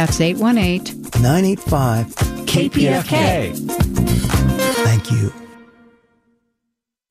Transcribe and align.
That's 0.00 0.18
818 0.18 1.20
985 1.20 2.06
KPFK. 2.46 3.54
Thank 4.82 5.10
you. 5.10 5.30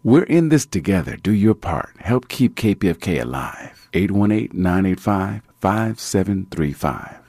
We're 0.04 0.24
in 0.24 0.50
this 0.50 0.66
together. 0.66 1.16
Do 1.16 1.32
your 1.32 1.54
part. 1.54 1.92
Help 2.00 2.30
keep 2.30 2.56
KPFK 2.56 3.22
alive. 3.22 3.88
818 3.94 4.60
985 4.60 5.44
5735. 5.62 7.20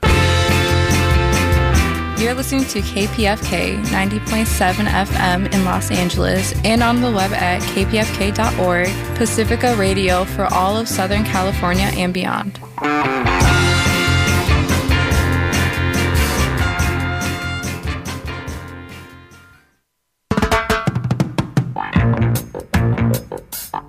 You're 2.19 2.33
listening 2.33 2.65
to 2.65 2.79
KPFK 2.81 3.83
90.7 3.85 4.73
FM 4.87 5.53
in 5.53 5.63
Los 5.63 5.91
Angeles 5.91 6.55
and 6.63 6.81
on 6.81 7.01
the 7.01 7.11
web 7.11 7.33
at 7.33 7.61
kpfk.org, 7.61 8.87
Pacifica 9.15 9.75
Radio 9.75 10.25
for 10.25 10.51
all 10.51 10.75
of 10.75 10.89
Southern 10.89 11.23
California 11.23 11.91
and 11.93 12.11
beyond. 12.11 12.59
Get 23.71 23.79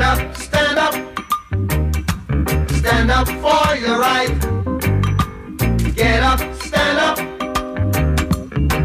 up, 0.00 0.36
stand 0.36 0.76
up. 0.76 0.94
Stand 2.72 3.12
up 3.12 3.28
for 3.28 3.76
your 3.76 4.00
right. 4.00 4.34
Get 5.94 6.20
up, 6.24 6.40
stand 6.60 6.98
up. 6.98 7.18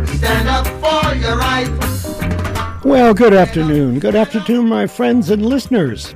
Stand 0.07 0.47
up 0.47 0.67
for 0.67 1.15
your 1.15 1.35
right. 1.35 1.67
Well, 2.85 3.15
good 3.15 3.33
afternoon. 3.33 3.97
Good 3.97 4.15
afternoon, 4.15 4.69
my 4.69 4.85
friends 4.85 5.31
and 5.31 5.43
listeners. 5.43 6.13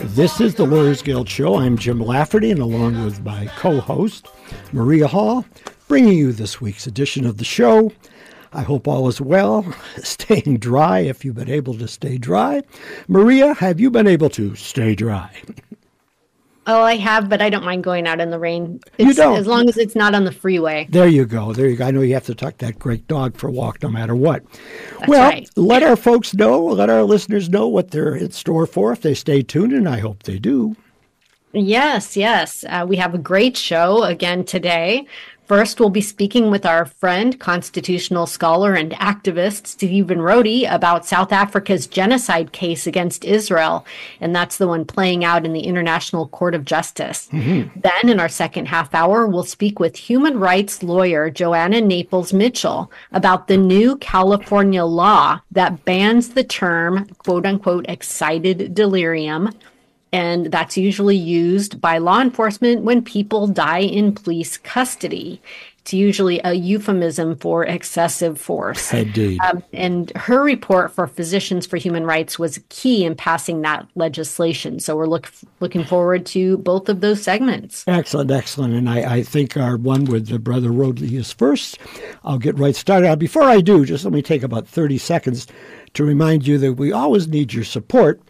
This 0.00 0.40
is 0.40 0.54
the 0.54 0.64
Lawyers 0.64 1.02
Guild 1.02 1.28
Show. 1.28 1.56
I'm 1.56 1.76
Jim 1.76 2.00
Lafferty, 2.00 2.50
and 2.50 2.60
along 2.60 3.04
with 3.04 3.22
my 3.22 3.44
co 3.56 3.82
host, 3.82 4.26
Maria 4.72 5.06
Hall, 5.06 5.44
bringing 5.86 6.16
you 6.16 6.32
this 6.32 6.62
week's 6.62 6.86
edition 6.86 7.26
of 7.26 7.36
the 7.36 7.44
show. 7.44 7.92
I 8.52 8.62
hope 8.62 8.88
all 8.88 9.06
is 9.08 9.20
well, 9.20 9.64
staying 10.02 10.58
dry 10.58 11.00
if 11.00 11.24
you've 11.24 11.36
been 11.36 11.50
able 11.50 11.74
to 11.74 11.86
stay 11.86 12.18
dry. 12.18 12.62
Maria, 13.06 13.54
have 13.54 13.78
you 13.78 13.90
been 13.90 14.06
able 14.06 14.30
to 14.30 14.56
stay 14.56 14.94
dry? 14.94 15.30
Oh, 16.66 16.82
I 16.82 16.96
have, 16.96 17.28
but 17.28 17.40
I 17.40 17.48
don't 17.48 17.64
mind 17.64 17.82
going 17.82 18.06
out 18.06 18.20
in 18.20 18.30
the 18.30 18.38
rain. 18.38 18.80
You 18.98 19.14
don't? 19.14 19.36
As 19.36 19.46
long 19.46 19.68
as 19.68 19.76
it's 19.76 19.96
not 19.96 20.14
on 20.14 20.24
the 20.24 20.32
freeway. 20.32 20.86
There 20.90 21.08
you 21.08 21.24
go. 21.24 21.52
There 21.52 21.66
you 21.66 21.76
go. 21.76 21.86
I 21.86 21.90
know 21.90 22.00
you 22.02 22.14
have 22.14 22.26
to 22.26 22.34
tuck 22.34 22.58
that 22.58 22.78
great 22.78 23.08
dog 23.08 23.36
for 23.36 23.48
a 23.48 23.50
walk 23.50 23.82
no 23.82 23.88
matter 23.88 24.14
what. 24.14 24.44
well, 25.08 25.30
right. 25.30 25.48
let 25.56 25.82
our 25.82 25.96
folks 25.96 26.34
know, 26.34 26.62
let 26.62 26.90
our 26.90 27.02
listeners 27.02 27.48
know 27.48 27.66
what 27.66 27.90
they're 27.90 28.14
in 28.14 28.30
store 28.30 28.66
for 28.66 28.92
if 28.92 29.00
they 29.00 29.14
stay 29.14 29.42
tuned, 29.42 29.72
and 29.72 29.88
I 29.88 29.98
hope 29.98 30.24
they 30.24 30.38
do. 30.38 30.76
Yes, 31.52 32.16
yes. 32.16 32.64
Uh, 32.68 32.86
we 32.88 32.96
have 32.96 33.14
a 33.14 33.18
great 33.18 33.56
show 33.56 34.04
again 34.04 34.44
today. 34.44 35.06
First, 35.50 35.80
we'll 35.80 35.90
be 35.90 36.00
speaking 36.00 36.48
with 36.52 36.64
our 36.64 36.84
friend, 36.84 37.36
constitutional 37.40 38.28
scholar 38.28 38.74
and 38.74 38.92
activist 38.92 39.66
Stephen 39.66 40.18
Rohde 40.18 40.72
about 40.72 41.04
South 41.04 41.32
Africa's 41.32 41.88
genocide 41.88 42.52
case 42.52 42.86
against 42.86 43.24
Israel. 43.24 43.84
And 44.20 44.32
that's 44.32 44.58
the 44.58 44.68
one 44.68 44.84
playing 44.84 45.24
out 45.24 45.44
in 45.44 45.52
the 45.52 45.62
International 45.64 46.28
Court 46.28 46.54
of 46.54 46.64
Justice. 46.64 47.28
Mm-hmm. 47.32 47.80
Then, 47.80 48.08
in 48.08 48.20
our 48.20 48.28
second 48.28 48.66
half 48.66 48.94
hour, 48.94 49.26
we'll 49.26 49.42
speak 49.42 49.80
with 49.80 49.96
human 49.96 50.38
rights 50.38 50.84
lawyer 50.84 51.30
Joanna 51.30 51.80
Naples 51.80 52.32
Mitchell 52.32 52.88
about 53.10 53.48
the 53.48 53.56
new 53.56 53.96
California 53.96 54.84
law 54.84 55.40
that 55.50 55.84
bans 55.84 56.28
the 56.28 56.44
term 56.44 57.06
quote 57.18 57.44
unquote 57.44 57.86
excited 57.88 58.72
delirium 58.72 59.50
and 60.12 60.46
that's 60.46 60.76
usually 60.76 61.16
used 61.16 61.80
by 61.80 61.98
law 61.98 62.20
enforcement 62.20 62.82
when 62.82 63.02
people 63.02 63.46
die 63.46 63.80
in 63.80 64.12
police 64.12 64.56
custody. 64.56 65.40
It's 65.80 65.94
usually 65.94 66.40
a 66.44 66.52
euphemism 66.52 67.36
for 67.36 67.64
excessive 67.64 68.38
force. 68.38 68.92
Indeed. 68.92 69.40
Um, 69.40 69.62
and 69.72 70.12
her 70.14 70.42
report 70.42 70.92
for 70.92 71.06
Physicians 71.06 71.64
for 71.64 71.78
Human 71.78 72.04
Rights 72.04 72.38
was 72.38 72.60
key 72.68 73.04
in 73.04 73.14
passing 73.14 73.62
that 73.62 73.88
legislation. 73.94 74.78
So 74.78 74.94
we're 74.94 75.06
look, 75.06 75.32
looking 75.60 75.84
forward 75.84 76.26
to 76.26 76.58
both 76.58 76.90
of 76.90 77.00
those 77.00 77.22
segments. 77.22 77.84
Excellent, 77.86 78.30
excellent. 78.30 78.74
And 78.74 78.90
I, 78.90 79.16
I 79.16 79.22
think 79.22 79.56
our 79.56 79.78
one 79.78 80.04
with 80.04 80.28
the 80.28 80.38
brother 80.38 80.68
Rodley 80.68 81.12
is 81.12 81.32
first. 81.32 81.78
I'll 82.24 82.38
get 82.38 82.58
right 82.58 82.76
started. 82.76 83.18
Before 83.18 83.44
I 83.44 83.62
do, 83.62 83.86
just 83.86 84.04
let 84.04 84.12
me 84.12 84.22
take 84.22 84.42
about 84.42 84.68
30 84.68 84.98
seconds 84.98 85.46
to 85.94 86.04
remind 86.04 86.46
you 86.46 86.58
that 86.58 86.74
we 86.74 86.92
always 86.92 87.26
need 87.26 87.54
your 87.54 87.64
support. 87.64 88.20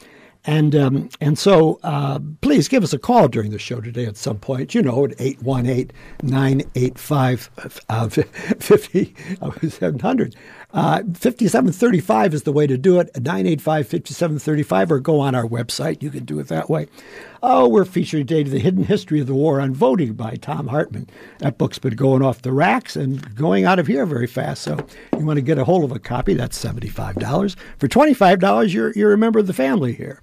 And 0.50 0.74
um, 0.74 1.08
and 1.20 1.38
so 1.38 1.78
uh, 1.84 2.18
please 2.40 2.66
give 2.66 2.82
us 2.82 2.92
a 2.92 2.98
call 2.98 3.28
during 3.28 3.52
the 3.52 3.58
show 3.60 3.80
today 3.80 4.06
at 4.06 4.16
some 4.16 4.36
point. 4.36 4.74
You 4.74 4.82
know, 4.82 5.04
at 5.04 5.12
818-985 5.12 7.80
uh, 7.88 8.08
50, 8.08 9.14
uh, 9.42 9.52
700. 9.68 10.34
Uh, 10.72 10.98
5735 11.14 12.34
is 12.34 12.42
the 12.44 12.52
way 12.52 12.66
to 12.66 12.78
do 12.78 13.00
it. 13.00 13.12
985-5735 13.14 14.90
or 14.90 15.00
go 15.00 15.20
on 15.20 15.34
our 15.34 15.46
website. 15.46 16.02
You 16.02 16.10
can 16.10 16.24
do 16.24 16.38
it 16.38 16.48
that 16.48 16.70
way. 16.70 16.86
Oh, 17.42 17.68
we're 17.68 17.84
featuring 17.84 18.26
today 18.26 18.48
The 18.48 18.58
Hidden 18.58 18.84
History 18.84 19.20
of 19.20 19.26
the 19.26 19.34
War 19.34 19.60
on 19.60 19.74
Voting 19.74 20.12
by 20.12 20.36
Thom 20.40 20.68
Hartmann. 20.68 21.08
That 21.38 21.58
book's 21.58 21.78
been 21.78 21.96
going 21.96 22.22
off 22.22 22.42
the 22.42 22.52
racks 22.52 22.96
and 22.96 23.34
going 23.34 23.64
out 23.64 23.78
of 23.78 23.86
here 23.86 24.06
very 24.06 24.26
fast. 24.26 24.62
So 24.62 24.78
you 25.18 25.24
want 25.24 25.38
to 25.38 25.42
get 25.42 25.58
a 25.58 25.64
hold 25.64 25.84
of 25.84 25.92
a 25.92 25.98
copy, 25.98 26.34
that's 26.34 26.62
$75. 26.62 27.56
For 27.78 27.88
$25, 27.88 28.72
you're, 28.72 28.92
you're 28.92 29.12
a 29.12 29.18
member 29.18 29.38
of 29.38 29.46
the 29.46 29.52
family 29.52 29.92
here. 29.94 30.20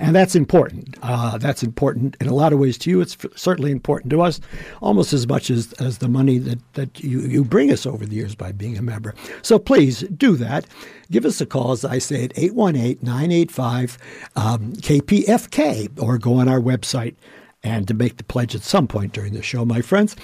And 0.00 0.16
that's 0.16 0.34
important. 0.34 0.96
Uh, 1.02 1.36
that's 1.36 1.62
important 1.62 2.16
in 2.20 2.26
a 2.26 2.34
lot 2.34 2.54
of 2.54 2.58
ways 2.58 2.78
to 2.78 2.90
you. 2.90 3.02
It's 3.02 3.18
certainly 3.36 3.70
important 3.70 4.10
to 4.10 4.22
us, 4.22 4.40
almost 4.80 5.12
as 5.12 5.28
much 5.28 5.50
as, 5.50 5.74
as 5.74 5.98
the 5.98 6.08
money 6.08 6.38
that, 6.38 6.58
that 6.72 7.00
you, 7.04 7.20
you 7.20 7.44
bring 7.44 7.70
us 7.70 7.84
over 7.84 8.06
the 8.06 8.16
years 8.16 8.34
by 8.34 8.50
being 8.50 8.78
a 8.78 8.82
member. 8.82 9.14
So 9.42 9.58
please 9.58 10.00
do 10.00 10.36
that. 10.36 10.66
Give 11.10 11.26
us 11.26 11.38
a 11.42 11.46
call, 11.46 11.72
as 11.72 11.84
I 11.84 11.98
say, 11.98 12.24
at 12.24 12.32
818 12.38 12.98
985 13.02 13.98
um, 14.36 14.72
KPFK, 14.76 16.02
or 16.02 16.16
go 16.16 16.34
on 16.34 16.48
our 16.48 16.60
website 16.60 17.14
and 17.62 17.86
to 17.88 17.94
make 17.94 18.16
the 18.16 18.24
pledge 18.24 18.54
at 18.54 18.62
some 18.62 18.86
point 18.86 19.12
during 19.12 19.34
the 19.34 19.42
show, 19.42 19.64
my 19.64 19.82
friends. 19.82 20.16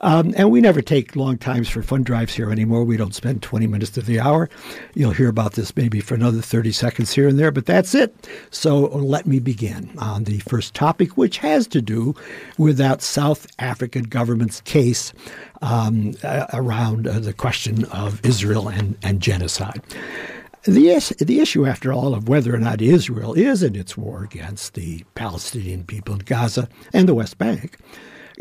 Um, 0.00 0.32
and 0.36 0.50
we 0.50 0.60
never 0.60 0.80
take 0.80 1.16
long 1.16 1.38
times 1.38 1.68
for 1.68 1.82
fund 1.82 2.06
drives 2.06 2.34
here 2.34 2.52
anymore. 2.52 2.84
We 2.84 2.96
don't 2.96 3.14
spend 3.14 3.42
20 3.42 3.66
minutes 3.66 3.90
to 3.92 4.02
the 4.02 4.20
hour. 4.20 4.48
You'll 4.94 5.10
hear 5.10 5.28
about 5.28 5.54
this 5.54 5.76
maybe 5.76 6.00
for 6.00 6.14
another 6.14 6.40
30 6.40 6.72
seconds 6.72 7.12
here 7.12 7.26
and 7.26 7.38
there, 7.38 7.50
but 7.50 7.66
that's 7.66 7.94
it. 7.94 8.14
So 8.50 8.86
let 8.86 9.26
me 9.26 9.40
begin 9.40 9.90
on 9.98 10.24
the 10.24 10.38
first 10.40 10.74
topic, 10.74 11.16
which 11.16 11.38
has 11.38 11.66
to 11.68 11.82
do 11.82 12.14
with 12.58 12.76
that 12.78 13.02
South 13.02 13.46
African 13.58 14.04
government's 14.04 14.60
case 14.60 15.12
um, 15.62 16.14
around 16.52 17.08
uh, 17.08 17.18
the 17.18 17.32
question 17.32 17.84
of 17.86 18.24
Israel 18.24 18.68
and, 18.68 18.96
and 19.02 19.20
genocide. 19.20 19.82
The, 20.66 20.88
is- 20.88 21.10
the 21.18 21.40
issue, 21.40 21.66
after 21.66 21.92
all, 21.92 22.14
of 22.14 22.28
whether 22.28 22.54
or 22.54 22.58
not 22.58 22.80
Israel 22.80 23.34
is 23.34 23.62
in 23.62 23.76
its 23.76 23.98
war 23.98 24.24
against 24.24 24.74
the 24.74 25.04
Palestinian 25.14 25.84
people 25.84 26.14
in 26.14 26.20
Gaza 26.20 26.68
and 26.94 27.06
the 27.06 27.14
West 27.14 27.36
Bank, 27.36 27.76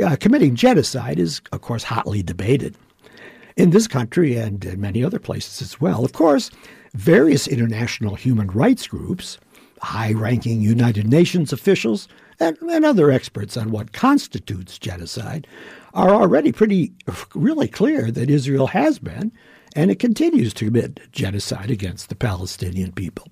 uh, 0.04 0.16
committing 0.18 0.56
genocide 0.56 1.20
is, 1.20 1.42
of 1.52 1.62
course, 1.62 1.84
hotly 1.84 2.24
debated. 2.24 2.78
In 3.58 3.72
this 3.72 3.88
country 3.88 4.38
and 4.38 4.64
in 4.64 4.80
many 4.80 5.04
other 5.04 5.20
places 5.20 5.62
as 5.62 5.82
well, 5.82 6.06
of 6.06 6.14
course, 6.14 6.50
various 6.94 7.46
international 7.46 8.16
human 8.16 8.48
rights 8.48 8.88
groups, 8.88 9.38
high 9.82 10.14
ranking 10.14 10.62
United 10.62 11.08
Nations 11.10 11.52
officials, 11.52 12.08
and, 12.40 12.58
and 12.62 12.86
other 12.86 13.12
experts 13.12 13.58
on 13.58 13.70
what 13.70 13.92
constitutes 13.92 14.80
genocide 14.80 15.46
are 15.94 16.12
already 16.12 16.52
pretty 16.54 16.94
really 17.36 17.68
clear 17.68 18.10
that 18.12 18.30
Israel 18.30 18.68
has 18.68 18.98
been 18.98 19.32
and 19.76 19.92
it 19.92 20.00
continues 20.00 20.54
to 20.54 20.66
commit 20.66 21.00
genocide 21.12 21.72
against 21.72 22.10
the 22.10 22.16
Palestinian 22.16 22.92
people. 22.92 23.28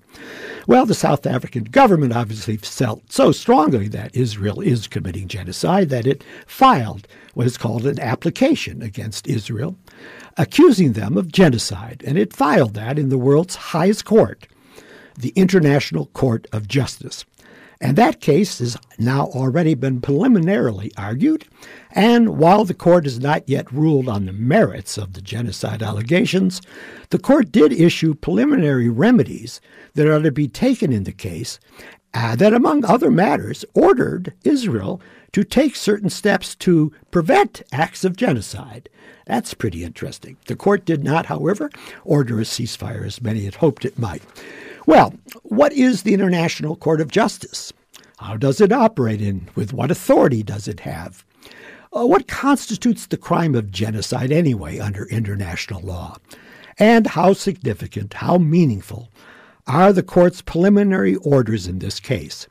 Well, 0.66 0.86
the 0.86 0.94
South 0.94 1.26
African 1.26 1.64
government 1.64 2.12
obviously 2.12 2.56
felt 2.56 3.10
so 3.10 3.32
strongly 3.32 3.88
that 3.88 4.14
Israel 4.14 4.60
is 4.60 4.86
committing 4.86 5.28
genocide 5.28 5.88
that 5.90 6.06
it 6.06 6.24
filed 6.46 7.06
what 7.34 7.46
is 7.46 7.56
called 7.56 7.86
an 7.86 7.98
application 8.00 8.82
against 8.82 9.26
Israel, 9.26 9.76
accusing 10.36 10.92
them 10.92 11.16
of 11.16 11.32
genocide. 11.32 12.02
And 12.06 12.18
it 12.18 12.32
filed 12.32 12.74
that 12.74 12.98
in 12.98 13.08
the 13.08 13.18
world's 13.18 13.54
highest 13.54 14.04
court, 14.04 14.46
the 15.18 15.32
International 15.36 16.06
Court 16.06 16.46
of 16.52 16.68
Justice. 16.68 17.24
And 17.82 17.98
that 17.98 18.20
case 18.20 18.60
has 18.60 18.76
now 18.96 19.26
already 19.26 19.74
been 19.74 20.00
preliminarily 20.00 20.92
argued. 20.96 21.48
And 21.90 22.38
while 22.38 22.64
the 22.64 22.74
court 22.74 23.04
has 23.04 23.18
not 23.18 23.48
yet 23.48 23.72
ruled 23.72 24.08
on 24.08 24.24
the 24.24 24.32
merits 24.32 24.96
of 24.96 25.14
the 25.14 25.20
genocide 25.20 25.82
allegations, 25.82 26.62
the 27.10 27.18
court 27.18 27.50
did 27.50 27.72
issue 27.72 28.14
preliminary 28.14 28.88
remedies 28.88 29.60
that 29.94 30.06
are 30.06 30.22
to 30.22 30.30
be 30.30 30.46
taken 30.46 30.92
in 30.92 31.02
the 31.02 31.12
case 31.12 31.58
uh, 32.14 32.36
that, 32.36 32.54
among 32.54 32.84
other 32.84 33.10
matters, 33.10 33.64
ordered 33.74 34.32
Israel 34.44 35.00
to 35.32 35.42
take 35.42 35.74
certain 35.74 36.10
steps 36.10 36.54
to 36.54 36.92
prevent 37.10 37.62
acts 37.72 38.04
of 38.04 38.16
genocide. 38.16 38.88
That's 39.26 39.54
pretty 39.54 39.82
interesting. 39.82 40.36
The 40.46 40.54
court 40.54 40.84
did 40.84 41.02
not, 41.02 41.26
however, 41.26 41.68
order 42.04 42.38
a 42.38 42.44
ceasefire 42.44 43.04
as 43.04 43.20
many 43.20 43.44
had 43.44 43.56
hoped 43.56 43.84
it 43.84 43.98
might. 43.98 44.22
Well, 44.86 45.14
what 45.42 45.72
is 45.72 46.02
the 46.02 46.14
International 46.14 46.74
Court 46.74 47.00
of 47.00 47.10
Justice? 47.10 47.72
How 48.18 48.36
does 48.36 48.60
it 48.60 48.72
operate 48.72 49.20
and 49.20 49.48
with 49.50 49.72
what 49.72 49.90
authority 49.92 50.42
does 50.42 50.66
it 50.66 50.80
have? 50.80 51.24
Uh, 51.96 52.06
what 52.06 52.26
constitutes 52.26 53.06
the 53.06 53.16
crime 53.16 53.54
of 53.54 53.70
genocide 53.70 54.32
anyway 54.32 54.78
under 54.78 55.06
international 55.06 55.82
law? 55.82 56.16
And 56.78 57.06
how 57.06 57.32
significant, 57.32 58.14
how 58.14 58.38
meaningful 58.38 59.08
are 59.68 59.92
the 59.92 60.02
court's 60.02 60.42
preliminary 60.42 61.14
orders 61.16 61.68
in 61.68 61.78
this 61.78 62.00
case? 62.00 62.48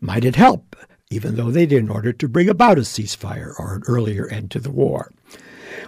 Might 0.00 0.24
it 0.24 0.36
help, 0.36 0.74
even 1.10 1.36
though 1.36 1.50
they 1.50 1.66
didn't 1.66 1.90
order 1.90 2.12
to 2.14 2.28
bring 2.28 2.48
about 2.48 2.78
a 2.78 2.82
ceasefire 2.82 3.52
or 3.58 3.74
an 3.74 3.82
earlier 3.86 4.26
end 4.28 4.50
to 4.52 4.60
the 4.60 4.70
war? 4.70 5.10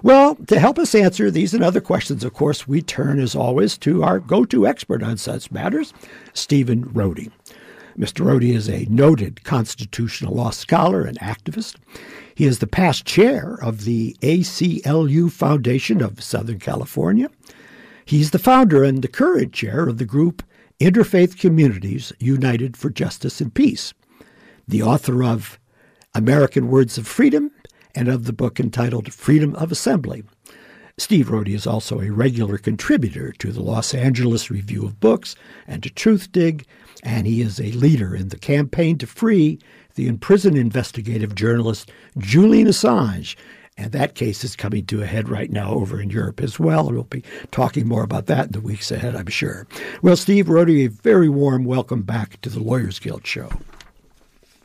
Well, 0.02 0.36
to 0.46 0.58
help 0.58 0.78
us 0.78 0.94
answer 0.94 1.30
these 1.30 1.54
and 1.54 1.62
other 1.62 1.80
questions, 1.80 2.24
of 2.24 2.32
course, 2.32 2.66
we 2.66 2.82
turn, 2.82 3.20
as 3.20 3.34
always, 3.34 3.76
to 3.78 4.02
our 4.02 4.18
go 4.18 4.44
to 4.46 4.66
expert 4.66 5.02
on 5.02 5.16
such 5.16 5.50
matters, 5.50 5.92
Stephen 6.32 6.84
Rohde. 6.86 7.30
Mr. 7.98 8.24
Rohde 8.24 8.54
is 8.54 8.68
a 8.68 8.86
noted 8.88 9.44
constitutional 9.44 10.34
law 10.34 10.50
scholar 10.50 11.02
and 11.02 11.18
activist. 11.18 11.76
He 12.34 12.46
is 12.46 12.60
the 12.60 12.66
past 12.66 13.04
chair 13.04 13.58
of 13.60 13.84
the 13.84 14.16
ACLU 14.22 15.30
Foundation 15.30 16.00
of 16.00 16.22
Southern 16.22 16.58
California. 16.58 17.30
He's 18.04 18.30
the 18.30 18.38
founder 18.38 18.82
and 18.82 19.02
the 19.02 19.08
current 19.08 19.52
chair 19.52 19.88
of 19.88 19.98
the 19.98 20.06
group 20.06 20.42
Interfaith 20.80 21.38
Communities 21.38 22.12
United 22.18 22.76
for 22.76 22.88
Justice 22.88 23.40
and 23.40 23.52
Peace, 23.52 23.92
the 24.66 24.82
author 24.82 25.22
of 25.22 25.58
American 26.14 26.68
Words 26.68 26.96
of 26.96 27.06
Freedom 27.06 27.50
and 27.94 28.08
of 28.08 28.24
the 28.24 28.32
book 28.32 28.60
entitled 28.60 29.12
Freedom 29.12 29.54
of 29.56 29.72
Assembly. 29.72 30.22
Steve 30.98 31.28
Rohde 31.28 31.54
is 31.54 31.66
also 31.66 32.00
a 32.00 32.10
regular 32.10 32.58
contributor 32.58 33.32
to 33.32 33.52
the 33.52 33.62
Los 33.62 33.94
Angeles 33.94 34.50
Review 34.50 34.84
of 34.84 35.00
Books 35.00 35.34
and 35.66 35.82
to 35.82 35.88
Truthdig, 35.88 36.66
and 37.02 37.26
he 37.26 37.40
is 37.40 37.58
a 37.58 37.72
leader 37.72 38.14
in 38.14 38.28
the 38.28 38.38
campaign 38.38 38.98
to 38.98 39.06
free 39.06 39.58
the 39.94 40.08
imprisoned 40.08 40.58
investigative 40.58 41.34
journalist 41.34 41.90
Julian 42.18 42.68
Assange. 42.68 43.34
And 43.78 43.92
that 43.92 44.14
case 44.14 44.44
is 44.44 44.56
coming 44.56 44.84
to 44.86 45.02
a 45.02 45.06
head 45.06 45.30
right 45.30 45.50
now 45.50 45.72
over 45.72 46.02
in 46.02 46.10
Europe 46.10 46.42
as 46.42 46.60
well. 46.60 46.90
We'll 46.90 47.04
be 47.04 47.24
talking 47.50 47.88
more 47.88 48.02
about 48.02 48.26
that 48.26 48.46
in 48.46 48.52
the 48.52 48.60
weeks 48.60 48.90
ahead, 48.90 49.16
I'm 49.16 49.28
sure. 49.28 49.66
Well, 50.02 50.16
Steve 50.16 50.46
Rohde, 50.46 50.84
a 50.84 50.88
very 50.88 51.30
warm 51.30 51.64
welcome 51.64 52.02
back 52.02 52.38
to 52.42 52.50
the 52.50 52.60
Lawyers 52.60 52.98
Guild 52.98 53.26
show. 53.26 53.48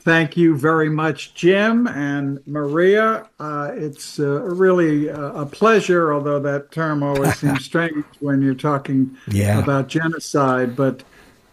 Thank 0.06 0.38
you 0.38 0.56
very 0.56 0.88
much, 0.88 1.34
Jim 1.34 1.88
and 1.88 2.40
Maria. 2.46 3.28
Uh, 3.40 3.72
it's 3.74 4.20
uh, 4.20 4.44
really 4.44 5.10
uh, 5.10 5.42
a 5.42 5.48
pleasure, 5.48 6.14
although 6.14 6.40
that 6.42 6.72
term 6.72 7.02
always 7.02 7.36
seems 7.40 7.66
strange 7.72 8.06
when 8.20 8.40
you're 8.40 8.54
talking 8.54 9.18
yeah. 9.28 9.58
about 9.58 9.88
genocide. 9.88 10.76
But 10.76 11.02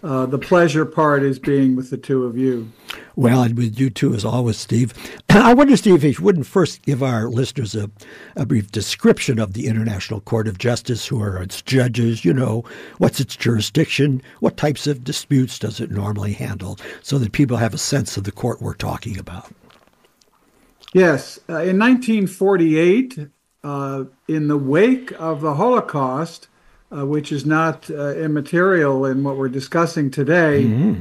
uh, 0.02 0.26
the 0.26 0.38
pleasure 0.38 0.84
part 0.84 1.22
is 1.22 1.38
being 1.38 1.76
with 1.76 1.90
the 1.90 1.96
two 1.96 2.25
of 2.25 2.37
you. 2.37 2.70
Well, 3.14 3.43
and 3.43 3.56
with 3.56 3.78
you 3.78 3.88
too, 3.88 4.14
as 4.14 4.25
always, 4.25 4.56
Steve. 4.56 4.93
I 5.31 5.54
wonder, 5.54 5.76
Steve, 5.76 6.04
if 6.04 6.19
you 6.19 6.25
wouldn't 6.25 6.46
first 6.46 6.82
give 6.82 7.02
our 7.02 7.28
listeners 7.28 7.75
a, 7.75 7.90
a 8.34 8.44
brief 8.44 8.72
description 8.72 9.38
of 9.38 9.52
the 9.52 9.69
International 9.69 10.20
Court 10.20 10.49
of 10.49 10.58
Justice, 10.58 11.06
who 11.06 11.22
are 11.22 11.40
its 11.40 11.62
judges, 11.62 12.25
you 12.25 12.34
know, 12.34 12.64
what's 12.99 13.20
its 13.20 13.37
jurisdiction, 13.37 14.22
what 14.40 14.56
types 14.56 14.87
of 14.87 15.04
disputes 15.04 15.58
does 15.58 15.78
it 15.78 15.90
normally 15.90 16.32
handle, 16.32 16.78
so 17.02 17.19
that 17.19 17.32
people 17.32 17.58
have 17.58 17.75
a 17.75 17.78
sense 17.78 18.16
of 18.16 18.25
the 18.25 18.32
court 18.32 18.60
we're 18.60 18.75
talking 18.75 19.19
about. 19.19 19.52
Yes. 20.93 21.38
Uh, 21.49 21.62
in 21.62 21.78
1948, 21.78 23.28
uh, 23.64 24.04
in 24.26 24.49
the 24.49 24.58
wake 24.58 25.12
of 25.12 25.40
the 25.40 25.54
Holocaust, 25.54 26.49
uh, 26.94 27.06
which 27.06 27.32
is 27.32 27.46
not 27.46 27.90
uh, 27.90 28.14
immaterial 28.16 29.06
in 29.06 29.24
what 29.24 29.36
we're 29.36 29.48
discussing 29.48 30.10
today, 30.10 30.64
mm-hmm. 30.64 31.00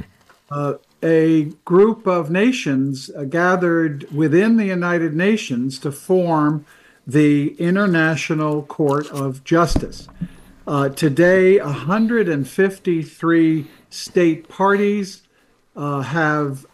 uh, 0.50 0.74
a 1.02 1.44
group 1.64 2.06
of 2.06 2.30
nations 2.30 3.10
uh, 3.16 3.24
gathered 3.24 4.10
within 4.12 4.56
the 4.56 4.66
United 4.66 5.14
Nations 5.14 5.78
to 5.80 5.92
form 5.92 6.64
the 7.06 7.54
International 7.58 8.62
Court 8.62 9.10
of 9.10 9.44
Justice. 9.44 10.08
Uh, 10.66 10.88
today, 10.88 11.60
153 11.60 13.66
state 13.90 14.48
parties 14.48 15.22
uh, 15.74 16.02
have 16.02 16.66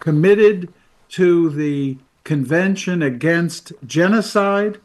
committed 0.00 0.72
to 1.10 1.50
the 1.50 1.98
Convention 2.24 3.02
Against 3.02 3.72
Genocide 3.84 4.80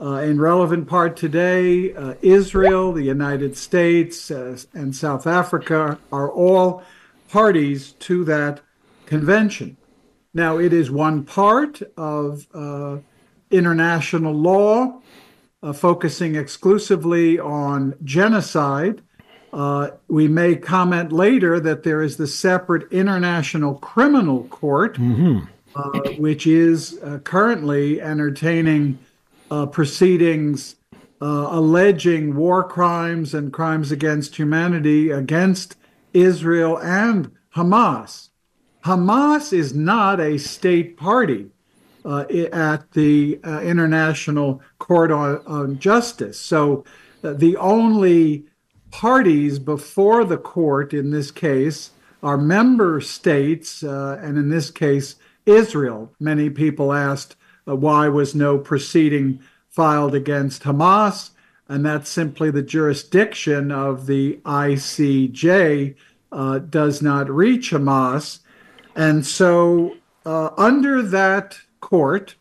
uh, 0.00 0.20
in 0.22 0.40
relevant 0.40 0.88
part 0.88 1.16
today, 1.16 1.94
uh, 1.94 2.14
Israel, 2.20 2.92
the 2.92 3.02
United 3.02 3.56
States, 3.56 4.30
uh, 4.30 4.58
and 4.74 4.94
South 4.94 5.26
Africa 5.26 5.98
are 6.12 6.30
all 6.30 6.82
parties 7.28 7.92
to 7.92 8.24
that 8.24 8.60
convention. 9.06 9.76
Now, 10.34 10.58
it 10.58 10.72
is 10.72 10.90
one 10.90 11.24
part 11.24 11.80
of 11.96 12.46
uh, 12.52 12.98
international 13.50 14.34
law 14.34 15.00
uh, 15.62 15.72
focusing 15.72 16.36
exclusively 16.36 17.38
on 17.38 17.94
genocide. 18.04 19.00
Uh, 19.52 19.92
we 20.08 20.28
may 20.28 20.56
comment 20.56 21.10
later 21.10 21.58
that 21.58 21.82
there 21.82 22.02
is 22.02 22.18
the 22.18 22.26
separate 22.26 22.92
International 22.92 23.76
Criminal 23.76 24.44
Court, 24.48 24.98
mm-hmm. 24.98 26.20
which 26.20 26.46
is 26.46 27.00
currently 27.24 28.02
entertaining 28.02 28.98
proceedings 29.72 30.76
uh, 31.20 31.48
alleging 31.50 32.36
war 32.36 32.62
crimes 32.62 33.34
and 33.34 33.52
crimes 33.52 33.90
against 33.90 34.36
humanity 34.36 35.10
against 35.10 35.76
Israel 36.12 36.78
and 36.78 37.30
Hamas. 37.54 38.28
Hamas 38.84 39.52
is 39.52 39.74
not 39.74 40.20
a 40.20 40.38
state 40.38 40.96
party 40.96 41.46
uh, 42.04 42.24
at 42.52 42.92
the 42.92 43.40
uh, 43.42 43.60
International 43.60 44.60
Court 44.78 45.10
on, 45.10 45.42
on 45.46 45.78
Justice. 45.78 46.38
So 46.38 46.84
uh, 47.24 47.32
the 47.32 47.56
only 47.56 48.44
parties 48.90 49.58
before 49.58 50.24
the 50.24 50.36
court 50.36 50.94
in 50.94 51.10
this 51.10 51.30
case 51.30 51.90
are 52.22 52.36
member 52.38 53.00
states, 53.00 53.82
uh, 53.82 54.20
and 54.22 54.38
in 54.38 54.48
this 54.48 54.70
case, 54.70 55.16
Israel. 55.44 56.12
Many 56.20 56.50
people 56.50 56.92
asked 56.92 57.32
uh, 57.32 57.45
why 57.74 58.08
was 58.08 58.34
no 58.34 58.58
proceeding 58.58 59.40
filed 59.68 60.14
against 60.14 60.62
Hamas, 60.62 61.30
and 61.68 61.84
that's 61.84 62.08
simply 62.08 62.50
the 62.50 62.62
jurisdiction 62.62 63.72
of 63.72 64.06
the 64.06 64.38
ICJ 64.44 65.94
uh, 66.32 66.58
does 66.58 67.02
not 67.02 67.28
reach 67.28 67.72
Hamas. 67.72 68.40
And 68.94 69.26
so, 69.26 69.96
uh, 70.24 70.50
under 70.56 71.02
that 71.02 71.58
court, 71.80 72.36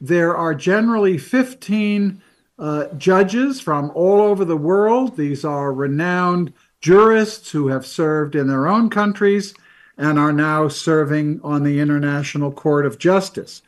there 0.00 0.36
are 0.36 0.54
generally 0.54 1.18
15 1.18 2.22
uh, 2.58 2.86
judges 2.96 3.60
from 3.60 3.90
all 3.94 4.20
over 4.20 4.44
the 4.44 4.56
world. 4.56 5.16
These 5.16 5.44
are 5.44 5.72
renowned 5.72 6.52
jurists 6.80 7.50
who 7.50 7.68
have 7.68 7.86
served 7.86 8.34
in 8.34 8.48
their 8.48 8.66
own 8.66 8.90
countries 8.90 9.54
and 9.96 10.18
are 10.18 10.32
now 10.32 10.68
serving 10.68 11.40
on 11.44 11.62
the 11.62 11.80
International 11.80 12.50
Court 12.50 12.86
of 12.86 12.98
Justice. 12.98 13.62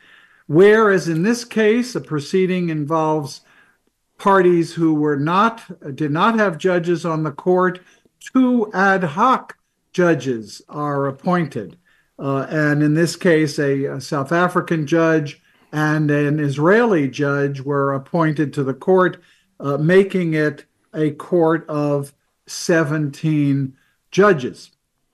Whereas 0.47 1.07
in 1.07 1.23
this 1.23 1.43
case, 1.43 1.95
a 1.95 2.01
proceeding 2.01 2.69
involves 2.69 3.41
parties 4.17 4.73
who 4.73 4.93
were 4.93 5.17
not 5.17 5.95
did 5.95 6.11
not 6.11 6.37
have 6.37 6.57
judges 6.57 7.05
on 7.05 7.23
the 7.23 7.31
court, 7.31 7.79
two 8.19 8.71
ad 8.73 9.03
hoc 9.03 9.57
judges 9.91 10.61
are 10.69 11.07
appointed. 11.07 11.77
Uh, 12.17 12.45
and 12.49 12.81
in 12.81 12.93
this 12.93 13.15
case, 13.15 13.59
a, 13.59 13.85
a, 13.85 14.01
South 14.01 14.31
African 14.31 14.87
judge 14.87 15.41
and 15.73 16.09
an 16.09 16.39
Israeli 16.39 17.09
judge 17.09 17.59
were 17.59 17.93
appointed 17.93 18.53
to 18.53 18.63
the 18.63 18.73
court, 18.73 19.21
uh, 19.59 19.77
making 19.77 20.33
it 20.33 20.65
a 20.93 21.11
court 21.11 21.67
of 21.67 22.13
17 22.47 23.75
judges. 24.11 24.71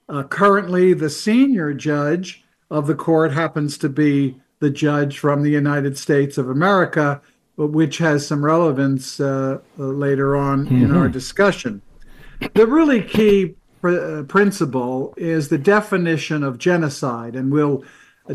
Uh, 0.08 0.22
currently, 0.22 0.94
the 0.94 1.10
senior 1.10 1.74
judge 1.74 2.44
of 2.70 2.86
the 2.86 2.94
court 2.94 3.32
happens 3.32 3.76
to 3.78 3.88
be 3.88 4.40
the 4.62 4.70
judge 4.70 5.18
from 5.18 5.42
the 5.42 5.50
United 5.50 5.98
States 5.98 6.38
of 6.38 6.48
America, 6.48 7.20
which 7.56 7.98
has 7.98 8.24
some 8.24 8.44
relevance 8.44 9.18
uh, 9.18 9.58
uh, 9.76 9.82
later 9.82 10.36
on 10.36 10.64
mm-hmm. 10.64 10.84
in 10.84 10.96
our 10.96 11.08
discussion. 11.08 11.82
The 12.54 12.68
really 12.68 13.02
key 13.02 13.56
pr- 13.80 14.20
uh, 14.20 14.22
principle 14.22 15.14
is 15.16 15.48
the 15.48 15.58
definition 15.58 16.44
of 16.44 16.58
genocide, 16.58 17.34
and 17.34 17.50
we'll 17.52 17.84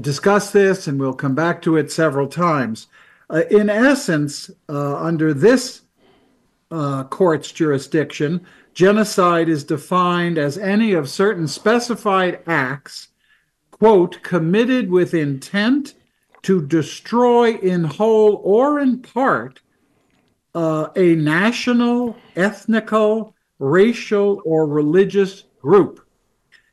discuss 0.01 0.51
this 0.51 0.85
and 0.85 0.99
we'll 0.99 1.13
come 1.13 1.33
back 1.33 1.61
to 1.61 1.77
it 1.77 1.93
several 1.93 2.27
times. 2.27 2.87
Uh, 3.29 3.43
in 3.49 3.69
essence, 3.69 4.51
uh, 4.67 4.97
under 4.97 5.33
this 5.33 5.83
uh, 6.71 7.05
court's 7.05 7.53
jurisdiction, 7.53 8.45
genocide 8.73 9.47
is 9.47 9.63
defined 9.63 10.37
as 10.37 10.57
any 10.57 10.91
of 10.91 11.09
certain 11.09 11.47
specified 11.47 12.41
acts, 12.45 13.07
quote, 13.71 14.21
committed 14.23 14.91
with 14.91 15.13
intent 15.13 15.93
to 16.47 16.65
destroy 16.65 17.55
in 17.55 17.83
whole 17.83 18.39
or 18.41 18.79
in 18.79 19.01
part 19.01 19.59
uh, 20.55 20.87
a 20.95 21.13
national, 21.15 22.15
ethnical, 22.37 23.35
racial, 23.59 24.41
or 24.45 24.65
religious 24.65 25.43
group. 25.61 26.07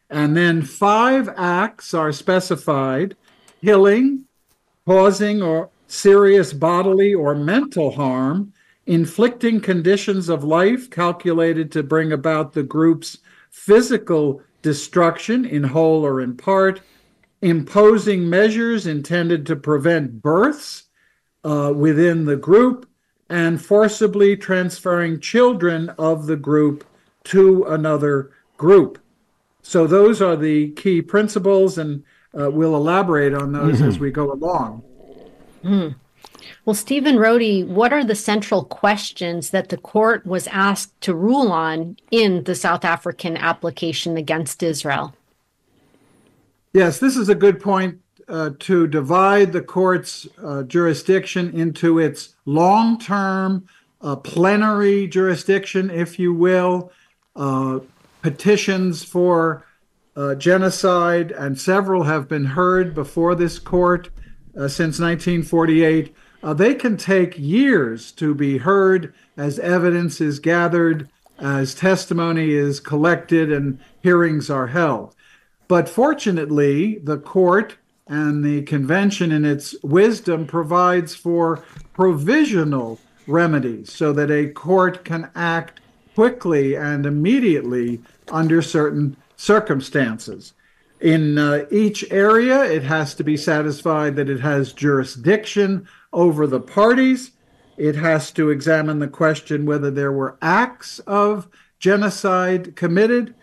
And 0.09 0.37
then 0.37 0.63
five 0.63 1.29
acts 1.37 1.93
are 1.93 2.13
specified 2.13 3.17
killing, 3.65 4.27
causing 4.87 5.43
or 5.43 5.71
serious 5.89 6.53
bodily 6.53 7.13
or 7.13 7.35
mental 7.35 7.91
harm, 7.91 8.53
inflicting 8.87 9.61
conditions 9.61 10.29
of 10.29 10.45
life 10.45 10.89
calculated 10.89 11.73
to 11.73 11.83
bring 11.83 12.13
about 12.13 12.53
the 12.53 12.63
group's 12.63 13.19
physical 13.51 14.41
destruction 14.63 15.45
in 15.45 15.65
whole 15.65 16.07
or 16.07 16.21
in 16.21 16.37
part, 16.37 16.81
imposing 17.45 18.31
measures 18.31 18.87
intended 18.87 19.45
to 19.45 19.55
prevent 19.55 20.23
births 20.23 20.85
uh, 21.45 21.71
within 21.77 22.25
the 22.25 22.37
group, 22.37 22.89
and 23.29 23.63
forcibly 23.63 24.35
transferring 24.35 25.21
children 25.21 25.91
of 25.99 26.25
the 26.27 26.37
group 26.37 26.87
to 27.23 27.65
another 27.65 28.31
group. 28.57 28.99
So, 29.61 29.87
those 29.87 30.23
are 30.23 30.37
the 30.37 30.71
key 30.71 31.03
principles, 31.03 31.77
and 31.77 32.03
uh, 32.39 32.51
we'll 32.51 32.75
elaborate 32.75 33.35
on 33.35 33.53
those 33.53 33.83
as 33.83 33.99
we 33.99 34.11
go 34.11 34.33
along. 34.33 34.83
Well, 36.65 36.75
Stephen 36.75 37.17
Rohde, 37.17 37.67
what 37.67 37.93
are 37.93 38.05
the 38.05 38.15
central 38.15 38.65
questions 38.65 39.51
that 39.51 39.69
the 39.69 39.77
court 39.77 40.25
was 40.25 40.47
asked 40.47 40.99
to 41.03 41.15
rule 41.15 41.53
on 41.53 41.97
in 42.11 42.45
the 42.45 42.55
South 42.55 42.87
African 42.87 43.37
application 43.37 44.17
against 44.17 44.63
Israel? 44.63 45.15
Yes, 46.75 46.99
this 46.99 47.17
is 47.17 47.29
a 47.29 47.37
good 47.37 47.61
point 47.61 48.01
uh, 48.27 48.51
to 48.59 48.89
divide 48.89 49.53
the 49.53 49.63
court's 49.63 50.27
uh, 50.43 50.65
jurisdiction 50.65 51.53
into 51.55 52.01
its 52.01 52.35
long 52.47 52.99
term 52.99 53.69
uh, 54.01 54.17
plenary 54.17 55.07
jurisdiction, 55.07 55.89
if 55.89 56.19
you 56.19 56.35
will, 56.35 56.91
uh, 57.37 57.79
petitions 58.23 59.05
for 59.05 59.65
uh, 60.17 60.35
genocide, 60.35 61.31
and 61.31 61.61
several 61.61 62.03
have 62.03 62.27
been 62.27 62.45
heard 62.45 62.93
before 62.93 63.37
this 63.37 63.61
court 63.61 64.09
uh, 64.59 64.67
since 64.67 64.99
1948. 64.99 66.13
they 66.55 66.75
can 66.75 66.97
take 66.97 67.39
years 67.39 68.11
to 68.11 68.35
be 68.35 68.59
heard 68.59 69.15
as 69.37 69.61
evidence 69.61 70.21
is 70.21 70.41
gathered, 70.41 71.09
as 71.39 71.73
testimony 71.73 72.51
is 72.51 72.81
collected, 72.81 73.53
and 73.53 73.79
hearings 74.03 74.51
are 74.51 74.67
held. 74.67 75.15
But 75.69 75.89
fortunately, 75.89 76.99
the 76.99 77.19
court 77.19 77.77
and 78.07 78.45
the 78.45 78.63
convention, 78.63 79.33
in 79.33 79.45
its 79.45 79.75
wisdom, 79.83 80.47
provides 80.47 81.15
for 81.15 81.65
provisional 81.95 83.01
remedies 83.27 83.93
so 83.93 84.13
that 84.13 84.31
a 84.31 84.49
court 84.49 85.05
can 85.05 85.31
act 85.35 85.81
quickly 86.15 86.77
and 86.77 87.07
immediately 87.07 88.01
under 88.31 88.61
certain 88.61 89.17
circumstances. 89.37 90.53
In 91.01 91.39
uh, 91.39 91.67
each 91.71 92.11
area, 92.11 92.63
it 92.63 92.83
has 92.85 93.15
to 93.15 93.25
be 93.25 93.37
satisfied 93.37 94.17
that 94.17 94.31
it 94.31 94.41
has 94.41 94.73
jurisdiction 94.73 95.89
over 96.13 96.47
the 96.47 96.61
parties. 96.61 97.33
It 97.77 97.97
has 97.97 98.31
to 98.33 98.51
examine 98.51 99.01
the 99.01 99.09
question 99.09 99.67
whether 99.67 99.91
there 99.91 100.13
were 100.13 100.39
acts 100.41 101.01
of 101.01 101.49
genocide 101.79 102.77
committed. 102.77 103.35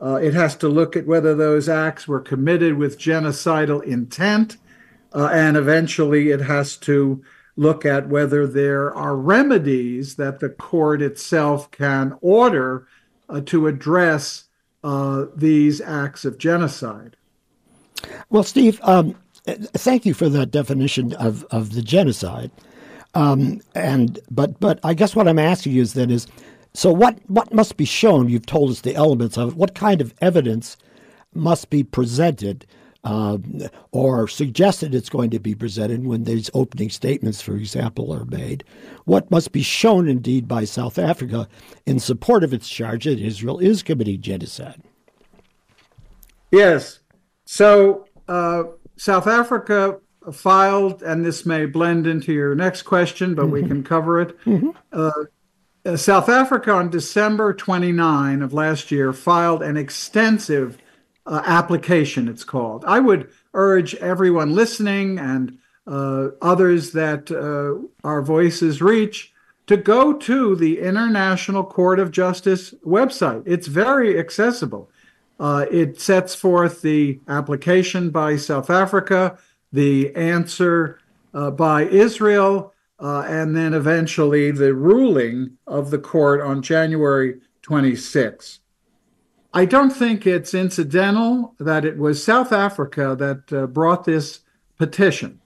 Uh, 0.00 0.14
it 0.16 0.34
has 0.34 0.56
to 0.56 0.68
look 0.68 0.96
at 0.96 1.06
whether 1.06 1.34
those 1.34 1.68
acts 1.68 2.08
were 2.08 2.20
committed 2.20 2.74
with 2.74 2.98
genocidal 2.98 3.82
intent. 3.82 4.56
Uh, 5.12 5.28
and 5.32 5.56
eventually, 5.56 6.30
it 6.30 6.40
has 6.40 6.76
to 6.76 7.22
look 7.56 7.84
at 7.84 8.08
whether 8.08 8.46
there 8.46 8.94
are 8.94 9.16
remedies 9.16 10.16
that 10.16 10.40
the 10.40 10.48
court 10.48 11.02
itself 11.02 11.70
can 11.70 12.16
order 12.20 12.86
uh, 13.28 13.40
to 13.42 13.66
address 13.66 14.44
uh, 14.82 15.26
these 15.36 15.80
acts 15.80 16.24
of 16.24 16.38
genocide. 16.38 17.16
Well, 18.30 18.44
Steve, 18.44 18.80
um, 18.82 19.14
thank 19.44 20.06
you 20.06 20.14
for 20.14 20.28
that 20.30 20.50
definition 20.50 21.12
of, 21.14 21.44
of 21.50 21.74
the 21.74 21.82
genocide. 21.82 22.50
Um, 23.14 23.60
and 23.74 24.20
but 24.30 24.60
but 24.60 24.78
I 24.84 24.94
guess 24.94 25.16
what 25.16 25.26
I'm 25.26 25.38
asking 25.38 25.72
you 25.72 25.82
is 25.82 25.94
then 25.94 26.10
is 26.12 26.28
so 26.74 26.92
what 26.92 27.18
what 27.26 27.52
must 27.52 27.76
be 27.76 27.84
shown? 27.84 28.28
You've 28.28 28.46
told 28.46 28.70
us 28.70 28.80
the 28.80 28.94
elements 28.94 29.36
of 29.36 29.50
it. 29.50 29.56
What 29.56 29.74
kind 29.74 30.00
of 30.00 30.14
evidence 30.20 30.76
must 31.34 31.70
be 31.70 31.82
presented 31.82 32.66
uh, 33.02 33.38
or 33.92 34.28
suggested 34.28 34.94
it's 34.94 35.08
going 35.08 35.30
to 35.30 35.38
be 35.38 35.54
presented 35.54 36.06
when 36.06 36.24
these 36.24 36.50
opening 36.54 36.90
statements, 36.90 37.40
for 37.40 37.56
example, 37.56 38.12
are 38.12 38.24
made? 38.24 38.62
What 39.04 39.30
must 39.30 39.52
be 39.52 39.62
shown 39.62 40.08
indeed 40.08 40.46
by 40.46 40.64
South 40.64 40.98
Africa 40.98 41.48
in 41.86 41.98
support 41.98 42.44
of 42.44 42.52
its 42.52 42.68
charge 42.68 43.04
that 43.04 43.18
Israel 43.18 43.58
is 43.58 43.82
committing 43.82 44.20
genocide? 44.20 44.82
Yes. 46.52 47.00
So 47.46 48.06
uh, 48.28 48.64
South 48.96 49.26
Africa 49.26 49.98
filed, 50.32 51.02
and 51.02 51.24
this 51.24 51.46
may 51.46 51.66
blend 51.66 52.06
into 52.06 52.32
your 52.32 52.54
next 52.54 52.82
question, 52.82 53.34
but 53.34 53.44
mm-hmm. 53.44 53.52
we 53.52 53.62
can 53.62 53.82
cover 53.82 54.20
it. 54.20 54.38
Mm-hmm. 54.44 54.70
Uh, 54.92 54.96
uh, 54.96 55.24
South 55.96 56.28
Africa 56.28 56.72
on 56.72 56.90
December 56.90 57.54
29 57.54 58.42
of 58.42 58.52
last 58.52 58.90
year 58.90 59.12
filed 59.12 59.62
an 59.62 59.76
extensive 59.76 60.76
uh, 61.26 61.42
application, 61.44 62.28
it's 62.28 62.44
called. 62.44 62.84
I 62.86 63.00
would 63.00 63.30
urge 63.54 63.94
everyone 63.96 64.54
listening 64.54 65.18
and 65.18 65.58
uh, 65.86 66.28
others 66.42 66.92
that 66.92 67.30
uh, 67.30 67.86
our 68.06 68.20
voices 68.20 68.82
reach 68.82 69.32
to 69.66 69.76
go 69.76 70.12
to 70.12 70.56
the 70.56 70.80
International 70.80 71.64
Court 71.64 71.98
of 71.98 72.10
Justice 72.10 72.74
website. 72.84 73.42
It's 73.46 73.66
very 73.66 74.18
accessible. 74.18 74.90
Uh, 75.38 75.64
it 75.70 76.00
sets 76.00 76.34
forth 76.34 76.82
the 76.82 77.20
application 77.28 78.10
by 78.10 78.36
South 78.36 78.68
Africa, 78.68 79.38
the 79.72 80.14
answer 80.14 80.98
uh, 81.32 81.50
by 81.50 81.84
Israel, 81.84 82.74
uh, 83.00 83.24
and 83.26 83.56
then 83.56 83.72
eventually 83.72 84.50
the 84.50 84.74
ruling 84.74 85.56
of 85.66 85.90
the 85.90 85.98
court 85.98 86.40
on 86.40 86.62
January 86.62 87.40
26. 87.62 88.60
I 89.52 89.64
don't 89.64 89.90
think 89.90 90.26
it's 90.26 90.54
incidental 90.54 91.54
that 91.58 91.84
it 91.84 91.96
was 91.98 92.22
South 92.22 92.52
Africa 92.52 93.16
that 93.18 93.52
uh, 93.52 93.66
brought 93.66 94.04
this 94.04 94.40
petition. 94.76 95.40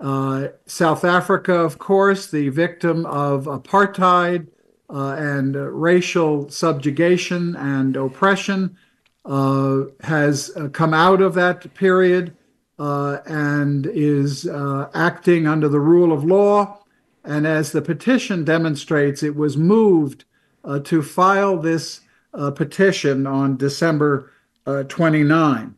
Uh, 0.00 0.48
South 0.66 1.04
Africa, 1.04 1.54
of 1.54 1.78
course, 1.78 2.30
the 2.30 2.48
victim 2.48 3.04
of 3.06 3.44
apartheid 3.44 4.48
uh, 4.88 5.16
and 5.18 5.56
racial 5.56 6.48
subjugation 6.48 7.56
and 7.56 7.96
oppression, 7.96 8.76
uh, 9.24 9.82
has 10.02 10.50
uh, 10.56 10.68
come 10.68 10.94
out 10.94 11.20
of 11.20 11.34
that 11.34 11.72
period 11.74 12.36
and 12.78 13.86
is 13.86 14.46
acting 14.94 15.46
under 15.46 15.68
the 15.68 15.80
rule 15.80 16.12
of 16.12 16.24
law 16.24 16.83
and 17.24 17.46
as 17.46 17.72
the 17.72 17.80
petition 17.80 18.44
demonstrates, 18.44 19.22
it 19.22 19.34
was 19.34 19.56
moved 19.56 20.24
uh, 20.62 20.78
to 20.80 21.02
file 21.02 21.56
this 21.56 22.02
uh, 22.34 22.50
petition 22.50 23.26
on 23.26 23.56
December 23.56 24.30
uh, 24.66 24.82
29. 24.84 25.74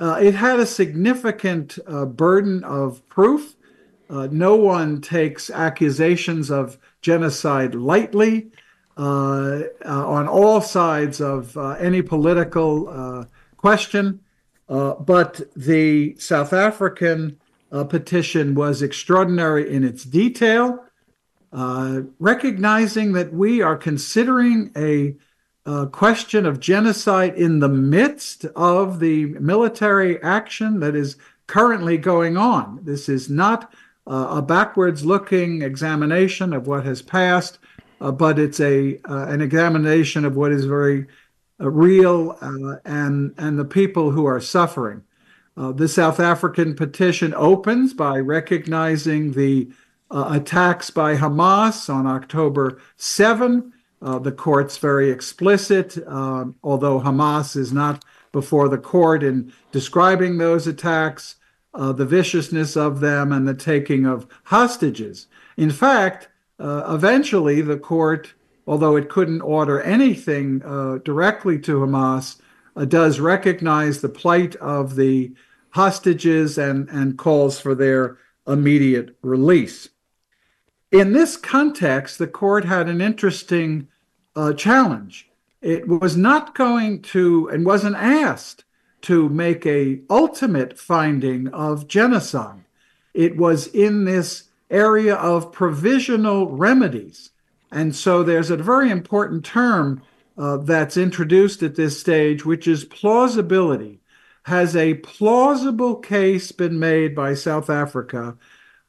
Uh, 0.00 0.18
it 0.20 0.34
had 0.34 0.58
a 0.58 0.66
significant 0.66 1.78
uh, 1.86 2.04
burden 2.04 2.64
of 2.64 3.06
proof. 3.08 3.54
Uh, 4.10 4.28
no 4.30 4.56
one 4.56 5.00
takes 5.00 5.50
accusations 5.50 6.50
of 6.50 6.78
genocide 7.00 7.74
lightly 7.74 8.50
on 8.96 10.26
all 10.26 10.60
sides 10.60 11.20
of 11.20 11.56
any 11.78 12.02
political 12.02 13.26
question. 13.56 14.18
but 14.66 15.40
the 15.54 16.16
South 16.18 16.52
African 16.52 17.38
petition 17.70 18.56
was 18.56 18.82
extraordinary 18.82 19.72
in 19.72 19.84
its 19.84 20.02
detail 20.02 20.84
uh, 21.52 22.02
recognizing 22.18 23.12
that 23.14 23.32
we 23.32 23.62
are 23.62 23.76
considering 23.76 24.70
a, 24.76 25.16
a, 25.64 25.86
question 25.86 26.44
of 26.44 26.60
genocide 26.60 27.34
in 27.36 27.60
the 27.60 27.68
midst 27.68 28.44
of 28.56 29.00
the 29.00 29.26
military 29.26 30.22
action 30.22 30.80
that 30.80 30.94
is 30.94 31.16
currently 31.46 31.96
going 31.96 32.36
on. 32.36 32.80
This 32.82 33.08
is 33.08 33.30
not 33.30 33.72
uh, 34.06 34.28
a 34.30 34.42
backwards 34.42 35.06
looking 35.06 35.62
examination 35.62 36.52
of 36.52 36.66
what 36.66 36.84
has 36.84 37.00
passed, 37.00 37.58
uh, 38.00 38.12
but 38.12 38.38
it's 38.38 38.60
a 38.60 38.98
uh, 39.08 39.26
an 39.28 39.40
examination 39.40 40.24
of 40.24 40.36
what 40.36 40.52
is 40.52 40.66
very 40.66 41.06
uh, 41.60 41.70
real 41.70 42.36
and 42.84 43.34
and 43.38 43.58
the 43.58 43.64
people 43.64 44.10
who 44.10 44.26
are 44.26 44.40
suffering. 44.40 45.02
the 45.56 45.88
South 45.88 46.20
African 46.20 46.74
petition 46.74 47.34
opens 47.34 47.94
by 47.94 48.18
recognizing 48.18 49.32
the 49.32 49.68
uh, 49.70 49.74
attacks 50.10 50.90
by 50.90 51.16
Hamas 51.16 51.92
on 51.92 52.06
October 52.06 52.80
7. 52.96 53.72
Uh, 54.00 54.18
the 54.18 54.32
court's 54.32 54.78
very 54.78 55.10
explicit, 55.10 55.98
uh, 56.06 56.46
although 56.62 57.00
Hamas 57.00 57.56
is 57.56 57.72
not 57.72 58.04
before 58.32 58.68
the 58.68 58.78
court 58.78 59.22
in 59.22 59.52
describing 59.72 60.38
those 60.38 60.66
attacks, 60.66 61.36
uh, 61.74 61.92
the 61.92 62.06
viciousness 62.06 62.76
of 62.76 63.00
them, 63.00 63.32
and 63.32 63.46
the 63.46 63.54
taking 63.54 64.06
of 64.06 64.26
hostages. 64.44 65.26
In 65.56 65.70
fact, 65.70 66.28
uh, 66.58 66.84
eventually 66.88 67.60
the 67.60 67.78
court, 67.78 68.34
although 68.66 68.96
it 68.96 69.08
couldn't 69.08 69.40
order 69.40 69.80
anything 69.82 70.62
uh, 70.64 70.98
directly 71.04 71.58
to 71.60 71.80
Hamas, 71.80 72.40
uh, 72.76 72.84
does 72.84 73.20
recognize 73.20 74.00
the 74.00 74.08
plight 74.08 74.54
of 74.56 74.94
the 74.96 75.32
hostages 75.70 76.58
and, 76.58 76.88
and 76.88 77.18
calls 77.18 77.60
for 77.60 77.74
their 77.74 78.18
immediate 78.46 79.16
release. 79.22 79.88
In 80.90 81.12
this 81.12 81.36
context, 81.36 82.18
the 82.18 82.26
court 82.26 82.64
had 82.64 82.88
an 82.88 83.00
interesting 83.00 83.88
uh, 84.34 84.54
challenge. 84.54 85.28
It 85.60 85.86
was 85.86 86.16
not 86.16 86.54
going 86.54 87.02
to 87.02 87.48
and 87.48 87.66
wasn't 87.66 87.96
asked 87.96 88.64
to 89.02 89.28
make 89.28 89.66
a 89.66 90.00
ultimate 90.08 90.78
finding 90.78 91.48
of 91.48 91.88
genocide. 91.88 92.64
It 93.12 93.36
was 93.36 93.66
in 93.66 94.04
this 94.04 94.44
area 94.70 95.14
of 95.16 95.52
provisional 95.52 96.48
remedies. 96.50 97.30
And 97.70 97.94
so 97.94 98.22
there's 98.22 98.50
a 98.50 98.56
very 98.56 98.90
important 98.90 99.44
term 99.44 100.02
uh, 100.38 100.58
that's 100.58 100.96
introduced 100.96 101.62
at 101.62 101.74
this 101.74 102.00
stage, 102.00 102.44
which 102.44 102.66
is 102.66 102.84
plausibility. 102.84 104.00
Has 104.44 104.74
a 104.74 104.94
plausible 104.94 105.96
case 105.96 106.52
been 106.52 106.78
made 106.78 107.14
by 107.14 107.34
South 107.34 107.68
Africa 107.68 108.38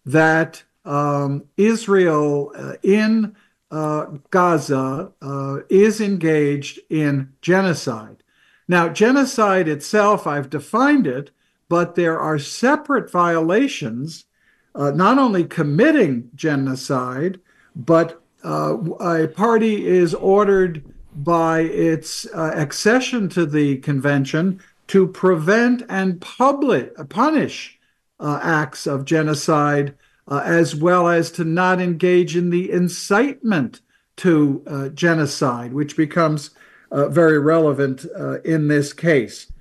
that 0.05 0.63
um, 0.89 1.45
Israel 1.55 2.51
uh, 2.55 2.73
in 2.81 3.35
uh, 3.71 4.05
Gaza 4.31 5.11
uh, 5.21 5.57
is 5.69 6.01
engaged 6.01 6.79
in 6.89 7.31
genocide? 7.41 8.23
Now, 8.67 8.89
genocide 8.89 9.67
itself, 9.67 10.25
I've 10.25 10.49
defined 10.49 11.05
it, 11.05 11.31
but 11.69 11.95
there 11.95 12.19
are 12.19 12.39
separate 12.39 13.11
violations, 13.11 14.25
uh, 14.73 14.91
not 14.91 15.19
only 15.19 15.43
committing 15.43 16.31
genocide, 16.35 17.39
but 17.75 18.21
uh, 18.43 18.77
a 18.99 19.27
party 19.27 19.87
is 19.87 20.13
ordered 20.15 20.83
by 21.15 21.61
its 21.61 22.25
accession 22.33 23.29
to 23.29 23.45
the 23.45 23.77
convention 23.77 24.59
to 24.87 25.07
prevent 25.07 25.83
and 25.89 26.19
public, 26.21 26.95
punish 27.09 27.79
uh, 28.19 28.39
acts 28.41 28.87
of 28.87 29.05
genocide, 29.05 29.95
uh, 30.29 30.41
as 30.45 30.75
well 30.75 31.07
as 31.07 31.31
to 31.31 31.43
not 31.43 31.81
engage 31.81 32.37
in 32.37 32.51
the 32.51 32.71
incitement 32.71 33.81
to 34.15 34.63
uh, 34.67 34.89
genocide, 34.89 35.73
which 35.73 35.97
becomes 35.97 36.51
uh, 36.91 37.09
very 37.09 37.39
relevant 37.39 38.05
uh, 38.17 38.39
in 38.41 38.67
this 38.67 38.93
case. 38.93 39.51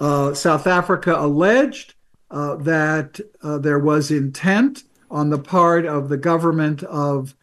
South 0.00 0.66
Africa 0.66 1.14
alleged 1.18 1.94
that 2.30 3.20
there 3.42 3.78
was 3.80 4.10
intent 4.12 4.84
on 5.10 5.30
the 5.30 5.38
part 5.38 5.86
of 5.86 6.08
the 6.08 6.16
government 6.16 6.82
of 6.84 7.34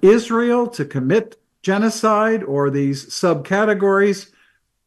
Israel 0.00 0.68
to 0.68 0.84
commit 0.84 1.40
genocide 1.62 2.42
or 2.42 2.70
these 2.70 3.06
subcategories. 3.06 4.30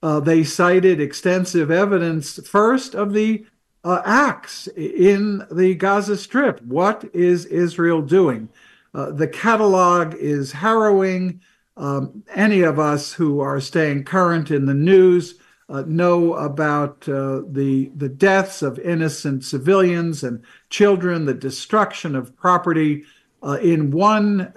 Uh, 0.03 0.19
they 0.19 0.43
cited 0.43 1.01
extensive 1.01 1.71
evidence 1.71 2.39
first 2.47 2.93
of 2.93 3.13
the 3.13 3.45
uh, 3.85 4.01
acts 4.03 4.67
in 4.75 5.45
the 5.51 5.75
Gaza 5.75 6.17
Strip. 6.17 6.61
What 6.63 7.05
is 7.13 7.45
Israel 7.45 8.01
doing? 8.01 8.49
Uh, 8.95 9.11
the 9.11 9.27
catalog 9.27 10.15
is 10.15 10.51
harrowing. 10.51 11.39
Um, 11.77 12.23
any 12.33 12.61
of 12.61 12.79
us 12.79 13.13
who 13.13 13.39
are 13.41 13.61
staying 13.61 14.05
current 14.05 14.49
in 14.49 14.65
the 14.65 14.73
news 14.73 15.35
uh, 15.69 15.83
know 15.85 16.33
about 16.33 17.07
uh, 17.07 17.41
the 17.47 17.91
the 17.95 18.09
deaths 18.09 18.61
of 18.61 18.79
innocent 18.79 19.43
civilians 19.43 20.23
and 20.23 20.43
children, 20.69 21.25
the 21.25 21.33
destruction 21.33 22.15
of 22.15 22.35
property. 22.35 23.03
Uh, 23.43 23.59
in 23.61 23.91
one 23.91 24.51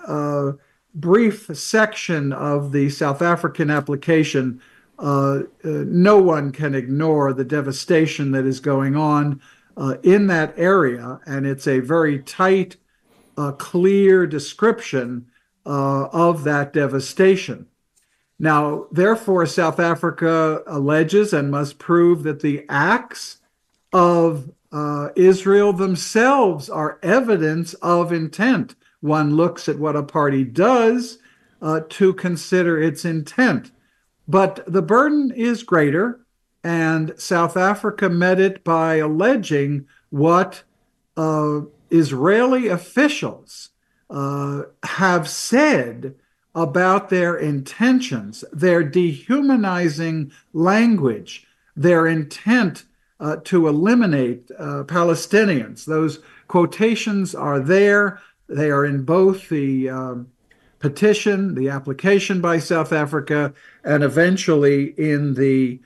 brief 0.94 1.50
section 1.52 2.32
of 2.32 2.72
the 2.72 2.88
South 2.88 3.20
African 3.20 3.70
application, 3.70 4.58
uh, 4.58 4.62
uh, 4.62 4.77
no 4.98 6.18
one 6.18 6.52
can 6.52 6.74
ignore 6.74 7.32
the 7.32 7.44
devastation 7.44 8.32
that 8.32 8.44
is 8.44 8.60
going 8.60 8.96
on 8.96 9.40
uh, 9.76 9.96
in 10.02 10.26
that 10.26 10.54
area. 10.56 11.20
And 11.26 11.46
it's 11.46 11.66
a 11.66 11.80
very 11.80 12.18
tight, 12.20 12.76
uh, 13.36 13.52
clear 13.52 14.26
description 14.26 15.26
uh, 15.64 16.06
of 16.06 16.44
that 16.44 16.72
devastation. 16.72 17.66
Now, 18.38 18.86
therefore, 18.92 19.46
South 19.46 19.80
Africa 19.80 20.62
alleges 20.66 21.32
and 21.32 21.50
must 21.50 21.78
prove 21.78 22.22
that 22.22 22.40
the 22.40 22.64
acts 22.68 23.38
of 23.92 24.50
uh, 24.70 25.08
Israel 25.16 25.72
themselves 25.72 26.68
are 26.68 26.98
evidence 27.02 27.74
of 27.74 28.12
intent 28.12 28.74
one 29.00 29.36
looks 29.36 29.68
at 29.68 29.78
what 29.78 29.96
a 29.96 30.02
party 30.02 30.44
does 30.44 31.18
uh, 31.62 31.80
to 31.88 32.12
consider 32.14 32.80
its 32.80 33.04
intent. 33.04 33.70
But 34.28 34.62
the 34.66 34.82
burden 34.82 35.32
is 35.34 35.62
greater, 35.62 36.20
and 36.62 37.14
South 37.16 37.56
Africa 37.56 38.10
met 38.10 38.38
it 38.38 38.62
by 38.62 38.96
alleging 38.96 39.86
what 40.10 40.62
uh, 41.16 41.62
Israeli 41.90 42.68
officials 42.68 43.70
uh, 44.10 44.62
have 44.82 45.28
said 45.28 46.14
about 46.54 47.08
their 47.08 47.36
intentions, 47.36 48.44
their 48.52 48.82
dehumanizing 48.82 50.32
language, 50.52 51.46
their 51.76 52.06
intent 52.06 52.84
uh, 53.20 53.36
to 53.44 53.66
eliminate 53.66 54.50
uh, 54.58 54.84
Palestinians. 54.84 55.84
Those 55.84 56.20
quotations 56.48 57.34
are 57.34 57.60
there. 57.60 58.20
They 58.48 58.70
are 58.70 58.84
in 58.84 59.04
both 59.04 59.48
the 59.48 59.88
um, 59.88 60.28
petition, 60.78 61.54
the 61.54 61.68
application 61.68 62.40
by 62.40 62.58
South 62.58 62.92
Africa, 62.92 63.52
and 63.84 64.02
eventually 64.02 64.94
in 64.96 65.34
the 65.34 65.80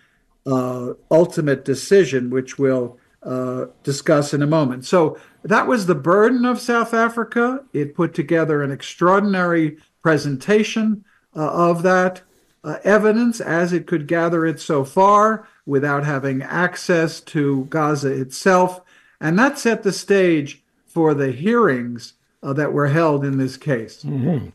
uh, 0.47 0.95
ultimate 1.11 1.65
decision, 1.65 2.31
which 2.31 2.59
we'll 2.59 2.99
uh, 3.23 3.67
discuss 3.83 4.35
in 4.35 4.43
a 4.43 4.47
moment. 4.47 4.85
So 4.85 5.17
that 5.45 5.67
was 5.67 5.87
the 5.87 5.95
burden 5.95 6.45
of 6.45 6.61
South 6.61 6.93
Africa. 6.93 7.65
It 7.73 7.95
put 7.95 8.15
together 8.15 8.63
an 8.63 8.73
extraordinary 8.73 9.79
presentation 10.03 11.05
uh, 11.35 11.51
of 11.51 11.83
that 11.85 12.23
uh, 12.65 12.79
evidence 12.85 13.41
as 13.41 13.73
it 13.73 13.87
could 13.87 14.07
gather 14.07 14.45
it 14.47 14.61
so 14.61 14.85
far 14.85 15.49
without 15.67 16.05
having 16.05 16.43
access 16.43 17.21
to 17.21 17.67
Gaza 17.71 18.09
itself. 18.13 18.81
And 19.21 19.39
that 19.39 19.59
set 19.59 19.83
the 19.83 19.93
stage 19.93 20.63
for 20.87 21.15
the 21.15 21.33
hearings 21.33 22.15
uh, 22.43 22.53
that 22.53 22.73
were 22.73 22.89
held 22.89 23.25
in 23.25 23.39
this 23.39 23.57
case. 23.57 24.03
Mm-hmm. 24.03 24.49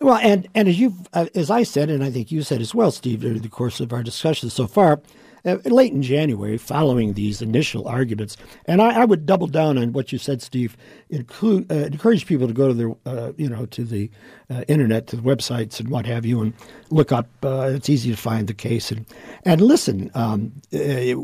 Well, 0.00 0.18
and 0.22 0.48
and 0.54 0.68
as 0.68 0.78
you 0.78 0.94
uh, 1.12 1.26
as 1.34 1.50
I 1.50 1.62
said, 1.62 1.90
and 1.90 2.04
I 2.04 2.10
think 2.10 2.30
you 2.30 2.42
said 2.42 2.60
as 2.60 2.74
well, 2.74 2.90
Steve, 2.90 3.20
during 3.20 3.40
the 3.40 3.48
course 3.48 3.80
of 3.80 3.92
our 3.92 4.02
discussion 4.02 4.50
so 4.50 4.66
far. 4.66 5.00
Uh, 5.44 5.58
late 5.66 5.92
in 5.92 6.02
January, 6.02 6.58
following 6.58 7.12
these 7.12 7.40
initial 7.40 7.86
arguments, 7.86 8.36
and 8.64 8.82
I, 8.82 9.02
I 9.02 9.04
would 9.04 9.26
double 9.26 9.46
down 9.46 9.78
on 9.78 9.92
what 9.92 10.10
you 10.10 10.18
said, 10.18 10.42
Steve. 10.42 10.76
Include, 11.08 11.70
uh, 11.70 11.74
encourage 11.86 12.26
people 12.26 12.48
to 12.48 12.52
go 12.52 12.66
to 12.66 12.74
their, 12.74 12.90
uh, 13.06 13.32
you 13.36 13.48
know, 13.48 13.64
to 13.66 13.84
the 13.84 14.10
uh, 14.50 14.64
internet, 14.66 15.06
to 15.06 15.14
the 15.14 15.22
websites 15.22 15.78
and 15.78 15.88
what 15.88 16.04
have 16.04 16.26
you, 16.26 16.42
and 16.42 16.52
look 16.90 17.12
up. 17.12 17.28
it's 17.44 17.88
easy 17.88 18.10
to 18.10 18.16
find 18.16 18.48
the 18.48 18.54
case 18.54 18.90
and 18.90 19.06
and 19.44 19.60
listen 19.60 20.10
um, 20.16 20.50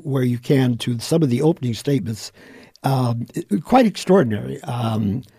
where 0.04 0.22
you 0.22 0.38
can 0.38 0.78
to 0.78 1.00
some 1.00 1.24
of 1.24 1.28
the 1.28 1.42
opening 1.42 1.74
statements. 1.74 2.30
Um, 2.84 3.26
quite 3.64 3.86
extraordinary. 3.86 4.62
Um, 4.62 5.22
uh, 5.24 5.30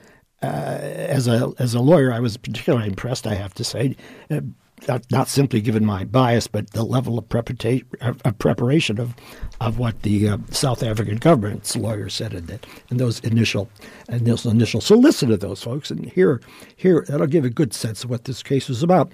as 0.47 1.27
a 1.27 1.51
as 1.59 1.73
a 1.73 1.79
lawyer, 1.79 2.11
I 2.11 2.19
was 2.19 2.37
particularly 2.37 2.87
impressed. 2.87 3.27
I 3.27 3.35
have 3.35 3.53
to 3.55 3.63
say, 3.63 3.95
uh, 4.29 4.41
not, 4.87 5.09
not, 5.11 5.27
simply 5.29 5.61
given 5.61 5.85
my 5.85 6.03
bias, 6.03 6.47
but 6.47 6.71
the 6.71 6.83
level 6.83 7.17
of, 7.17 7.29
preparation 7.29 7.87
of 8.01 8.39
preparation 8.39 8.99
of 8.99 9.15
of 9.61 9.77
what 9.79 10.01
the 10.01 10.27
uh, 10.27 10.37
South 10.49 10.83
African 10.83 11.17
government's 11.17 11.75
lawyer 11.75 12.09
said 12.09 12.33
in, 12.33 12.47
that, 12.47 12.65
in 12.89 12.97
those 12.97 13.19
initial 13.21 13.69
in 14.09 14.25
those 14.25 14.45
initial. 14.45 14.81
So 14.81 14.95
listen 14.95 15.29
to 15.29 15.37
those 15.37 15.63
folks 15.63 15.89
and 15.89 16.09
hear 16.11 16.41
hear 16.75 17.05
that'll 17.07 17.27
give 17.27 17.45
a 17.45 17.49
good 17.49 17.73
sense 17.73 18.03
of 18.03 18.09
what 18.09 18.25
this 18.25 18.43
case 18.43 18.67
was 18.67 18.83
about. 18.83 19.11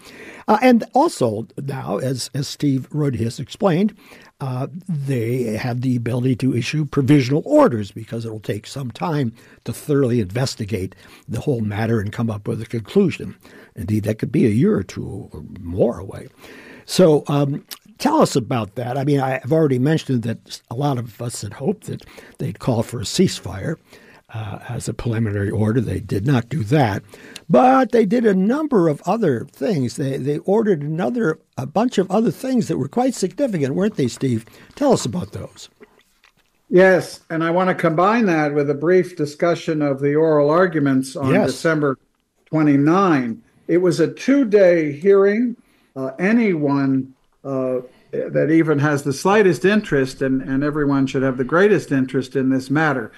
Uh, 0.48 0.58
and 0.62 0.86
also 0.94 1.48
now, 1.62 1.98
as 1.98 2.32
as 2.34 2.48
Steve 2.48 2.90
Rohde 2.90 3.20
has 3.20 3.40
explained, 3.40 3.96
uh, 4.42 4.68
they 4.88 5.44
have 5.58 5.82
the 5.82 5.96
ability 5.96 6.36
to 6.38 6.56
issue 6.56 6.86
provisional 6.86 7.44
orders 7.46 7.92
because 7.92 8.26
it 8.26 8.32
will 8.32 8.40
take 8.40 8.66
some 8.66 8.90
time 8.92 9.34
to 9.66 9.74
thoroughly 9.74 10.22
investigate 10.22 10.96
the 11.28 11.42
whole 11.42 11.62
matter 11.62 12.00
and 12.00 12.14
come 12.14 12.30
up 12.30 12.48
with 12.48 12.62
a 12.62 12.66
conclusion. 12.66 13.36
Indeed, 13.76 14.04
that 14.04 14.20
could 14.20 14.32
be 14.32 14.46
a 14.46 14.50
year 14.50 14.76
or 14.76 14.84
two 14.84 15.30
or 15.34 15.44
more 15.60 16.00
away. 16.00 16.30
So, 16.86 17.24
um, 17.28 17.66
tell 17.98 18.22
us 18.22 18.36
about 18.36 18.76
that. 18.76 18.98
I 18.98 19.04
mean, 19.04 19.20
I've 19.20 19.52
already 19.52 19.78
mentioned 19.80 20.24
that 20.24 20.62
a 20.72 20.76
lot 20.76 20.98
of 20.98 21.22
us 21.22 21.42
had 21.42 21.54
hoped 21.54 21.88
that 21.88 22.06
they'd 22.38 22.60
call 22.60 22.82
for 22.82 23.00
a 23.00 23.04
ceasefire 23.04 23.76
uh, 24.34 24.60
as 24.70 24.88
a 24.88 24.94
preliminary 24.94 25.50
order. 25.50 25.82
They 25.82 26.00
did 26.00 26.26
not 26.26 26.50
do 26.50 26.64
that, 26.66 27.04
but 27.50 27.92
they 27.92 28.06
did 28.06 28.26
a 28.26 28.36
number 28.36 28.88
of 28.88 29.02
other 29.06 29.46
things. 29.52 29.96
They 29.96 30.18
they 30.18 30.40
ordered 30.40 30.82
another 30.82 31.40
a 31.58 31.66
bunch 31.66 31.98
of 31.98 32.10
other 32.12 32.32
things 32.32 32.68
that 32.68 32.78
were 32.78 32.88
quite 32.88 33.16
significant, 33.16 33.76
weren't 33.76 33.96
they, 33.96 34.08
Steve? 34.08 34.46
Tell 34.76 34.94
us 34.94 35.06
about 35.06 35.32
those. 35.32 35.70
Yes, 36.70 37.22
and 37.32 37.44
I 37.44 37.50
want 37.50 37.70
to 37.70 37.76
combine 37.76 38.26
that 38.28 38.54
with 38.54 38.70
a 38.70 38.76
brief 38.76 39.18
discussion 39.18 39.82
of 39.82 40.00
the 40.00 40.14
oral 40.14 40.52
arguments 40.52 41.16
on 41.16 41.34
yes. 41.34 41.48
December 41.48 41.98
29. 42.46 43.42
It 43.68 43.80
was 43.80 44.00
a 44.00 44.14
two-day 44.14 44.92
hearing. 44.92 45.56
Uh, 45.96 46.12
anyone 46.20 47.16
uh, 47.44 47.80
that 48.12 48.50
even 48.52 48.80
has 48.80 49.04
the 49.04 49.14
slightest 49.14 49.66
interest, 49.66 50.22
and, 50.22 50.42
and 50.42 50.64
everyone 50.64 51.08
should 51.08 51.24
have 51.24 51.38
the 51.38 51.44
greatest 51.44 51.92
interest 51.92 52.36
in 52.36 52.50
this 52.50 52.70
matter. 52.70 53.12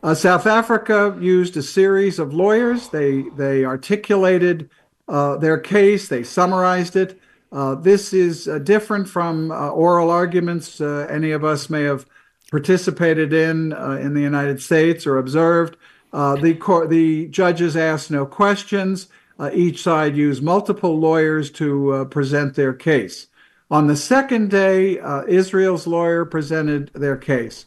Uh, 0.00 0.14
South 0.14 0.46
Africa 0.46 1.16
used 1.20 1.56
a 1.56 1.62
series 1.62 2.18
of 2.18 2.32
lawyers. 2.32 2.88
They 2.88 3.22
they 3.36 3.64
articulated 3.64 4.70
uh, 5.08 5.36
their 5.36 5.58
case. 5.58 6.08
They 6.08 6.22
summarized 6.22 6.94
it. 6.94 7.20
Uh, 7.50 7.74
this 7.74 8.12
is 8.12 8.46
uh, 8.46 8.58
different 8.58 9.08
from 9.08 9.50
uh, 9.50 9.70
oral 9.70 10.10
arguments 10.10 10.80
uh, 10.80 11.06
any 11.10 11.32
of 11.32 11.44
us 11.44 11.68
may 11.68 11.82
have 11.82 12.06
participated 12.50 13.32
in 13.32 13.72
in 13.72 14.14
the 14.14 14.20
United 14.20 14.62
States 14.62 15.06
or 15.06 15.18
observed. 15.18 15.76
the 16.12 16.56
court, 16.60 16.88
the 16.90 17.26
judges 17.28 17.76
asked 17.76 18.10
no 18.10 18.24
questions. 18.24 19.08
each 19.52 19.82
side 19.82 20.16
used 20.16 20.42
multiple 20.42 20.98
lawyers 20.98 21.50
to 21.50 22.06
present 22.10 22.54
their 22.54 22.72
case. 22.72 23.26
On 23.70 23.86
the 23.86 23.96
second 23.96 24.50
day, 24.50 24.98
Israel's 25.28 25.86
lawyer 25.86 26.24
presented 26.24 26.90
their 26.94 27.16
case 27.16 27.66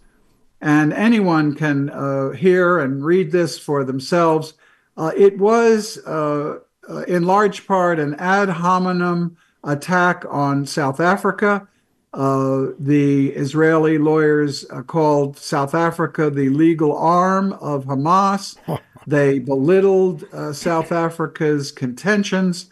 and 0.61 0.93
anyone 0.93 1.55
can 1.55 1.89
uh, 1.89 2.29
hear 2.31 2.79
and 2.79 3.03
read 3.03 3.31
this 3.31 3.57
for 3.57 3.83
themselves. 3.83 4.53
Uh, 4.95 5.11
it 5.17 5.37
was, 5.37 5.97
uh, 6.05 6.59
uh 6.87 7.01
in 7.07 7.23
large 7.23 7.65
part, 7.65 7.99
an 7.99 8.13
ad 8.15 8.49
hominem 8.49 9.35
attack 9.63 10.23
on 10.29 10.65
South 10.65 10.99
Africa. 10.99 11.67
Uh, 12.13 12.67
the 12.77 13.29
Israeli 13.29 13.97
lawyers 13.97 14.65
uh, 14.69 14.81
called 14.83 15.37
South 15.37 15.73
Africa 15.73 16.29
the 16.29 16.49
legal 16.49 16.95
arm 16.95 17.53
of 17.53 17.85
Hamas. 17.85 18.57
they 19.07 19.39
belittled 19.39 20.25
South 20.55 20.91
Africa's 20.91 21.71
contentions. 21.71 22.69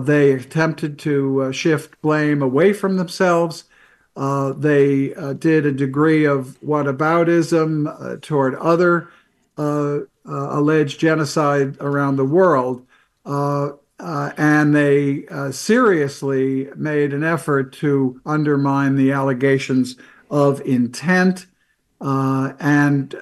they 0.00 0.32
attempted 0.32 0.98
to 1.00 1.52
shift 1.52 2.00
blame 2.02 2.42
away 2.42 2.72
from 2.72 2.96
themselves. 2.96 3.64
Uh, 4.14 4.52
they 4.52 5.14
uh, 5.14 5.32
did 5.34 5.64
a 5.64 5.72
degree 5.72 6.24
of 6.24 6.58
whataboutism 6.60 7.86
uh, 7.88 8.16
toward 8.20 8.54
other 8.56 9.08
uh, 9.56 9.96
uh, 10.00 10.00
alleged 10.26 11.00
genocide 11.00 11.76
around 11.80 12.16
the 12.16 12.24
world. 12.24 12.86
and 13.98 14.74
they 14.74 15.24
seriously 15.50 16.68
made 16.76 17.12
an 17.12 17.24
effort 17.24 17.72
to 17.72 18.20
undermine 18.26 18.96
the 18.96 19.12
allegations 19.12 19.96
of 20.30 20.60
intent. 20.62 21.46
and 22.00 23.14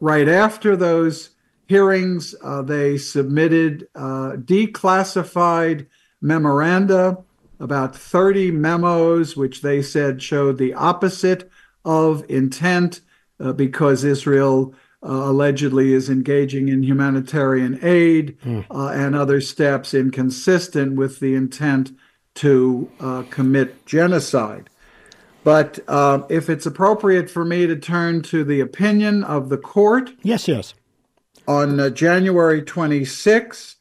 right 0.00 0.28
after 0.28 0.76
those 0.76 1.30
hearings, 1.66 2.34
they 2.64 2.96
submitted 2.98 3.88
declassified 3.94 5.86
memoranda 6.20 7.24
about 7.60 7.94
30 7.94 8.50
memos, 8.50 9.36
which 9.36 9.60
they 9.60 9.82
said 9.82 10.22
showed 10.22 10.58
the 10.58 10.74
opposite 10.74 11.50
of 11.84 12.24
intent 12.28 13.02
uh, 13.38 13.52
because 13.52 14.02
Israel 14.02 14.74
uh, 15.02 15.08
allegedly 15.08 15.92
is 15.92 16.10
engaging 16.10 16.68
in 16.68 16.82
humanitarian 16.82 17.78
aid 17.82 18.38
mm. 18.44 18.64
uh, 18.70 18.88
and 18.88 19.14
other 19.14 19.40
steps 19.40 19.94
inconsistent 19.94 20.94
with 20.94 21.20
the 21.20 21.34
intent 21.34 21.92
to 22.34 22.90
uh, 23.00 23.22
commit 23.30 23.86
genocide. 23.86 24.68
But 25.42 25.78
uh, 25.88 26.22
if 26.28 26.50
it's 26.50 26.66
appropriate 26.66 27.30
for 27.30 27.44
me 27.44 27.66
to 27.66 27.76
turn 27.76 28.22
to 28.24 28.44
the 28.44 28.60
opinion 28.60 29.24
of 29.24 29.48
the 29.48 29.56
court. 29.56 30.10
Yes, 30.22 30.46
yes. 30.46 30.74
On 31.48 31.80
uh, 31.80 31.88
January 31.88 32.60
26, 32.62 33.76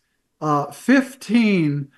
15 0.72 1.92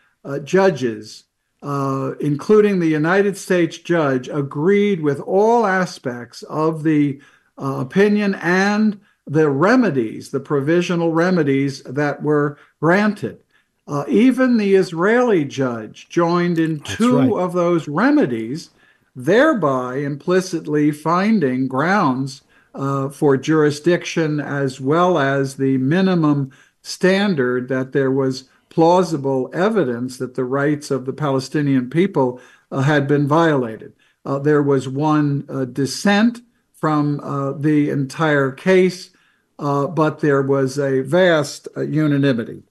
judges 0.44 1.24
uh, 1.62 2.14
including 2.20 2.80
the 2.80 2.88
United 2.88 3.38
States 3.38 3.78
judge, 3.78 4.28
agreed 4.30 5.02
with 5.02 5.20
all 5.22 5.66
aspects 5.66 6.44
of 6.44 6.84
the 6.84 7.22
uh, 7.62 7.76
opinion 7.80 8.36
and 8.36 9.00
the 9.28 9.50
remedies, 9.50 10.32
the 10.32 10.40
provisional 10.40 11.14
remedies 11.14 11.84
that 11.84 12.24
were 12.24 12.58
granted. 12.80 13.44
Uh, 13.88 14.06
even 14.08 14.58
the 14.58 14.76
Israeli 14.76 15.46
judge 15.46 16.10
joined 16.10 16.58
in 16.58 16.78
That's 16.78 16.96
two 16.96 17.18
right. 17.18 17.44
of 17.44 17.54
those 17.54 17.88
remedies, 17.88 18.70
thereby 19.16 19.98
implicitly 19.98 20.92
finding 20.92 21.68
grounds 21.68 22.42
uh, 22.74 23.10
for 23.10 23.38
jurisdiction 23.38 24.40
as 24.40 24.80
well 24.80 25.18
as 25.20 25.56
the 25.56 25.78
minimum 25.78 26.52
standard 26.82 27.68
that 27.68 27.92
there 27.92 28.12
was 28.12 28.46
plausible 28.72 29.50
evidence 29.54 30.18
that 30.18 30.34
the 30.34 30.46
rights 30.46 30.90
of 30.90 31.06
the 31.06 31.14
Palestinian 31.14 31.90
people 31.90 32.42
uh, 32.72 32.82
had 32.82 33.08
been 33.08 33.28
violated. 33.28 33.94
Uh, 34.26 34.40
there 34.40 34.64
was 34.64 34.88
one 34.88 35.46
uh, 35.50 35.66
dissent 35.66 36.42
from 36.74 37.20
uh, 37.20 37.52
the 37.52 37.90
entire 37.90 38.52
case, 38.52 39.12
uh, 39.60 39.86
but 39.88 40.20
there 40.20 40.42
was 40.42 40.80
a 40.80 41.02
vast 41.02 41.68
uh, 41.76 41.82
unanimity. 41.82 42.64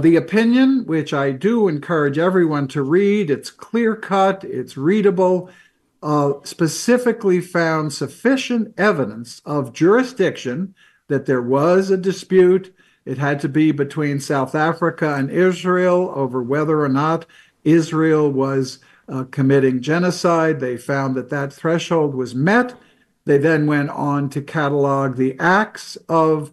the 0.00 0.16
opinion, 0.16 0.84
which 0.86 1.12
I 1.14 1.32
do 1.32 1.66
encourage 1.66 2.18
everyone 2.18 2.68
to 2.68 2.82
read, 2.82 3.30
it's 3.30 3.50
clear 3.50 3.96
cut, 3.96 4.44
it's 4.44 4.76
readable, 4.76 5.50
specifically 6.44 7.40
found 7.40 7.92
sufficient 7.92 8.74
evidence 8.76 9.40
of 9.44 9.72
jurisdiction 9.72 10.74
that 11.08 11.26
there 11.26 11.42
was 11.42 11.90
a 11.90 11.96
dispute 11.96 12.74
it 13.04 13.18
had 13.18 13.40
to 13.40 13.48
be 13.48 13.72
between 13.72 14.20
South 14.20 14.54
Africa 14.54 15.14
and 15.14 15.30
Israel 15.30 16.12
over 16.14 16.42
whether 16.42 16.80
or 16.80 16.88
not 16.88 17.26
Israel 17.64 18.30
was 18.30 18.78
uh, 19.08 19.24
committing 19.24 19.80
genocide. 19.80 20.60
They 20.60 20.76
found 20.76 21.14
that 21.16 21.30
that 21.30 21.52
threshold 21.52 22.14
was 22.14 22.34
met. 22.34 22.74
They 23.24 23.38
then 23.38 23.66
went 23.66 23.90
on 23.90 24.30
to 24.30 24.42
catalog 24.42 25.16
the 25.16 25.36
acts 25.38 25.96
of 26.08 26.52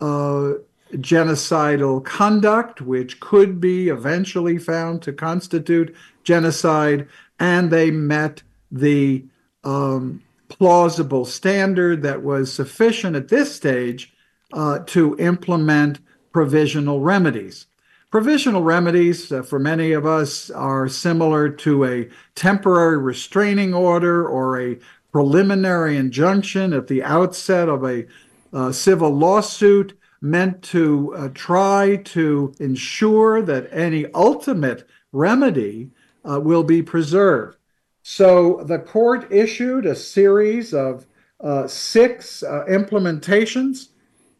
uh, 0.00 0.52
genocidal 0.92 2.04
conduct, 2.04 2.80
which 2.80 3.20
could 3.20 3.60
be 3.60 3.88
eventually 3.88 4.58
found 4.58 5.02
to 5.02 5.12
constitute 5.12 5.94
genocide, 6.24 7.08
and 7.38 7.70
they 7.70 7.90
met 7.90 8.42
the 8.70 9.24
um, 9.64 10.22
plausible 10.48 11.24
standard 11.24 12.02
that 12.02 12.22
was 12.22 12.52
sufficient 12.52 13.16
at 13.16 13.28
this 13.28 13.54
stage 13.54 14.12
uh, 14.52 14.80
to 14.86 15.16
implement 15.18 16.00
provisional 16.32 17.00
remedies. 17.00 17.66
Provisional 18.10 18.62
remedies, 18.62 19.32
uh, 19.32 19.42
for 19.42 19.58
many 19.58 19.92
of 19.92 20.06
us, 20.06 20.50
are 20.50 20.88
similar 20.88 21.48
to 21.48 21.84
a 21.84 22.08
temporary 22.34 22.98
restraining 22.98 23.74
order 23.74 24.26
or 24.26 24.60
a 24.60 24.78
preliminary 25.12 25.96
injunction 25.96 26.72
at 26.72 26.86
the 26.86 27.02
outset 27.02 27.68
of 27.68 27.84
a 27.84 28.06
uh, 28.52 28.70
civil 28.70 29.10
lawsuit 29.10 29.98
meant 30.20 30.62
to 30.62 31.14
uh, 31.16 31.28
try 31.34 31.96
to 32.04 32.54
ensure 32.60 33.42
that 33.42 33.68
any 33.72 34.06
ultimate 34.14 34.88
remedy 35.12 35.90
uh, 36.28 36.40
will 36.40 36.62
be 36.62 36.82
preserved. 36.82 37.56
So 38.02 38.62
the 38.64 38.78
court 38.78 39.30
issued 39.32 39.86
a 39.86 39.94
series 39.94 40.72
of 40.72 41.06
uh, 41.40 41.66
six 41.66 42.42
uh, 42.42 42.64
implementations 42.68 43.88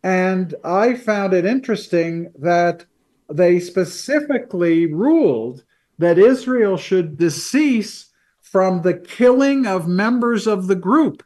and 0.06 0.54
I 0.62 0.94
found 0.94 1.34
it 1.34 1.44
interesting 1.44 2.30
that 2.38 2.86
they 3.28 3.58
specifically 3.58 4.86
ruled 4.86 5.64
that 5.98 6.16
Israel 6.16 6.76
should 6.76 7.18
decease 7.18 8.12
from 8.40 8.82
the 8.82 8.94
killing 8.94 9.66
of 9.66 9.88
members 9.88 10.46
of 10.46 10.68
the 10.68 10.76
group. 10.76 11.24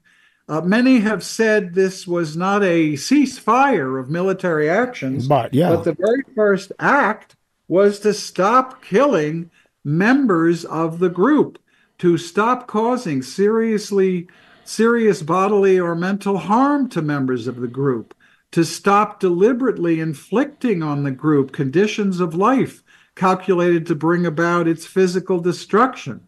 Uh, 0.49 0.62
many 0.62 1.01
have 1.01 1.23
said 1.23 1.75
this 1.75 2.07
was 2.07 2.38
not 2.38 2.62
a 2.62 2.95
ceasefire 2.95 4.01
of 4.01 4.09
military 4.09 4.71
actions, 4.71 5.29
but, 5.29 5.53
yeah. 5.53 5.69
but 5.69 5.85
the 5.85 5.93
very 5.93 6.23
first 6.35 6.73
act 6.79 7.37
was 7.69 8.01
to 8.01 8.14
stop 8.14 8.83
killing 8.83 9.51
members 9.85 10.64
of 10.64 11.01
the 11.01 11.11
group, 11.11 11.59
to 11.99 12.16
stop 12.16 12.66
causing 12.66 13.21
seriously 13.21 14.27
serious 14.64 15.21
bodily 15.21 15.79
or 15.79 15.95
mental 15.95 16.38
harm 16.38 16.88
to 16.88 17.03
members 17.03 17.47
of 17.47 17.57
the 17.57 17.69
group 17.69 18.14
to 18.52 18.64
stop 18.64 19.20
deliberately 19.20 20.00
inflicting 20.00 20.82
on 20.82 21.04
the 21.04 21.10
group 21.10 21.52
conditions 21.52 22.20
of 22.20 22.34
life 22.34 22.82
calculated 23.14 23.86
to 23.86 23.94
bring 23.94 24.24
about 24.26 24.66
its 24.66 24.86
physical 24.86 25.40
destruction, 25.40 26.26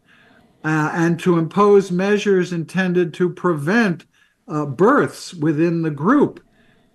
uh, 0.65 0.91
and 0.93 1.19
to 1.19 1.39
impose 1.39 1.91
measures 1.91 2.53
intended 2.53 3.15
to 3.15 3.31
prevent 3.31 4.05
uh, 4.47 4.67
births 4.67 5.33
within 5.35 5.83
the 5.83 5.91
group. 5.91 6.45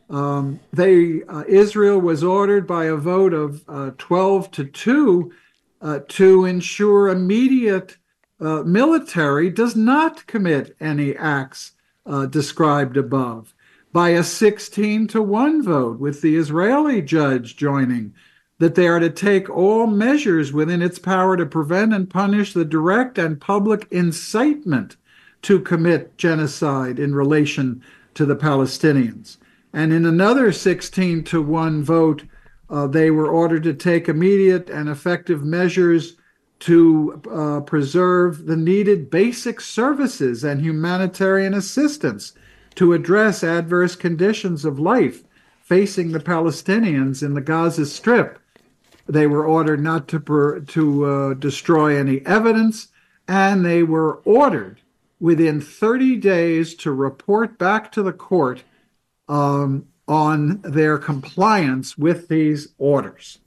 Um, 0.09 0.59
they 0.71 1.21
uh, 1.27 1.43
Israel 1.47 1.99
was 1.99 2.23
ordered 2.23 2.65
by 2.65 2.85
a 2.85 2.95
vote 2.95 3.33
of 3.33 3.63
uh, 3.67 3.91
12 3.97 4.51
to 4.51 4.65
2 4.65 5.31
uh, 5.81 5.99
to 6.07 6.45
ensure 6.45 7.09
immediate 7.09 7.97
uh, 8.39 8.63
military 8.63 9.49
does 9.49 9.75
not 9.75 10.25
commit 10.27 10.75
any 10.79 11.15
acts 11.15 11.71
described 12.29 12.95
above 12.95 13.53
by 13.97 14.09
a 14.09 14.23
16 14.23 15.07
to 15.07 15.23
1 15.23 15.63
vote, 15.63 15.99
with 15.99 16.21
the 16.21 16.35
Israeli 16.35 17.01
judge 17.01 17.57
joining. 17.57 18.13
that 18.59 18.75
they 18.75 18.87
are 18.87 18.99
to 18.99 19.09
take 19.09 19.49
all 19.49 19.87
measures 19.87 20.53
within 20.53 20.83
its 20.83 20.99
power 20.99 21.35
to 21.35 21.47
prevent 21.47 21.91
and 21.91 22.07
punish 22.07 22.53
the 22.53 22.63
direct 22.63 23.17
and 23.17 23.41
public 23.41 23.87
incitement 23.89 24.97
to 25.41 25.59
commit 25.59 26.15
genocide 26.15 26.99
in 26.99 27.15
relation 27.15 27.81
to 28.13 28.23
the 28.23 28.35
Palestinians. 28.35 29.37
And 29.73 29.91
in 29.91 30.05
another 30.05 30.51
16 30.51 31.23
to 31.23 31.41
1 31.41 31.83
vote, 31.83 32.23
uh, 32.69 32.85
they 32.85 33.09
were 33.09 33.31
ordered 33.31 33.63
to 33.63 33.73
take 33.73 34.07
immediate 34.07 34.69
and 34.69 34.89
effective 34.89 35.43
measures 35.43 36.17
to 36.59 37.19
uh, 37.31 37.61
preserve 37.61 38.45
the 38.45 38.57
needed 38.57 39.09
basic 39.09 39.59
services 39.59 40.43
and 40.43 40.61
humanitarian 40.61 41.55
assistance 41.55 42.33
to 42.77 42.93
address 42.93 43.43
adverse 43.43 43.95
conditions 43.95 44.63
of 44.63 44.79
life 44.79 45.23
facing 45.61 46.11
the 46.11 46.19
Palestinians 46.19 47.21
in 47.21 47.33
the 47.33 47.41
Gaza 47.41 47.85
Strip. 47.85 48.39
They 49.07 49.27
were 49.27 49.45
ordered 49.45 49.81
not 49.81 50.07
to 50.09 50.19
per, 50.19 50.59
to 50.61 51.05
uh, 51.05 51.33
destroy 51.33 51.97
any 51.97 52.25
evidence, 52.25 52.89
and 53.27 53.65
they 53.65 53.83
were 53.83 54.21
ordered 54.23 54.79
within 55.19 55.59
30 55.59 56.17
days 56.17 56.75
to 56.75 56.91
report 56.91 57.57
back 57.57 57.91
to 57.93 58.03
the 58.03 58.13
court 58.13 58.63
um, 59.27 59.87
on 60.07 60.61
their 60.61 60.97
compliance 60.97 61.97
with 61.97 62.27
these 62.27 62.69
orders. 62.77 63.39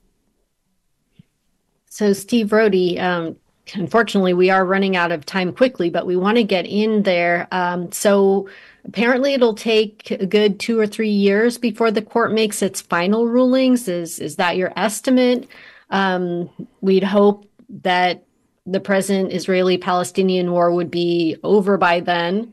So, 1.86 2.12
Steve 2.12 2.48
Rohde, 2.48 3.00
um, 3.00 3.36
unfortunately, 3.74 4.34
we 4.34 4.50
are 4.50 4.64
running 4.64 4.96
out 4.96 5.12
of 5.12 5.24
time 5.24 5.52
quickly, 5.52 5.90
but 5.90 6.06
we 6.06 6.16
want 6.16 6.36
to 6.36 6.44
get 6.44 6.66
in 6.66 7.02
there. 7.02 7.48
Um, 7.52 7.92
so, 7.92 8.48
apparently, 8.84 9.34
it'll 9.34 9.54
take 9.54 10.10
a 10.10 10.26
good 10.26 10.60
two 10.60 10.78
or 10.78 10.86
three 10.86 11.10
years 11.10 11.58
before 11.58 11.90
the 11.90 12.02
court 12.02 12.32
makes 12.32 12.62
its 12.62 12.80
final 12.80 13.26
rulings. 13.26 13.88
Is 13.88 14.18
is 14.18 14.36
that 14.36 14.56
your 14.56 14.72
estimate? 14.76 15.48
Um, 15.90 16.50
we'd 16.80 17.04
hope 17.04 17.46
that 17.82 18.24
the 18.66 18.80
present 18.80 19.32
Israeli-Palestinian 19.32 20.52
war 20.52 20.70
would 20.72 20.90
be 20.90 21.36
over 21.42 21.76
by 21.76 22.00
then. 22.00 22.52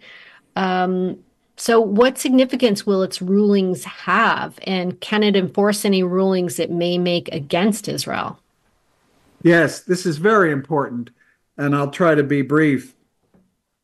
Um, 0.55 1.19
so, 1.57 1.81
what 1.81 2.19
significance 2.19 2.85
will 2.85 3.01
its 3.01 3.19
rulings 3.19 3.83
have, 3.83 4.59
and 4.63 4.99
can 5.01 5.23
it 5.23 5.35
enforce 5.35 5.85
any 5.85 6.03
rulings 6.03 6.59
it 6.59 6.69
may 6.69 6.99
make 6.99 7.29
against 7.29 7.87
Israel? 7.87 8.39
Yes, 9.41 9.81
this 9.81 10.05
is 10.05 10.17
very 10.17 10.51
important, 10.51 11.09
and 11.57 11.75
I'll 11.75 11.89
try 11.89 12.13
to 12.13 12.23
be 12.23 12.43
brief. 12.43 12.93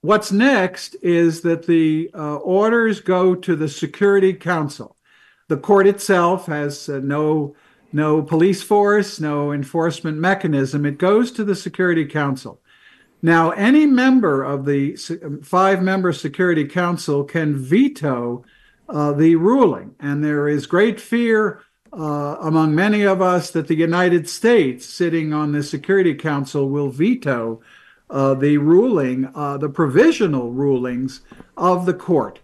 What's 0.04 0.34
next 0.34 0.98
is 1.02 1.44
that 1.44 1.66
the 1.66 2.12
uh, 2.14 2.36
orders 2.36 3.00
go 3.00 3.36
to 3.36 3.56
the 3.56 3.70
Security 3.70 4.34
Council. 4.34 4.98
The 5.48 5.56
court 5.56 5.88
itself 5.88 6.48
has 6.48 6.90
uh, 6.90 7.00
no 7.02 7.56
no 7.94 8.22
police 8.22 8.62
force, 8.62 9.22
no 9.22 9.54
enforcement 9.54 10.18
mechanism. 10.18 10.86
It 10.86 10.98
goes 10.98 11.32
to 11.32 11.46
the 11.46 11.56
Security 11.56 12.04
Council. 12.04 12.60
Now, 13.22 13.52
any 13.52 13.86
member 13.86 14.44
of 14.44 14.66
the 14.66 14.98
five 15.42 15.82
member 15.82 16.12
Security 16.12 16.66
Council 16.66 17.24
can 17.24 17.56
veto 17.56 18.44
uh, 18.90 19.14
the 19.14 19.38
ruling, 19.38 19.96
and 20.02 20.22
there 20.22 20.50
is 20.50 20.68
great 20.68 21.00
fear 21.00 21.62
uh, 21.94 22.36
among 22.42 22.76
many 22.76 23.04
of 23.04 23.22
us 23.22 23.52
that 23.52 23.70
the 23.70 23.78
United 23.78 24.28
States, 24.28 24.86
sitting 24.86 25.32
on 25.32 25.54
the 25.54 25.64
Security 25.64 26.14
Council, 26.14 26.68
will 26.68 26.90
veto 26.90 27.62
uh, 28.10 28.34
the 28.34 28.58
ruling, 28.58 29.30
uh, 29.34 29.58
the 29.58 29.70
provisional 29.70 30.52
rulings 30.52 31.22
of 31.58 31.86
the 31.86 31.94
court. 31.94 32.40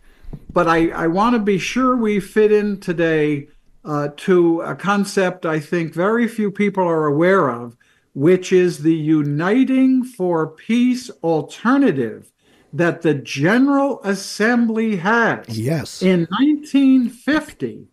But 0.52 0.68
I, 0.68 0.90
I 0.90 1.08
want 1.08 1.36
to 1.36 1.40
be 1.40 1.58
sure 1.58 1.96
we 1.96 2.20
fit 2.20 2.52
in 2.52 2.80
today 2.80 3.48
uh, 3.86 4.10
to 4.18 4.62
a 4.62 4.76
concept 4.76 5.46
I 5.46 5.60
think 5.60 5.94
very 5.94 6.28
few 6.28 6.52
people 6.52 6.84
are 6.84 7.06
aware 7.06 7.50
of, 7.50 7.78
which 8.14 8.52
is 8.52 8.80
the 8.80 8.96
Uniting 8.96 10.04
for 10.04 10.48
Peace 10.48 11.10
alternative 11.24 12.32
that 12.74 13.02
the 13.02 13.14
General 13.14 14.02
Assembly 14.04 14.98
has. 14.98 15.58
Yes. 15.58 16.02
In 16.02 16.28
1950, 16.30 17.88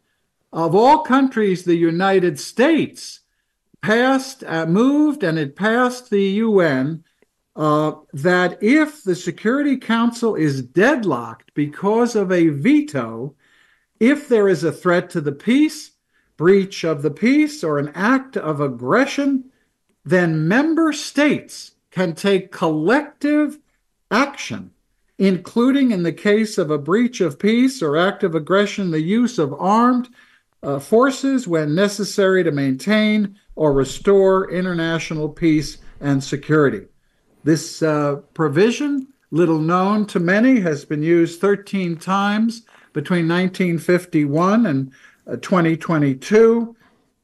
of 0.53 0.75
all 0.75 0.99
countries, 1.01 1.65
the 1.65 1.77
United 1.77 2.39
States 2.39 3.21
passed, 3.81 4.43
uh, 4.45 4.67
moved, 4.67 5.23
and 5.23 5.39
it 5.39 5.57
passed 5.57 6.11
the 6.11 6.23
UN 6.23 7.05
uh, 7.57 7.93
that 8.13 8.63
if 8.63 9.03
the 9.03 9.15
Security 9.15 9.79
Council 9.79 10.35
is 10.35 10.61
deadlocked 10.61 11.55
because 11.55 12.15
of 12.15 12.31
a 12.31 12.49
veto, 12.49 13.35
if 13.99 14.29
there 14.29 14.47
is 14.47 14.63
a 14.63 14.71
threat 14.71 15.09
to 15.11 15.23
the 15.23 15.33
peace, 15.33 15.93
breach 16.37 16.85
of 16.85 17.01
the 17.01 17.11
peace, 17.11 17.65
or 17.65 17.79
an 17.79 17.91
act 17.95 18.37
of 18.37 18.61
aggression, 18.61 19.45
then 20.05 20.47
member 20.47 20.93
states 20.93 21.73
can 21.91 22.15
take 22.15 22.53
collective 22.53 23.59
action, 24.11 24.71
including 25.19 25.93
in 25.93 26.03
the 26.03 26.13
case 26.13 26.59
of 26.59 26.71
a 26.71 26.77
breach 26.77 27.23
of 27.23 27.39
peace 27.39 27.81
or 27.81 27.97
act 27.97 28.23
of 28.23 28.35
aggression, 28.35 28.91
the 28.91 29.01
use 29.01 29.39
of 29.39 29.55
armed 29.55 30.11
uh, 30.63 30.79
forces 30.79 31.49
when 31.49 31.75
necessary 31.75 32.45
to 32.45 32.53
maintain 32.53 33.39
or 33.55 33.73
restore 33.73 34.51
international 34.51 35.31
peace 35.31 35.79
and 36.01 36.23
security. 36.23 36.87
This 37.47 37.81
uh, 37.81 38.17
provision, 38.35 39.07
little 39.31 39.61
known 39.61 40.05
to 40.07 40.19
many, 40.19 40.59
has 40.63 40.85
been 40.85 41.05
used 41.05 41.41
13 41.41 41.97
times 41.97 42.63
between 42.93 43.29
1951 43.29 44.67
and 44.67 44.91
uh, 45.29 45.37
2022. 45.37 46.75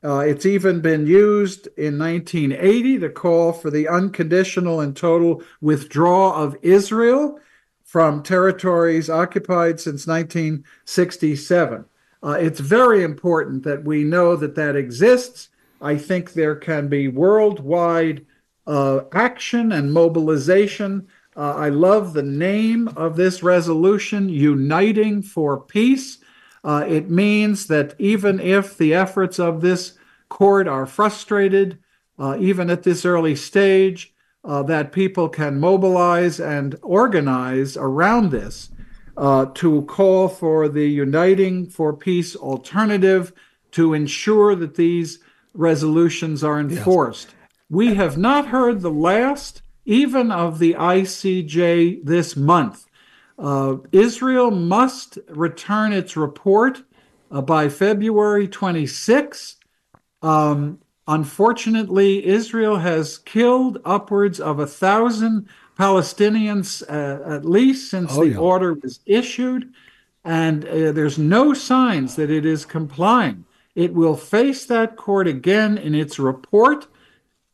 Uh, 0.04 0.18
it's 0.20 0.46
even 0.46 0.80
been 0.80 1.08
used 1.08 1.66
in 1.76 1.98
1980 1.98 3.00
to 3.00 3.08
call 3.08 3.52
for 3.52 3.68
the 3.68 3.88
unconditional 3.88 4.78
and 4.80 4.96
total 4.96 5.42
withdrawal 5.60 6.32
of 6.32 6.56
Israel 6.62 7.40
from 7.82 8.22
territories 8.22 9.10
occupied 9.10 9.80
since 9.80 10.06
1967. 10.06 11.84
Uh, 12.22 12.30
it's 12.38 12.60
very 12.60 13.02
important 13.02 13.64
that 13.64 13.82
we 13.82 14.04
know 14.04 14.36
that 14.36 14.54
that 14.54 14.76
exists. 14.76 15.48
I 15.80 15.96
think 15.96 16.34
there 16.34 16.54
can 16.54 16.86
be 16.86 17.08
worldwide 17.08 18.24
uh, 18.66 19.00
action 19.12 19.72
and 19.72 19.92
mobilization. 19.92 21.06
Uh, 21.36 21.54
I 21.56 21.68
love 21.68 22.12
the 22.12 22.22
name 22.22 22.88
of 22.88 23.16
this 23.16 23.42
resolution, 23.42 24.28
Uniting 24.28 25.22
for 25.22 25.58
Peace. 25.58 26.18
Uh, 26.64 26.84
it 26.86 27.10
means 27.10 27.66
that 27.66 27.94
even 27.98 28.38
if 28.38 28.76
the 28.76 28.94
efforts 28.94 29.38
of 29.38 29.60
this 29.60 29.98
court 30.28 30.68
are 30.68 30.86
frustrated, 30.86 31.78
uh, 32.18 32.36
even 32.38 32.70
at 32.70 32.82
this 32.82 33.04
early 33.04 33.34
stage, 33.34 34.14
uh, 34.44 34.62
that 34.62 34.92
people 34.92 35.28
can 35.28 35.58
mobilize 35.58 36.40
and 36.40 36.76
organize 36.82 37.76
around 37.76 38.30
this 38.30 38.70
uh, 39.16 39.46
to 39.54 39.82
call 39.82 40.28
for 40.28 40.68
the 40.68 40.88
Uniting 40.88 41.68
for 41.68 41.92
Peace 41.92 42.34
alternative 42.36 43.32
to 43.72 43.94
ensure 43.94 44.54
that 44.54 44.74
these 44.74 45.18
resolutions 45.54 46.42
are 46.42 46.60
enforced. 46.60 47.28
Yes. 47.28 47.36
We 47.72 47.94
have 47.94 48.18
not 48.18 48.48
heard 48.48 48.82
the 48.82 48.90
last, 48.90 49.62
even 49.86 50.30
of 50.30 50.58
the 50.58 50.74
ICJ 50.74 52.04
this 52.04 52.36
month. 52.36 52.86
Uh, 53.38 53.76
Israel 53.92 54.50
must 54.50 55.18
return 55.30 55.94
its 55.94 56.14
report 56.14 56.82
uh, 57.30 57.40
by 57.40 57.70
February 57.70 58.46
26. 58.46 59.56
Um, 60.20 60.80
unfortunately, 61.08 62.26
Israel 62.26 62.76
has 62.76 63.16
killed 63.16 63.78
upwards 63.86 64.38
of 64.38 64.58
a 64.58 64.66
thousand 64.66 65.48
Palestinians 65.78 66.82
uh, 66.90 67.36
at 67.36 67.46
least 67.46 67.90
since 67.90 68.12
oh, 68.12 68.24
the 68.24 68.32
yeah. 68.32 68.36
order 68.36 68.74
was 68.74 69.00
issued, 69.06 69.72
and 70.26 70.66
uh, 70.66 70.92
there's 70.92 71.16
no 71.16 71.54
signs 71.54 72.16
that 72.16 72.28
it 72.28 72.44
is 72.44 72.66
complying. 72.66 73.46
It 73.74 73.94
will 73.94 74.14
face 74.14 74.66
that 74.66 74.96
court 74.96 75.26
again 75.26 75.78
in 75.78 75.94
its 75.94 76.18
report, 76.18 76.86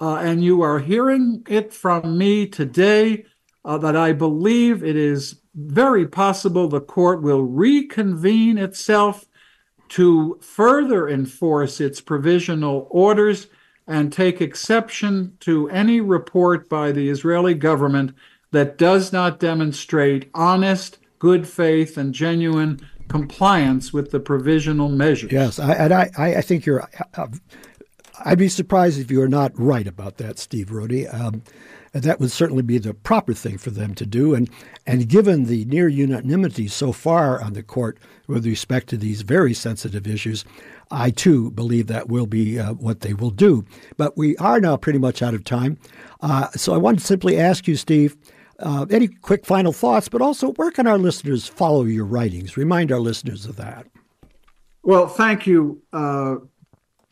uh, 0.00 0.16
and 0.16 0.44
you 0.44 0.62
are 0.62 0.78
hearing 0.78 1.44
it 1.48 1.72
from 1.72 2.16
me 2.16 2.46
today 2.46 3.24
uh, 3.64 3.78
that 3.78 3.96
I 3.96 4.12
believe 4.12 4.82
it 4.82 4.96
is 4.96 5.40
very 5.54 6.06
possible 6.06 6.68
the 6.68 6.80
court 6.80 7.22
will 7.22 7.42
reconvene 7.42 8.58
itself 8.58 9.26
to 9.90 10.38
further 10.40 11.08
enforce 11.08 11.80
its 11.80 12.00
provisional 12.00 12.86
orders 12.90 13.48
and 13.86 14.12
take 14.12 14.40
exception 14.40 15.36
to 15.40 15.68
any 15.70 16.00
report 16.00 16.68
by 16.68 16.92
the 16.92 17.08
Israeli 17.08 17.54
government 17.54 18.14
that 18.50 18.78
does 18.78 19.12
not 19.12 19.40
demonstrate 19.40 20.30
honest, 20.34 20.98
good 21.18 21.48
faith, 21.48 21.96
and 21.96 22.14
genuine 22.14 22.80
compliance 23.08 23.92
with 23.92 24.10
the 24.10 24.20
provisional 24.20 24.90
measures. 24.90 25.32
Yes, 25.32 25.58
I, 25.58 25.72
and 25.72 25.92
I, 25.92 26.10
I 26.16 26.40
think 26.42 26.66
you're. 26.66 26.88
I'd 28.24 28.38
be 28.38 28.48
surprised 28.48 28.98
if 28.98 29.10
you 29.10 29.22
are 29.22 29.28
not 29.28 29.52
right 29.58 29.86
about 29.86 30.18
that, 30.18 30.38
Steve 30.38 30.68
Rohde. 30.68 31.12
Um, 31.12 31.42
that 31.92 32.20
would 32.20 32.30
certainly 32.30 32.62
be 32.62 32.78
the 32.78 32.94
proper 32.94 33.32
thing 33.32 33.58
for 33.58 33.70
them 33.70 33.94
to 33.94 34.04
do. 34.04 34.34
And, 34.34 34.50
and 34.86 35.08
given 35.08 35.44
the 35.44 35.64
near 35.64 35.88
unanimity 35.88 36.68
so 36.68 36.92
far 36.92 37.40
on 37.40 37.54
the 37.54 37.62
court 37.62 37.98
with 38.26 38.44
respect 38.44 38.88
to 38.90 38.96
these 38.96 39.22
very 39.22 39.54
sensitive 39.54 40.06
issues, 40.06 40.44
I 40.90 41.10
too 41.10 41.50
believe 41.50 41.86
that 41.86 42.08
will 42.08 42.26
be 42.26 42.58
uh, 42.58 42.74
what 42.74 43.00
they 43.00 43.14
will 43.14 43.30
do. 43.30 43.64
But 43.96 44.16
we 44.16 44.36
are 44.36 44.60
now 44.60 44.76
pretty 44.76 44.98
much 44.98 45.22
out 45.22 45.34
of 45.34 45.44
time. 45.44 45.78
Uh, 46.20 46.48
so 46.50 46.74
I 46.74 46.78
want 46.78 46.98
to 46.98 47.04
simply 47.04 47.38
ask 47.38 47.66
you, 47.66 47.76
Steve, 47.76 48.16
uh, 48.58 48.86
any 48.90 49.08
quick 49.08 49.46
final 49.46 49.72
thoughts, 49.72 50.08
but 50.08 50.20
also 50.20 50.52
where 50.52 50.70
can 50.70 50.86
our 50.86 50.98
listeners 50.98 51.46
follow 51.46 51.84
your 51.84 52.04
writings? 52.04 52.56
Remind 52.56 52.92
our 52.92 53.00
listeners 53.00 53.46
of 53.46 53.56
that. 53.56 53.86
Well, 54.82 55.06
thank 55.06 55.46
you, 55.46 55.82
uh, 55.92 56.36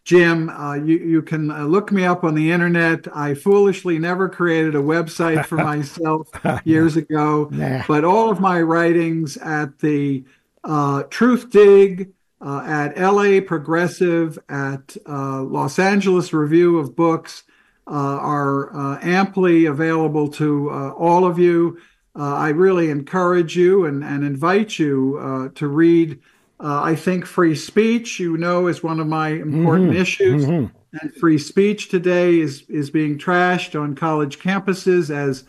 Jim. 0.07 0.49
Uh, 0.49 0.75
you, 0.75 0.97
you 0.99 1.21
can 1.21 1.51
uh, 1.51 1.64
look 1.64 1.90
me 1.90 2.05
up 2.05 2.23
on 2.25 2.35
the 2.37 2.53
internet. 2.53 3.07
I 3.14 3.35
foolishly 3.35 3.99
never 3.99 4.29
created 4.29 4.75
a 4.77 4.79
website 4.79 5.45
for 5.45 5.57
myself 5.73 6.31
years 6.64 6.97
ago, 6.97 7.49
Nah. 7.51 7.83
but 7.88 8.05
all 8.05 8.31
of 8.31 8.40
my 8.40 8.62
writings 8.62 9.37
at 9.37 9.81
the 9.81 10.25
uh, 10.64 11.03
Truthdig, 11.11 12.12
uh, 12.40 12.62
at 12.64 12.97
LA 12.97 13.40
Progressive, 13.40 14.38
at 14.49 14.97
uh, 15.09 15.42
Los 15.42 15.79
Angeles 15.81 16.33
Review 16.33 16.79
of 16.79 16.95
Books 16.95 17.42
uh, 17.88 17.90
are 17.92 18.75
uh, 18.77 18.99
amply 19.03 19.66
available 19.66 20.29
to 20.29 20.71
uh, 20.71 20.90
all 20.90 21.25
of 21.27 21.38
you. 21.38 21.79
Uh, 22.19 22.35
I 22.35 22.49
really 22.51 22.90
encourage 22.90 23.57
you 23.57 23.85
and, 23.87 24.05
and 24.05 24.25
invite 24.25 24.79
you 24.79 25.19
uh, 25.21 25.49
to 25.57 25.66
read. 25.66 26.21
Uh, 26.59 26.83
I 26.83 26.95
think 26.95 27.27
free 27.27 27.55
speech, 27.55 28.19
you 28.19 28.37
know, 28.37 28.66
is 28.66 28.83
one 28.83 28.99
of 28.99 29.07
my 29.07 29.29
important 29.29 29.95
issues. 29.95 30.45
And 30.45 31.14
free 31.21 31.38
speech 31.38 31.88
today 31.88 32.40
is, 32.40 32.62
is 32.69 32.90
being 32.90 33.19
trashed 33.19 33.79
on 33.79 33.95
college 33.95 34.38
campuses 34.38 35.11
as 35.11 35.45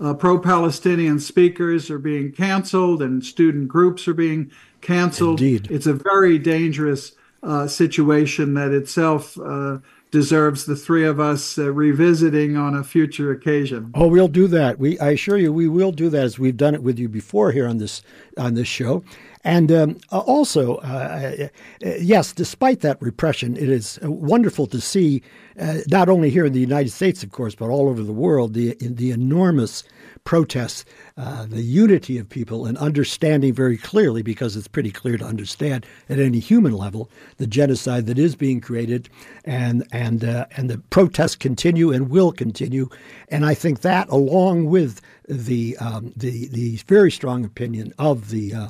uh, 0.00 0.14
pro 0.14 0.38
Palestinian 0.38 1.18
speakers 1.18 1.90
are 1.90 1.98
being 1.98 2.32
canceled 2.32 3.02
and 3.02 3.24
student 3.24 3.68
groups 3.68 4.06
are 4.08 4.14
being 4.14 4.50
canceled. 4.80 5.40
Indeed. 5.40 5.68
It's 5.70 5.86
a 5.86 5.94
very 5.94 6.38
dangerous 6.38 7.12
uh, 7.42 7.66
situation 7.66 8.54
that 8.54 8.72
itself 8.72 9.38
uh, 9.38 9.78
deserves 10.10 10.66
the 10.66 10.76
three 10.76 11.04
of 11.04 11.20
us 11.20 11.58
uh, 11.58 11.72
revisiting 11.72 12.56
on 12.56 12.74
a 12.74 12.84
future 12.84 13.30
occasion. 13.30 13.92
Oh, 13.94 14.08
we'll 14.08 14.28
do 14.28 14.46
that. 14.48 14.78
We, 14.78 14.98
I 14.98 15.10
assure 15.10 15.36
you, 15.36 15.52
we 15.52 15.68
will 15.68 15.92
do 15.92 16.08
that 16.10 16.24
as 16.24 16.38
we've 16.38 16.56
done 16.56 16.74
it 16.74 16.82
with 16.82 16.98
you 16.98 17.08
before 17.08 17.52
here 17.52 17.66
on 17.66 17.78
this 17.78 18.02
on 18.36 18.54
this 18.54 18.68
show. 18.68 19.04
And 19.42 19.72
um, 19.72 19.98
uh, 20.12 20.18
also, 20.18 20.76
uh, 20.76 21.48
uh, 21.82 21.88
yes, 21.98 22.32
despite 22.32 22.80
that 22.80 23.00
repression, 23.00 23.56
it 23.56 23.70
is 23.70 23.98
uh, 24.04 24.10
wonderful 24.10 24.66
to 24.66 24.80
see, 24.80 25.22
uh, 25.58 25.78
not 25.88 26.10
only 26.10 26.28
here 26.28 26.44
in 26.44 26.52
the 26.52 26.60
United 26.60 26.90
States, 26.90 27.22
of 27.22 27.32
course, 27.32 27.54
but 27.54 27.70
all 27.70 27.88
over 27.88 28.02
the 28.02 28.12
world, 28.12 28.52
the 28.52 28.76
the 28.80 29.10
enormous 29.10 29.82
protests, 30.24 30.84
uh, 31.16 31.46
the 31.46 31.62
unity 31.62 32.18
of 32.18 32.28
people, 32.28 32.66
and 32.66 32.76
understanding 32.76 33.54
very 33.54 33.78
clearly, 33.78 34.22
because 34.22 34.56
it's 34.56 34.68
pretty 34.68 34.90
clear 34.90 35.16
to 35.16 35.24
understand 35.24 35.86
at 36.10 36.18
any 36.18 36.38
human 36.38 36.72
level, 36.72 37.10
the 37.38 37.46
genocide 37.46 38.04
that 38.06 38.18
is 38.18 38.36
being 38.36 38.60
created, 38.60 39.08
and 39.46 39.86
and 39.90 40.22
uh, 40.22 40.44
and 40.58 40.68
the 40.68 40.78
protests 40.90 41.36
continue 41.36 41.90
and 41.90 42.10
will 42.10 42.30
continue, 42.30 42.90
and 43.28 43.46
I 43.46 43.54
think 43.54 43.80
that, 43.80 44.06
along 44.10 44.66
with 44.66 45.00
the 45.26 45.78
um, 45.78 46.12
the 46.14 46.48
the 46.48 46.76
very 46.86 47.10
strong 47.10 47.42
opinion 47.42 47.94
of 47.98 48.28
the 48.28 48.52
uh, 48.52 48.68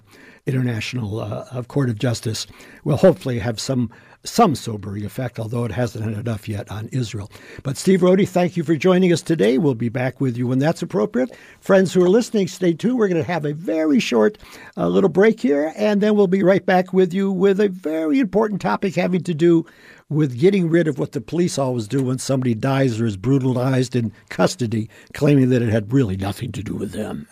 International 0.55 1.21
uh, 1.21 1.47
of 1.51 1.69
Court 1.69 1.89
of 1.89 1.99
Justice, 1.99 2.47
will 2.85 2.97
hopefully 2.97 3.39
have 3.39 3.59
some 3.61 3.91
some 4.25 4.55
sobering 4.55 5.05
effect, 5.05 5.39
although 5.39 5.65
it 5.65 5.73
hasn't 5.73 6.05
had 6.05 6.13
enough 6.13 6.49
yet 6.49 6.71
on 6.71 6.89
Israel. 6.89 7.31
But 7.63 7.77
Steve 7.77 8.01
Rohde, 8.01 8.29
thank 8.29 8.57
you 8.57 8.65
for 8.65 8.77
joining 8.77 9.13
us 9.13 9.23
today. 9.23 9.57
We'll 9.57 9.75
be 9.75 9.89
back 9.89 10.21
with 10.21 10.37
you 10.37 10.47
when 10.47 10.59
that's 10.59 10.83
appropriate. 10.83 11.35
Friends 11.61 11.95
who 11.95 12.05
are 12.05 12.09
listening, 12.09 12.49
stay 12.49 12.75
tuned. 12.75 12.99
We're 12.99 13.09
going 13.09 13.23
to 13.23 13.33
have 13.33 13.47
a 13.47 13.55
very 13.55 13.99
short 13.99 14.37
uh, 14.77 14.89
little 14.89 15.09
break 15.09 15.41
here, 15.41 15.73
and 15.77 16.01
then 16.01 16.17
we'll 16.17 16.27
be 16.27 16.43
right 16.43 16.65
back 16.65 16.93
with 16.93 17.15
you 17.15 17.31
with 17.33 17.61
a 17.61 17.69
very 17.69 18.21
important 18.21 18.61
topic 18.61 18.95
having 18.95 19.23
to 19.23 19.35
do 19.35 19.65
with 20.11 20.39
getting 20.39 20.69
rid 20.69 20.89
of 20.89 20.99
what 20.99 21.13
the 21.13 21.21
police 21.21 21.57
always 21.57 21.87
do 21.89 22.03
when 22.03 22.19
somebody 22.19 22.55
dies 22.55 23.01
or 23.01 23.07
is 23.07 23.17
brutalized 23.17 23.97
in 23.97 24.13
custody, 24.29 24.91
claiming 25.15 25.49
that 25.51 25.63
it 25.63 25.71
had 25.71 25.93
really 25.93 26.17
nothing 26.17 26.53
to 26.53 26.63
do 26.63 26.75
with 26.75 26.93
them. 26.93 27.27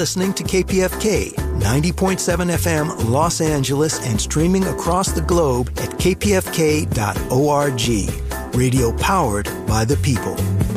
Listening 0.00 0.32
to 0.32 0.42
KPFK 0.42 1.30
90.7 1.60 2.56
FM 2.56 3.10
Los 3.10 3.42
Angeles 3.42 4.02
and 4.06 4.18
streaming 4.18 4.64
across 4.64 5.12
the 5.12 5.20
globe 5.20 5.68
at 5.76 5.90
kpfk.org. 5.90 6.96
Radio 8.54 8.96
powered 8.96 9.44
by 9.66 9.84
the 9.84 9.98
people. 9.98 10.69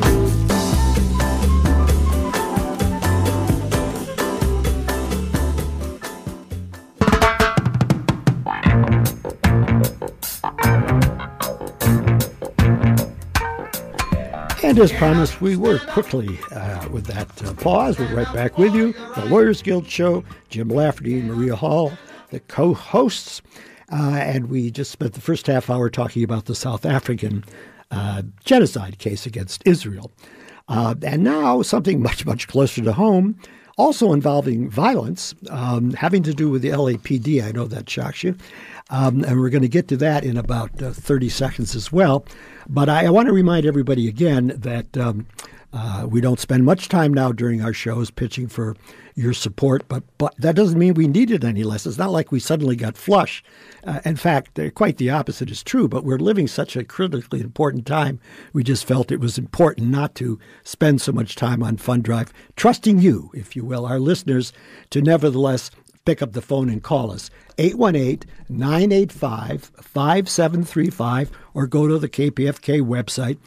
And 14.74 14.82
as 14.82 14.92
promised, 14.92 15.40
we 15.40 15.56
were 15.56 15.78
quickly 15.78 16.40
uh, 16.52 16.90
with 16.90 17.06
that 17.06 17.30
uh, 17.44 17.54
pause. 17.54 18.00
We're 18.00 18.12
right 18.12 18.34
back 18.34 18.58
with 18.58 18.74
you. 18.74 18.94
The 19.14 19.26
Lawyers 19.26 19.62
Guild 19.62 19.88
Show, 19.88 20.24
Jim 20.50 20.68
Lafferty 20.68 21.20
and 21.20 21.28
Maria 21.28 21.56
Hall, 21.56 21.94
the 22.32 22.40
co 22.40 22.74
hosts. 22.74 23.44
Uh, 23.92 24.16
and 24.16 24.50
we 24.50 24.72
just 24.72 24.90
spent 24.90 25.14
the 25.14 25.22
first 25.22 25.46
half 25.46 25.70
hour 25.70 25.92
talking 25.92 26.24
about 26.24 26.46
the 26.46 26.56
South 26.56 26.88
African 26.88 27.46
uh, 27.92 28.24
genocide 28.46 28.98
case 28.98 29.28
against 29.28 29.62
Israel. 29.64 30.12
Uh, 30.68 30.96
and 31.04 31.24
now 31.24 31.62
something 31.62 32.02
much, 32.02 32.26
much 32.26 32.48
closer 32.48 32.82
to 32.82 32.94
home, 32.94 33.38
also 33.78 34.12
involving 34.12 34.72
violence, 34.72 35.36
um, 35.52 35.92
having 35.92 36.24
to 36.24 36.34
do 36.34 36.50
with 36.50 36.64
the 36.64 36.70
LAPD. 36.70 37.44
I 37.44 37.52
know 37.52 37.66
that 37.66 37.88
shocks 37.88 38.24
you. 38.24 38.36
Um, 38.90 39.24
and 39.24 39.40
we're 39.40 39.50
going 39.50 39.62
to 39.64 39.68
get 39.68 39.88
to 39.90 39.98
that 39.98 40.24
in 40.24 40.38
about 40.38 40.82
uh, 40.82 40.92
30 40.92 41.30
seconds 41.30 41.76
as 41.76 41.92
well. 41.92 42.26
But 42.68 42.90
I, 42.90 43.06
I 43.06 43.10
want 43.10 43.28
to 43.28 43.34
remind 43.34 43.66
everybody 43.66 44.08
again 44.08 44.54
that 44.58 44.98
um, 44.98 45.26
uh, 45.74 46.06
we 46.08 46.22
don't 46.22 46.40
spend 46.40 46.66
much 46.66 46.88
time 46.88 47.14
now 47.14 47.32
during 47.32 47.62
our 47.62 47.74
shows 47.74 48.12
pitching 48.12 48.48
for 48.48 48.76
your 49.16 49.34
support, 49.34 49.88
but, 49.88 50.04
but 50.18 50.36
that 50.38 50.56
doesn't 50.56 50.78
mean 50.78 50.94
we 50.94 51.08
need 51.08 51.32
it 51.32 51.44
any 51.44 51.64
less. 51.64 51.86
It's 51.86 51.98
not 51.98 52.12
like 52.12 52.32
we 52.32 52.40
suddenly 52.40 52.76
got 52.76 52.98
flush. 52.98 53.44
Uh, 53.84 54.00
in 54.06 54.16
fact, 54.16 54.58
uh, 54.58 54.70
quite 54.72 54.98
the 54.98 55.10
opposite 55.10 55.50
is 55.52 55.64
true, 55.64 55.88
but 55.88 56.04
we're 56.04 56.18
living 56.18 56.48
such 56.48 56.76
a 56.76 56.84
critically 56.84 57.42
important 57.42 57.86
time. 57.86 58.20
We 58.54 58.64
just 58.64 58.86
felt 58.86 59.12
it 59.12 59.20
was 59.20 59.38
important 59.38 59.88
not 59.90 60.16
to 60.16 60.40
spend 60.64 61.02
so 61.02 61.12
much 61.12 61.36
time 61.36 61.64
on 61.64 61.78
Fund 61.78 62.04
Drive, 62.04 62.34
trusting 62.56 63.00
you, 63.00 63.32
if 63.34 63.56
you 63.56 63.66
will, 63.66 63.86
our 63.86 64.00
listeners, 64.00 64.54
to 64.92 65.02
nevertheless 65.02 65.72
pick 66.06 66.22
up 66.22 66.34
the 66.34 66.42
phone 66.42 66.70
and 66.70 66.84
call 66.84 67.12
us 67.12 67.30
818 67.58 68.30
985 68.50 69.72
5735 69.82 71.32
or 71.54 71.68
go 71.68 71.88
to 71.88 71.98
the 71.98 72.10
KPFK 72.10 72.82
website 72.82 73.38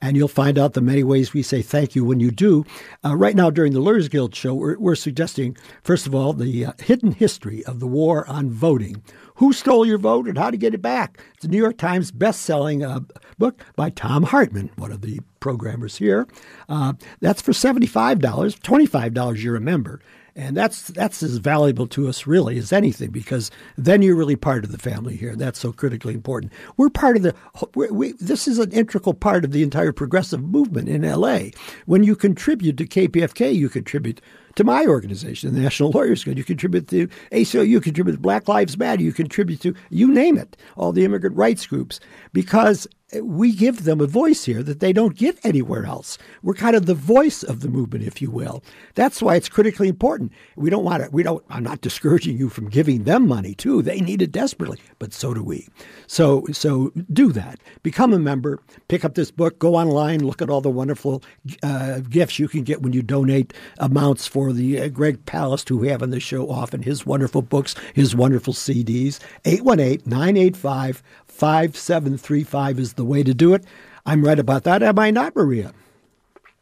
and 0.00 0.16
you'll 0.16 0.28
find 0.28 0.58
out 0.58 0.74
the 0.74 0.80
many 0.80 1.02
ways 1.02 1.32
we 1.32 1.42
say 1.42 1.62
thank 1.62 1.94
you 1.94 2.04
when 2.04 2.20
you 2.20 2.30
do. 2.30 2.64
Uh, 3.04 3.16
right 3.16 3.34
now, 3.34 3.50
during 3.50 3.72
the 3.72 3.80
Lawyers 3.80 4.08
Guild 4.08 4.34
show, 4.34 4.54
we're, 4.54 4.78
we're 4.78 4.94
suggesting, 4.94 5.56
first 5.82 6.06
of 6.06 6.14
all, 6.14 6.32
the 6.32 6.66
uh, 6.66 6.72
hidden 6.78 7.12
history 7.12 7.64
of 7.64 7.80
the 7.80 7.86
war 7.86 8.26
on 8.28 8.50
voting. 8.50 9.02
Who 9.36 9.52
stole 9.52 9.86
your 9.86 9.98
vote 9.98 10.26
and 10.26 10.38
how 10.38 10.50
to 10.50 10.56
get 10.56 10.74
it 10.74 10.82
back? 10.82 11.18
It's 11.34 11.44
a 11.44 11.48
New 11.48 11.58
York 11.58 11.78
Times 11.78 12.10
best-selling 12.10 12.84
uh, 12.84 13.00
book 13.38 13.62
by 13.74 13.90
Thom 13.90 14.24
Hartmann, 14.24 14.70
one 14.76 14.92
of 14.92 15.02
the 15.02 15.20
programmers 15.40 15.96
here. 15.96 16.26
Uh, 16.68 16.94
that's 17.20 17.42
for 17.42 17.52
$75, 17.52 18.20
$25 18.20 19.42
you're 19.42 19.56
a 19.56 19.60
member. 19.60 20.00
And 20.36 20.54
that's 20.54 20.88
that's 20.88 21.22
as 21.22 21.38
valuable 21.38 21.86
to 21.88 22.08
us 22.08 22.26
really 22.26 22.58
as 22.58 22.70
anything 22.70 23.10
because 23.10 23.50
then 23.78 24.02
you're 24.02 24.14
really 24.14 24.36
part 24.36 24.64
of 24.64 24.70
the 24.70 24.76
family 24.76 25.16
here. 25.16 25.34
That's 25.34 25.58
so 25.58 25.72
critically 25.72 26.12
important. 26.12 26.52
We're 26.76 26.90
part 26.90 27.16
of 27.16 27.22
the. 27.22 27.34
We, 27.74 28.12
this 28.12 28.46
is 28.46 28.58
an 28.58 28.70
integral 28.70 29.14
part 29.14 29.46
of 29.46 29.52
the 29.52 29.62
entire 29.62 29.92
progressive 29.92 30.42
movement 30.42 30.90
in 30.90 31.06
L.A. 31.06 31.52
When 31.86 32.04
you 32.04 32.14
contribute 32.14 32.76
to 32.76 32.86
KPFK, 32.86 33.54
you 33.54 33.70
contribute 33.70 34.20
to 34.56 34.64
my 34.64 34.84
organization, 34.86 35.54
the 35.54 35.60
National 35.60 35.90
Lawyers 35.90 36.24
Guild. 36.24 36.36
You 36.38 36.44
contribute 36.44 36.88
to 36.88 37.08
ACLU, 37.30 37.68
you 37.68 37.80
contribute 37.80 38.14
to 38.14 38.18
Black 38.18 38.48
Lives 38.48 38.76
Matter, 38.76 39.02
you 39.02 39.12
contribute 39.12 39.60
to 39.60 39.74
you 39.90 40.12
name 40.12 40.36
it, 40.36 40.56
all 40.76 40.92
the 40.92 41.04
immigrant 41.04 41.36
rights 41.36 41.66
groups, 41.66 42.00
because 42.32 42.88
we 43.22 43.52
give 43.52 43.84
them 43.84 44.00
a 44.00 44.06
voice 44.06 44.44
here 44.44 44.64
that 44.64 44.80
they 44.80 44.92
don't 44.92 45.16
get 45.16 45.38
anywhere 45.44 45.86
else. 45.86 46.18
We're 46.42 46.54
kind 46.54 46.74
of 46.74 46.86
the 46.86 46.94
voice 46.94 47.44
of 47.44 47.60
the 47.60 47.68
movement, 47.68 48.04
if 48.04 48.20
you 48.20 48.32
will. 48.32 48.64
That's 48.94 49.22
why 49.22 49.36
it's 49.36 49.48
critically 49.48 49.88
important. 49.88 50.32
We 50.56 50.70
don't 50.70 50.82
want 50.84 51.04
to, 51.04 51.10
we 51.10 51.22
don't, 51.22 51.44
I'm 51.48 51.62
not 51.62 51.82
discouraging 51.82 52.36
you 52.36 52.48
from 52.48 52.68
giving 52.68 53.04
them 53.04 53.28
money 53.28 53.54
too. 53.54 53.80
They 53.80 54.00
need 54.00 54.22
it 54.22 54.32
desperately, 54.32 54.80
but 54.98 55.12
so 55.12 55.32
do 55.34 55.42
we. 55.42 55.68
So, 56.08 56.46
so 56.50 56.92
do 57.12 57.30
that. 57.32 57.60
Become 57.84 58.12
a 58.12 58.18
member, 58.18 58.60
pick 58.88 59.04
up 59.04 59.14
this 59.14 59.30
book, 59.30 59.60
go 59.60 59.76
online, 59.76 60.24
look 60.24 60.42
at 60.42 60.50
all 60.50 60.60
the 60.60 60.68
wonderful 60.68 61.22
uh, 61.62 62.00
gifts 62.00 62.40
you 62.40 62.48
can 62.48 62.64
get 62.64 62.82
when 62.82 62.92
you 62.92 63.02
donate 63.02 63.52
amounts 63.78 64.26
for 64.26 64.45
for 64.46 64.52
the 64.52 64.80
uh, 64.80 64.86
Greg 64.86 65.26
Palast, 65.26 65.68
who 65.68 65.76
we 65.76 65.88
have 65.88 66.04
on 66.04 66.10
the 66.10 66.20
show 66.20 66.48
often, 66.48 66.80
his 66.80 67.04
wonderful 67.04 67.42
books, 67.42 67.74
his 67.94 68.14
wonderful 68.14 68.52
CDs. 68.52 69.18
818 69.44 70.08
985 70.08 71.02
5735 71.26 72.78
is 72.78 72.92
the 72.92 73.04
way 73.04 73.24
to 73.24 73.34
do 73.34 73.54
it. 73.54 73.64
I'm 74.06 74.24
right 74.24 74.38
about 74.38 74.62
that, 74.62 74.84
am 74.84 75.00
I 75.00 75.10
not, 75.10 75.34
Maria? 75.34 75.72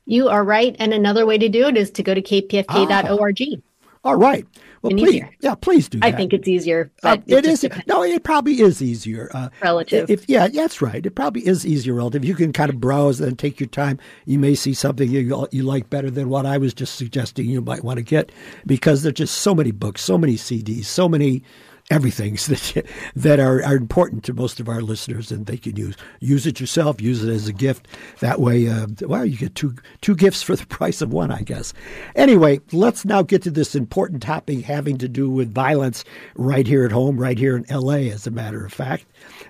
You 0.06 0.30
are 0.30 0.44
right. 0.44 0.74
And 0.78 0.94
another 0.94 1.26
way 1.26 1.36
to 1.36 1.50
do 1.50 1.66
it 1.66 1.76
is 1.76 1.90
to 1.90 2.02
go 2.02 2.14
to 2.14 2.22
kpfk.org. 2.22 3.62
All 4.02 4.16
right. 4.16 4.46
Well, 4.84 4.90
And 4.90 4.98
please, 5.00 5.14
easier. 5.14 5.30
yeah, 5.40 5.54
please 5.54 5.88
do 5.88 5.98
I 6.02 6.10
that. 6.10 6.18
think 6.18 6.34
it's 6.34 6.46
easier, 6.46 6.92
Uh, 7.02 7.16
but 7.16 7.22
it 7.26 7.42
just 7.44 7.54
is. 7.54 7.60
depends. 7.70 7.86
No, 7.86 8.02
it 8.02 8.22
probably 8.22 8.60
is 8.60 8.82
easier. 8.82 9.30
Uh, 9.32 9.48
Relative. 9.62 10.10
If 10.10 10.28
yeah, 10.28 10.46
that's 10.46 10.82
right. 10.82 11.04
It 11.06 11.14
probably 11.14 11.46
is 11.46 11.64
easier 11.66 11.94
relative. 11.94 12.22
You 12.22 12.34
can 12.34 12.52
kind 12.52 12.68
of 12.68 12.80
browse 12.82 13.18
and 13.18 13.38
take 13.38 13.58
your 13.58 13.68
time. 13.68 13.98
You 14.26 14.38
may 14.38 14.54
see 14.54 14.74
something 14.74 15.10
you 15.10 15.48
you 15.52 15.62
like 15.62 15.88
better 15.88 16.10
than 16.10 16.28
what 16.28 16.44
I 16.44 16.58
was 16.58 16.74
just 16.74 16.96
suggesting. 16.96 17.46
You 17.46 17.62
might 17.62 17.82
want 17.82 17.96
to 17.96 18.02
get 18.02 18.30
because 18.66 19.02
there's 19.02 19.14
just 19.14 19.38
so 19.38 19.54
many 19.54 19.70
books, 19.70 20.02
so 20.02 20.18
many 20.18 20.34
CDs, 20.34 20.84
so 20.84 21.08
many 21.08 21.42
everything's 21.90 22.46
that 22.74 22.86
that 23.14 23.40
are, 23.40 23.62
are 23.62 23.76
important 23.76 24.24
to 24.24 24.32
most 24.32 24.60
of 24.60 24.68
our 24.68 24.80
listeners, 24.80 25.30
and 25.30 25.46
they 25.46 25.56
can 25.56 25.76
use 25.76 25.96
use 26.20 26.46
it 26.46 26.60
yourself. 26.60 27.00
Use 27.00 27.22
it 27.22 27.30
as 27.30 27.48
a 27.48 27.52
gift. 27.52 27.86
That 28.20 28.40
way, 28.40 28.68
uh, 28.68 28.86
well, 29.02 29.24
you 29.24 29.36
get 29.36 29.54
two 29.54 29.74
two 30.00 30.14
gifts 30.14 30.42
for 30.42 30.56
the 30.56 30.66
price 30.74 31.02
of 31.02 31.12
one, 31.12 31.30
I 31.30 31.42
guess. 31.42 31.72
Anyway, 32.14 32.60
let's 32.72 33.04
now 33.04 33.22
get 33.22 33.42
to 33.42 33.50
this 33.50 33.74
important 33.74 34.22
topic 34.22 34.64
having 34.64 34.98
to 34.98 35.08
do 35.08 35.28
with 35.28 35.54
violence 35.54 36.04
right 36.34 36.66
here 36.66 36.84
at 36.84 36.92
home, 36.92 37.18
right 37.18 37.38
here 37.38 37.56
in 37.56 37.70
L.A. 37.70 38.10
As 38.10 38.26
a 38.26 38.30
matter 38.30 38.64
of 38.64 38.72
fact, 38.72 39.06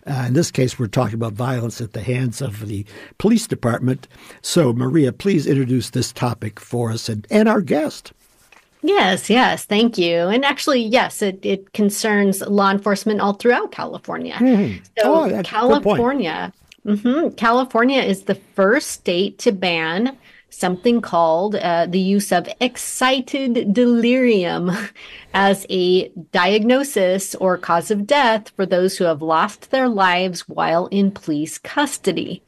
uh, 0.07 0.25
in 0.29 0.35
this 0.35 0.51
case, 0.51 0.79
we're 0.79 0.87
talking 0.87 1.15
about 1.15 1.33
violence 1.33 1.81
at 1.81 1.93
the 1.93 2.03
hands 2.03 2.41
of 2.41 2.67
the 2.67 2.85
police 3.19 3.47
department. 3.47 4.09
So, 4.43 4.73
Maria, 4.73 5.13
please 5.13 5.47
introduce 5.47 5.91
this 5.91 6.13
topic 6.13 6.61
for 6.61 6.91
us 6.91 7.09
and, 7.09 7.27
and 7.31 7.49
our 7.49 7.61
guest. 7.61 8.13
Yes, 8.87 9.31
yes, 9.31 9.65
thank 9.65 9.97
you. 9.97 10.29
And 10.29 10.45
actually, 10.45 10.83
yes, 10.83 11.23
it, 11.23 11.41
it 11.43 11.73
concerns 11.73 12.43
law 12.43 12.71
enforcement 12.71 13.19
all 13.21 13.33
throughout 13.33 13.73
California. 13.73 14.37
So, 14.99 15.03
Oh, 15.05 15.29
that's 15.29 15.33
a 15.33 15.53
good 15.53 15.83
point. 15.83 15.99
California, 15.99 16.53
mhm, 16.85 17.35
California 17.35 18.03
is 18.03 18.25
the 18.25 18.35
first 18.35 18.91
state 18.91 19.39
to 19.39 19.53
ban 19.53 20.19
something 20.51 21.01
called 21.01 21.57
uh, 21.57 21.87
the 21.87 21.99
use 21.99 22.31
of 22.31 22.47
excited 22.61 23.73
delirium 23.73 24.71
as 25.35 25.67
a 25.71 26.09
diagnosis 26.31 27.35
or 27.37 27.57
cause 27.57 27.91
of 27.91 28.07
death 28.07 28.51
for 28.51 28.67
those 28.67 28.99
who 28.99 29.05
have 29.05 29.23
lost 29.23 29.71
their 29.71 29.89
lives 29.89 30.47
while 30.49 30.87
in 30.89 31.11
police 31.11 31.57
custody 31.59 32.43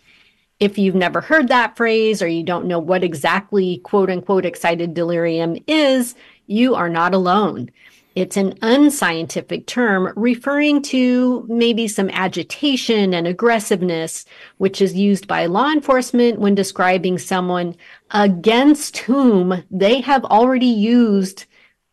if 0.59 0.79
you've 0.79 0.95
never 0.95 1.21
heard 1.21 1.49
that 1.49 1.77
phrase 1.77 2.23
or 2.23 2.29
you 2.29 2.43
don't 2.43 2.67
know 2.67 2.79
what 2.79 3.05
exactly 3.05 3.79
quote 3.79 4.11
unquote 4.11 4.47
excited 4.47 4.95
delirium 4.95 5.57
is, 5.67 6.15
you 6.47 6.75
are 6.75 6.89
not 6.89 7.15
alone. 7.15 7.71
It's 8.15 8.39
an 8.39 8.55
unscientific 8.63 9.67
term 9.67 10.11
referring 10.17 10.81
to 10.85 11.45
maybe 11.51 11.87
some 11.87 12.09
agitation 12.09 13.13
and 13.13 13.27
aggressiveness, 13.27 14.25
which 14.57 14.81
is 14.81 14.95
used 14.95 15.29
by 15.29 15.45
law 15.45 15.71
enforcement 15.71 16.41
when 16.41 16.55
describing 16.55 17.19
someone 17.19 17.77
against 18.13 18.97
whom 18.99 19.63
they 19.71 20.01
have 20.01 20.25
already 20.25 20.65
used 20.65 21.45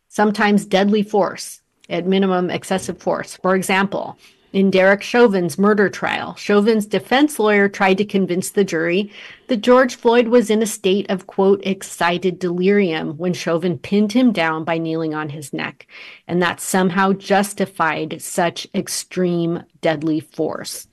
sometimes 0.08 0.64
deadly 0.64 1.02
force, 1.02 1.60
at 1.90 2.06
minimum 2.06 2.48
excessive 2.48 2.96
force. 2.96 3.36
For 3.42 3.54
example, 3.54 4.16
in 4.54 4.70
Derek 4.70 5.02
Chauvin's 5.02 5.58
murder 5.58 5.88
trial, 5.88 6.36
Chauvin's 6.36 6.86
defense 6.86 7.40
lawyer 7.40 7.68
tried 7.68 7.98
to 7.98 8.04
convince 8.04 8.50
the 8.50 8.62
jury 8.62 9.10
that 9.48 9.62
George 9.62 9.96
Floyd 9.96 10.28
was 10.28 10.48
in 10.48 10.62
a 10.62 10.66
state 10.66 11.10
of, 11.10 11.26
quote, 11.26 11.60
excited 11.66 12.38
delirium 12.38 13.18
when 13.18 13.32
Chauvin 13.32 13.76
pinned 13.76 14.12
him 14.12 14.32
down 14.32 14.62
by 14.62 14.78
kneeling 14.78 15.12
on 15.12 15.30
his 15.30 15.52
neck, 15.52 15.88
and 16.28 16.40
that 16.40 16.60
somehow 16.60 17.12
justified 17.12 18.22
such 18.22 18.68
extreme 18.76 19.64
deadly 19.80 20.20
force. 20.20 20.86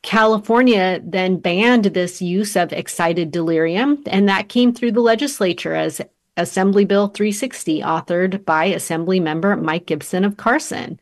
California 0.00 0.98
then 1.04 1.36
banned 1.36 1.84
this 1.84 2.22
use 2.22 2.56
of 2.56 2.72
excited 2.72 3.30
delirium, 3.30 4.02
and 4.06 4.26
that 4.26 4.48
came 4.48 4.72
through 4.72 4.92
the 4.92 5.00
legislature 5.02 5.74
as 5.74 6.00
Assembly 6.38 6.86
Bill 6.86 7.08
360, 7.08 7.82
authored 7.82 8.42
by 8.46 8.64
Assembly 8.64 9.20
member 9.20 9.54
Mike 9.54 9.84
Gipson 9.84 10.24
of 10.24 10.38
Carson. 10.38 10.98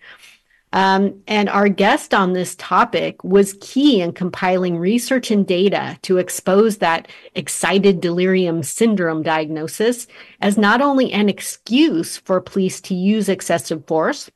Um, 0.74 1.22
and 1.28 1.48
our 1.48 1.68
guest 1.68 2.12
on 2.12 2.32
this 2.32 2.56
topic 2.56 3.22
was 3.22 3.56
key 3.60 4.00
in 4.00 4.12
compiling 4.12 4.76
research 4.76 5.30
and 5.30 5.46
data 5.46 5.96
to 6.02 6.18
expose 6.18 6.78
that 6.78 7.06
excited 7.36 8.00
delirium 8.00 8.64
syndrome 8.64 9.22
diagnosis 9.22 10.08
as 10.40 10.58
not 10.58 10.80
only 10.80 11.12
an 11.12 11.28
excuse 11.28 12.16
for 12.16 12.40
police 12.40 12.80
to 12.82 12.94
use 12.94 13.28
excessive 13.28 13.86
force, 13.86 14.28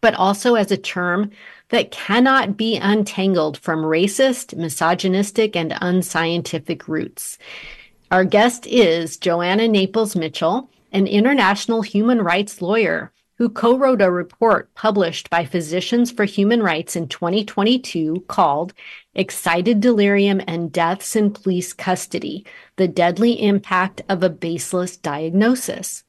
but 0.00 0.14
also 0.14 0.54
as 0.54 0.70
a 0.72 0.78
term 0.78 1.30
that 1.68 1.90
cannot 1.90 2.56
be 2.56 2.78
untangled 2.78 3.58
from 3.58 3.80
racist, 3.80 4.56
misogynistic, 4.56 5.54
and 5.54 5.76
unscientific 5.82 6.88
roots. 6.88 7.36
Our 8.10 8.24
guest 8.24 8.66
is 8.66 9.18
Joanna 9.18 9.68
Naples 9.68 10.16
Mitchell, 10.16 10.70
an 10.92 11.06
international 11.06 11.82
human 11.82 12.22
rights 12.22 12.62
lawyer 12.62 13.12
who 13.38 13.48
co 13.48 13.78
wrote 13.78 14.02
a 14.02 14.10
report 14.10 14.74
published 14.74 15.30
by 15.30 15.44
Physicians 15.44 16.10
for 16.10 16.24
Human 16.24 16.60
Rights 16.60 16.96
in 16.96 17.06
2022 17.06 18.24
called 18.26 18.74
Excited 19.14 19.80
Delirium 19.80 20.42
and 20.48 20.72
Deaths 20.72 21.14
in 21.14 21.30
Police 21.30 21.72
Custody 21.72 22.44
The 22.76 22.88
Deadly 22.88 23.40
Impact 23.40 24.02
of 24.08 24.24
a 24.24 24.28
Baseless 24.28 24.96
Diagnosis. 24.96 26.02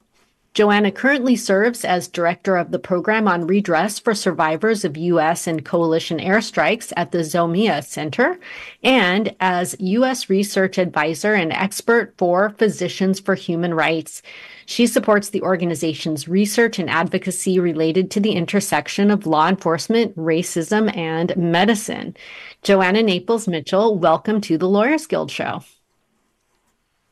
Joanna 0.53 0.91
currently 0.91 1.35
serves 1.35 1.85
as 1.85 2.07
director 2.07 2.57
of 2.57 2.71
the 2.71 2.79
program 2.79 3.27
on 3.27 3.45
redress 3.45 3.99
for 3.99 4.15
survivors 4.15 4.83
of 4.83 4.97
U.S. 4.97 5.45
and 5.45 5.63
coalition 5.63 6.17
airstrikes 6.17 6.91
at 6.97 7.11
the 7.11 7.19
Zomia 7.19 7.83
Center 7.83 8.39
and 8.83 9.35
as 9.39 9.75
U.S. 9.79 10.29
research 10.29 10.77
advisor 10.77 11.35
and 11.35 11.53
expert 11.53 12.15
for 12.17 12.49
Physicians 12.49 13.19
for 13.19 13.35
Human 13.35 13.75
Rights. 13.75 14.23
She 14.65 14.87
supports 14.87 15.29
the 15.29 15.41
organization's 15.43 16.27
research 16.27 16.79
and 16.79 16.89
advocacy 16.89 17.59
related 17.59 18.09
to 18.11 18.19
the 18.19 18.31
intersection 18.31 19.11
of 19.11 19.27
law 19.27 19.49
enforcement, 19.49 20.15
racism, 20.17 20.95
and 20.97 21.35
medicine. 21.37 22.17
Joanna 22.63 23.03
Naples 23.03 23.47
Mitchell, 23.47 23.97
welcome 23.97 24.41
to 24.41 24.57
the 24.57 24.67
Lawyers 24.67 25.05
Guild 25.05 25.31
Show. 25.31 25.63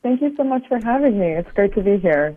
Thank 0.02 0.22
you 0.22 0.34
so 0.36 0.44
much 0.44 0.66
for 0.68 0.78
having 0.78 1.18
me. 1.18 1.28
It's 1.28 1.50
great 1.52 1.74
to 1.74 1.82
be 1.82 1.98
here. 1.98 2.36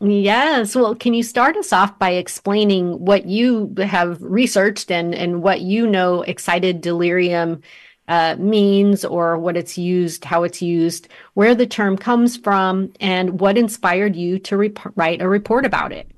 Yes. 0.00 0.74
Well, 0.74 0.94
can 0.94 1.14
you 1.14 1.22
start 1.22 1.56
us 1.56 1.72
off 1.72 1.98
by 1.98 2.10
explaining 2.10 3.04
what 3.04 3.26
you 3.26 3.74
have 3.78 4.20
researched 4.20 4.90
and, 4.90 5.14
and 5.14 5.42
what 5.42 5.60
you 5.60 5.86
know 5.86 6.22
excited 6.22 6.80
delirium 6.80 7.62
uh, 8.08 8.36
means 8.38 9.04
or 9.04 9.38
what 9.38 9.56
it's 9.56 9.78
used, 9.78 10.24
how 10.24 10.42
it's 10.42 10.60
used, 10.60 11.08
where 11.34 11.54
the 11.54 11.66
term 11.66 11.96
comes 11.96 12.36
from, 12.36 12.92
and 13.00 13.40
what 13.40 13.56
inspired 13.56 14.14
you 14.16 14.38
to 14.40 14.56
rep- 14.56 14.96
write 14.96 15.22
a 15.22 15.28
report 15.28 15.64
about 15.64 15.92
it? 15.92 16.10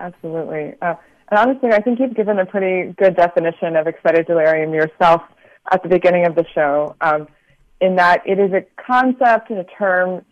Absolutely. 0.00 0.74
Uh, 0.80 0.94
and 1.28 1.38
honestly, 1.38 1.70
I 1.72 1.80
think 1.80 1.98
you've 1.98 2.14
given 2.14 2.38
a 2.38 2.46
pretty 2.46 2.92
good 2.92 3.16
definition 3.16 3.76
of 3.76 3.86
excited 3.86 4.26
delirium 4.26 4.72
yourself 4.72 5.22
at 5.70 5.82
the 5.82 5.88
beginning 5.88 6.26
of 6.26 6.36
the 6.36 6.46
show, 6.54 6.94
um, 7.00 7.26
in 7.80 7.96
that 7.96 8.22
it 8.24 8.38
is 8.38 8.52
a 8.52 8.64
concept 8.80 9.50
and 9.50 9.58
a 9.58 9.64
term 9.64 10.24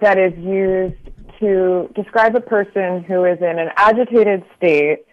that 0.00 0.18
is 0.18 0.36
used 0.38 0.96
to 1.40 1.90
describe 1.94 2.34
a 2.36 2.40
person 2.40 3.02
who 3.04 3.24
is 3.24 3.38
in 3.40 3.58
an 3.58 3.70
agitated 3.76 4.44
state 4.56 5.04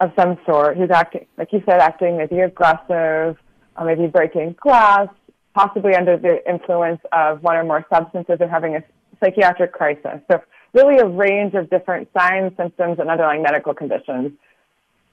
of 0.00 0.12
some 0.16 0.38
sort, 0.46 0.76
who's 0.76 0.90
acting, 0.90 1.26
like 1.38 1.52
you 1.52 1.62
said, 1.66 1.80
acting 1.80 2.16
maybe 2.16 2.40
aggressive, 2.40 3.36
or 3.78 3.84
maybe 3.84 4.06
breaking 4.06 4.56
glass, 4.60 5.08
possibly 5.54 5.94
under 5.94 6.16
the 6.16 6.46
influence 6.48 7.00
of 7.12 7.42
one 7.42 7.56
or 7.56 7.64
more 7.64 7.84
substances 7.92 8.36
or 8.40 8.48
having 8.48 8.76
a 8.76 8.82
psychiatric 9.20 9.72
crisis. 9.72 10.20
So 10.30 10.42
really 10.74 10.98
a 10.98 11.06
range 11.06 11.54
of 11.54 11.70
different 11.70 12.08
signs, 12.16 12.52
symptoms, 12.56 12.98
and 12.98 13.10
underlying 13.10 13.42
medical 13.42 13.72
conditions. 13.72 14.32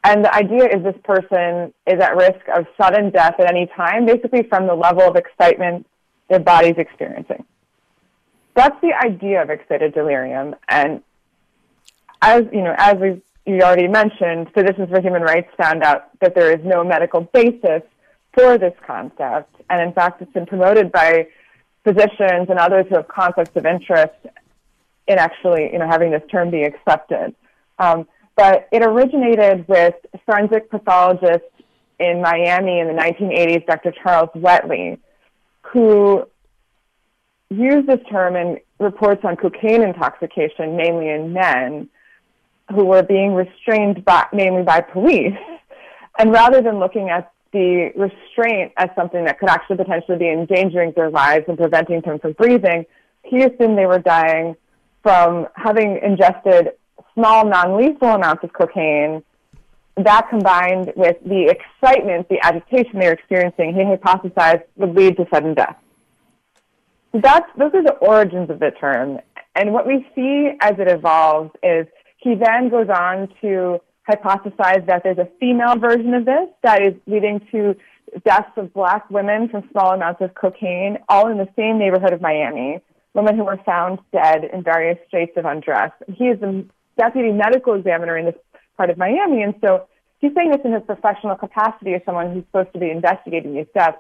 And 0.04 0.26
the 0.26 0.36
idea 0.36 0.66
is 0.66 0.84
this 0.84 1.00
person 1.06 1.74
is 1.88 2.02
at 2.02 2.18
risk 2.18 2.42
of 2.54 2.66
sudden 2.80 3.10
death 3.10 3.36
at 3.40 3.50
any 3.50 3.68
time, 3.68 4.06
basically 4.06 4.44
from 4.44 4.68
the 4.68 4.76
level 4.76 5.04
of 5.04 5.16
excitement 5.16 5.88
their 6.30 6.40
body's 6.40 6.76
experiencing. 6.78 7.46
That's 8.56 8.80
the 8.82 8.94
idea 8.94 9.42
of 9.42 9.50
excited 9.50 9.94
delirium. 9.94 10.56
And 10.70 11.02
as 12.22 12.44
you 12.52 12.62
know, 12.62 12.76
as 12.78 12.98
we 12.98 13.22
you 13.46 13.62
already 13.62 13.88
mentioned, 13.88 14.50
Physicians 14.54 14.90
for 14.90 15.02
Human 15.02 15.22
Rights 15.22 15.50
found 15.58 15.84
out 15.84 16.18
that 16.22 16.34
there 16.34 16.52
is 16.52 16.64
no 16.64 16.84
medical 16.84 17.22
basis 17.22 17.82
for 18.34 18.58
this 18.58 18.74
concept. 18.86 19.54
And 19.70 19.82
in 19.82 19.94
fact, 19.94 20.22
it's 20.22 20.32
been 20.32 20.46
promoted 20.46 20.92
by 20.92 21.28
physicians 21.84 22.48
and 22.50 22.58
others 22.58 22.86
who 22.90 22.96
have 22.96 23.08
conflicts 23.08 23.56
of 23.56 23.66
interest 23.66 24.14
in 25.08 25.18
actually, 25.18 25.72
you 25.74 25.80
know, 25.80 25.88
having 25.88 26.12
this 26.12 26.22
term 26.32 26.50
be 26.50 26.64
accepted. 26.64 27.36
Um, 27.80 28.08
but 28.36 28.68
it 28.72 28.82
originated 28.82 29.68
with 29.68 29.96
forensic 30.26 30.70
pathologist 30.72 31.44
in 32.00 32.22
Miami 32.22 32.80
in 32.80 32.88
the 32.88 32.94
1980s, 32.94 33.66
Dr. 33.66 33.94
Charles 34.02 34.30
Wetli, 34.36 34.98
who 35.62 36.26
used 37.58 37.88
this 37.88 38.00
term 38.10 38.36
and 38.36 38.60
reports 38.80 39.22
on 39.24 39.36
cocaine 39.36 39.82
intoxication, 39.82 40.76
mainly 40.76 41.10
in 41.10 41.34
men 41.34 41.90
who 42.74 42.86
were 42.86 43.04
being 43.04 43.34
restrained 43.34 44.04
by, 44.06 44.26
mainly 44.34 44.64
by 44.64 44.82
police. 44.82 45.38
And 46.20 46.32
rather 46.32 46.62
than 46.62 46.78
looking 46.78 47.10
at 47.10 47.34
the 47.54 47.92
restraint 47.96 48.72
as 48.78 48.90
something 48.96 49.26
that 49.26 49.40
could 49.40 49.50
actually 49.50 49.78
potentially 49.78 50.20
be 50.20 50.30
endangering 50.30 50.94
their 50.96 51.10
lives 51.10 51.46
and 51.48 51.58
preventing 51.58 52.02
them 52.02 52.20
from 52.20 52.34
breathing, 52.34 52.86
he 53.24 53.44
assumed 53.44 53.78
they 53.80 53.88
were 53.88 53.98
dying 53.98 54.56
from 55.02 55.48
having 55.56 56.00
ingested 56.04 56.74
small 57.14 57.46
non-lethal 57.46 58.10
amounts 58.10 58.44
of 58.44 58.54
cocaine. 58.54 59.24
That 59.98 60.30
combined 60.30 60.94
with 60.96 61.18
the 61.26 61.56
excitement, 61.56 62.28
the 62.30 62.40
agitation 62.44 63.00
they 63.00 63.08
were 63.08 63.14
experiencing, 63.14 63.74
he 63.74 63.82
hypothesized 63.82 64.64
would 64.76 64.96
lead 64.96 65.18
to 65.18 65.28
sudden 65.32 65.54
death. 65.54 65.78
That's, 67.14 67.48
those 67.58 67.72
are 67.74 67.84
the 67.84 67.98
origins 68.02 68.50
of 68.50 68.60
the 68.60 68.72
term. 68.72 69.20
And 69.56 69.72
what 69.72 69.86
we 69.86 70.06
see 70.16 70.52
as 70.62 70.74
it 70.80 70.88
evolves 70.88 71.52
is 71.62 71.86
he 72.18 72.36
then 72.36 72.70
goes 72.70 72.88
on 72.90 73.30
to 73.42 73.80
hypothesize 74.10 74.86
that 74.88 75.04
there's 75.04 75.18
a 75.18 75.30
female 75.40 75.78
version 75.78 76.14
of 76.14 76.26
this 76.26 76.50
that 76.64 76.82
is 76.82 76.94
leading 77.06 77.40
to 77.52 77.76
deaths 78.26 78.52
of 78.58 78.74
black 78.74 79.10
women 79.10 79.48
from 79.50 79.68
small 79.72 79.94
amounts 79.94 80.22
of 80.22 80.34
cocaine, 80.36 80.98
all 81.08 81.32
in 81.32 81.38
the 81.38 81.48
same 81.56 81.78
neighborhood 81.78 82.14
of 82.14 82.22
Miami, 82.22 82.82
women 83.14 83.38
who 83.38 83.44
were 83.44 83.60
found 83.66 84.00
dead 84.12 84.44
in 84.52 84.64
various 84.64 84.98
states 85.08 85.34
of 85.38 85.46
undress. 85.46 85.92
He 86.14 86.26
is 86.26 86.40
the 86.40 86.66
deputy 86.98 87.32
medical 87.32 87.76
examiner 87.76 88.18
in 88.18 88.26
this 88.26 88.36
part 88.76 88.90
of 88.90 88.98
Miami, 88.98 89.44
and 89.44 89.54
so 89.62 89.88
he's 90.20 90.34
saying 90.36 90.52
this 90.52 90.62
in 90.66 90.74
his 90.74 90.84
professional 90.86 91.36
capacity 91.36 91.94
as 91.94 92.02
someone 92.06 92.34
who's 92.34 92.44
supposed 92.46 92.74
to 92.74 92.80
be 92.80 92.90
investigating 92.90 93.54
these 93.54 93.68
deaths, 93.74 93.98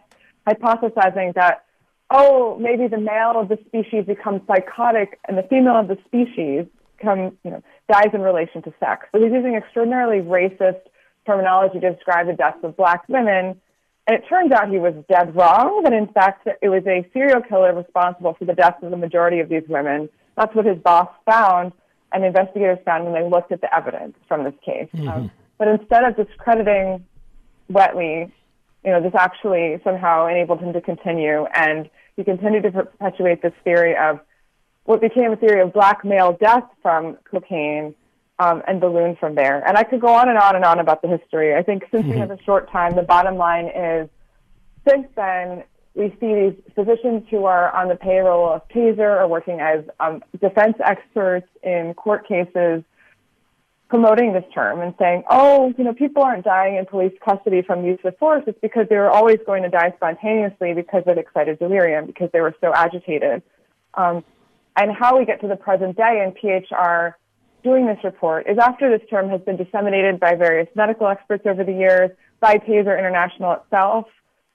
hypothesizing 0.47 1.33
that, 1.35 1.65
oh, 2.13 2.57
maybe 2.59 2.87
the 2.87 2.99
male 2.99 3.33
of 3.35 3.49
the 3.49 3.57
species 3.65 4.05
becomes 4.05 4.41
psychotic 4.47 5.19
and 5.27 5.37
the 5.37 5.43
female 5.43 5.79
of 5.79 5.87
the 5.87 5.97
species 6.05 6.65
come, 7.01 7.37
you 7.43 7.51
know, 7.51 7.61
dies 7.91 8.11
in 8.13 8.21
relation 8.21 8.61
to 8.61 8.73
sex. 8.79 9.07
So 9.11 9.21
he's 9.21 9.33
using 9.33 9.55
extraordinarily 9.55 10.21
racist 10.21 10.81
terminology 11.25 11.79
to 11.79 11.93
describe 11.93 12.27
the 12.27 12.33
deaths 12.33 12.59
of 12.63 12.77
black 12.77 13.09
women. 13.09 13.59
And 14.05 14.17
it 14.17 14.23
turns 14.29 14.51
out 14.51 14.69
he 14.69 14.77
was 14.77 14.93
dead 15.09 15.35
wrong, 15.35 15.81
that 15.83 15.93
in 15.93 16.07
fact 16.07 16.47
it 16.61 16.69
was 16.69 16.83
a 16.85 17.05
serial 17.13 17.41
killer 17.41 17.73
responsible 17.73 18.35
for 18.37 18.45
the 18.45 18.53
deaths 18.53 18.77
of 18.83 18.91
the 18.91 18.97
majority 18.97 19.39
of 19.39 19.49
these 19.49 19.63
women. 19.67 20.07
That's 20.37 20.53
what 20.55 20.65
his 20.65 20.77
boss 20.77 21.09
found, 21.25 21.73
and 22.11 22.23
investigators 22.23 22.79
found 22.85 23.05
when 23.05 23.13
they 23.13 23.27
looked 23.27 23.51
at 23.51 23.61
the 23.61 23.75
evidence 23.75 24.15
from 24.27 24.43
this 24.43 24.53
case. 24.63 24.89
Mm-hmm. 24.93 25.07
Um, 25.07 25.31
but 25.57 25.67
instead 25.67 26.03
of 26.03 26.15
discrediting 26.15 27.05
Wetli, 27.71 28.31
you 28.83 28.91
know, 28.91 29.01
this 29.01 29.13
actually 29.15 29.79
somehow 29.83 30.27
enabled 30.27 30.59
him 30.59 30.73
to 30.73 30.81
continue, 30.81 31.45
and 31.55 31.89
he 32.15 32.23
continued 32.23 32.63
to 32.63 32.71
perpetuate 32.71 33.41
this 33.41 33.53
theory 33.63 33.95
of 33.95 34.19
what 34.85 35.01
became 35.01 35.31
a 35.31 35.35
theory 35.35 35.61
of 35.61 35.73
black 35.73 36.03
male 36.03 36.37
death 36.39 36.65
from 36.81 37.17
cocaine 37.29 37.95
um, 38.39 38.61
and 38.67 38.81
ballooned 38.81 39.17
from 39.19 39.35
there. 39.35 39.65
And 39.65 39.77
I 39.77 39.83
could 39.83 40.01
go 40.01 40.07
on 40.07 40.29
and 40.29 40.37
on 40.37 40.55
and 40.55 40.65
on 40.65 40.79
about 40.79 41.01
the 41.01 41.07
history. 41.07 41.55
I 41.55 41.63
think 41.63 41.83
since 41.91 42.03
mm-hmm. 42.03 42.11
we 42.13 42.17
have 42.19 42.31
a 42.31 42.41
short 42.43 42.71
time, 42.71 42.95
the 42.95 43.03
bottom 43.03 43.37
line 43.37 43.67
is 43.67 44.09
since 44.87 45.07
then, 45.15 45.63
we 45.95 46.09
see 46.19 46.33
these 46.33 46.73
physicians 46.75 47.23
who 47.29 47.45
are 47.45 47.73
on 47.73 47.87
the 47.87 47.95
payroll 47.95 48.49
of 48.49 48.67
Taser 48.69 49.21
or 49.21 49.27
working 49.27 49.59
as 49.61 49.85
um, 49.99 50.23
defense 50.41 50.75
experts 50.83 51.47
in 51.61 51.93
court 51.93 52.27
cases 52.27 52.83
promoting 53.93 54.33
this 54.33 54.43
term 54.51 54.81
and 54.81 54.95
saying, 54.97 55.23
oh, 55.29 55.71
you 55.77 55.83
know, 55.83 55.93
people 55.93 56.23
aren't 56.23 56.43
dying 56.43 56.77
in 56.77 56.85
police 56.87 57.13
custody 57.23 57.61
from 57.61 57.85
use 57.85 57.99
of 58.03 58.17
force. 58.17 58.43
It's 58.47 58.57
because 58.59 58.87
they 58.89 58.95
were 58.95 59.11
always 59.11 59.37
going 59.45 59.61
to 59.61 59.69
die 59.69 59.93
spontaneously 59.97 60.73
because 60.73 61.03
of 61.05 61.19
excited 61.19 61.59
delirium, 61.59 62.07
because 62.07 62.31
they 62.33 62.41
were 62.41 62.55
so 62.59 62.73
agitated. 62.73 63.43
Um, 63.93 64.23
and 64.75 64.91
how 64.91 65.19
we 65.19 65.25
get 65.25 65.41
to 65.41 65.47
the 65.47 65.55
present 65.55 65.95
day 65.95 66.25
in 66.25 66.31
PHR 66.31 67.13
doing 67.63 67.85
this 67.85 67.99
report 68.03 68.49
is 68.49 68.57
after 68.57 68.89
this 68.89 69.07
term 69.11 69.29
has 69.29 69.41
been 69.41 69.57
disseminated 69.57 70.19
by 70.19 70.33
various 70.33 70.69
medical 70.73 71.07
experts 71.07 71.45
over 71.45 71.63
the 71.63 71.73
years, 71.73 72.09
by 72.39 72.55
Taser 72.55 72.97
International 72.97 73.53
itself, 73.61 74.07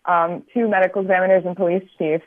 um, 0.05 0.43
to 0.53 0.67
medical 0.67 1.01
examiners 1.03 1.45
and 1.47 1.55
police 1.55 1.89
chiefs. 1.97 2.25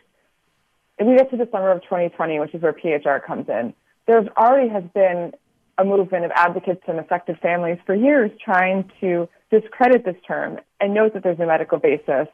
And 0.97 1.09
we 1.09 1.17
get 1.17 1.29
to 1.31 1.35
the 1.35 1.49
summer 1.51 1.71
of 1.71 1.83
2020, 1.83 2.39
which 2.39 2.55
is 2.55 2.61
where 2.61 2.71
PHR 2.71 3.21
comes 3.21 3.49
in. 3.49 3.73
There's 4.07 4.29
already 4.37 4.69
has 4.69 4.85
been 4.93 5.33
a 5.77 5.83
movement 5.83 6.25
of 6.25 6.31
advocates 6.35 6.81
and 6.87 6.99
affected 6.99 7.37
families 7.41 7.77
for 7.85 7.95
years 7.95 8.31
trying 8.43 8.89
to 8.99 9.27
discredit 9.49 10.05
this 10.05 10.15
term 10.27 10.59
and 10.79 10.93
note 10.93 11.13
that 11.13 11.23
there's 11.23 11.39
a 11.39 11.45
medical 11.45 11.77
basis. 11.77 12.27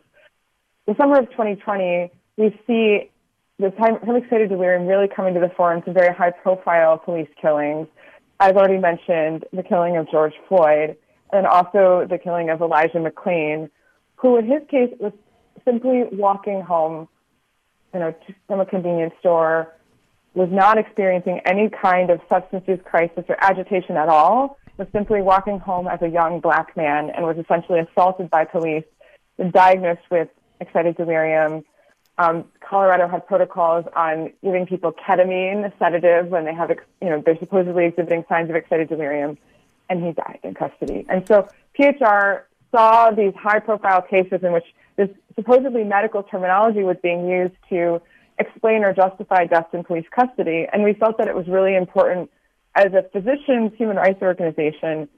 The 0.85 0.95
summer 0.97 1.19
of 1.19 1.29
2020, 1.31 2.11
we 2.37 2.59
see 2.65 3.09
the 3.59 3.71
time 3.71 3.97
excited 4.15 4.49
delirium 4.49 4.85
really 4.85 5.07
coming 5.07 5.33
to 5.33 5.39
the 5.39 5.49
fore 5.55 5.73
in 5.73 5.83
some 5.83 5.93
very 5.93 6.13
high 6.13 6.31
profile 6.31 6.97
police 6.97 7.29
killings. 7.41 7.87
I've 8.39 8.55
already 8.55 8.77
mentioned 8.77 9.45
the 9.51 9.63
killing 9.63 9.97
of 9.97 10.09
George 10.09 10.33
Floyd 10.47 10.95
and 11.31 11.47
also 11.47 12.05
the 12.09 12.17
killing 12.17 12.49
of 12.49 12.61
Elijah 12.61 12.99
McClain, 12.99 13.69
who 14.15 14.37
in 14.37 14.45
his 14.45 14.61
case 14.69 14.93
was 14.99 15.11
simply 15.65 16.03
walking 16.11 16.61
home, 16.61 17.07
you 17.93 17.99
know, 17.99 18.15
from 18.47 18.59
a 18.59 18.65
convenience 18.65 19.13
store, 19.19 19.73
was 20.37 20.49
not 20.51 20.77
experiencing 20.77 21.41
any 21.45 21.69
kind 21.69 22.09
of 22.09 22.21
substance 22.29 22.63
use 22.67 22.79
crisis 22.85 23.23
or 23.27 23.35
agitation 23.43 23.97
at 23.97 24.07
all, 24.07 24.57
was 24.77 24.87
simply 24.91 25.21
walking 25.21 25.59
home 25.59 25.87
as 25.87 26.01
a 26.01 26.07
young 26.07 26.39
black 26.39 26.77
man 26.77 27.09
and 27.09 27.25
was 27.25 27.37
essentially 27.37 27.79
assaulted 27.79 28.29
by 28.29 28.45
police 28.45 28.85
diagnosed 29.51 30.01
with 30.11 30.29
excited 30.59 30.95
delirium 30.95 31.63
um, 32.17 32.45
Colorado 32.67 33.07
had 33.07 33.25
protocols 33.27 33.85
on 33.95 34.31
giving 34.43 34.65
people 34.65 34.91
ketamine, 34.91 35.65
a 35.65 35.73
sedative, 35.77 36.27
when 36.27 36.45
they 36.45 36.53
have, 36.53 36.71
you 37.01 37.09
know, 37.09 37.21
they're 37.23 37.37
supposedly 37.37 37.85
exhibiting 37.85 38.25
signs 38.27 38.49
of 38.49 38.55
excited 38.55 38.89
delirium, 38.89 39.37
and 39.89 40.03
he 40.03 40.13
died 40.13 40.39
in 40.43 40.53
custody. 40.53 41.05
And 41.09 41.27
so 41.27 41.47
PHR 41.79 42.43
saw 42.71 43.11
these 43.11 43.33
high-profile 43.35 44.03
cases 44.03 44.39
in 44.43 44.51
which 44.51 44.65
this 44.95 45.09
supposedly 45.35 45.83
medical 45.83 46.23
terminology 46.23 46.81
was 46.81 46.97
being 47.03 47.27
used 47.27 47.53
to 47.69 48.01
explain 48.39 48.83
or 48.83 48.93
justify 48.93 49.45
deaths 49.45 49.69
in 49.73 49.83
police 49.83 50.05
custody, 50.11 50.67
and 50.71 50.83
we 50.83 50.93
felt 50.93 51.17
that 51.17 51.27
it 51.27 51.35
was 51.35 51.47
really 51.47 51.75
important 51.75 52.29
as 52.75 52.93
a 52.93 53.03
physicians 53.11 53.71
human 53.77 53.97
rights 53.97 54.21
organization 54.21 55.09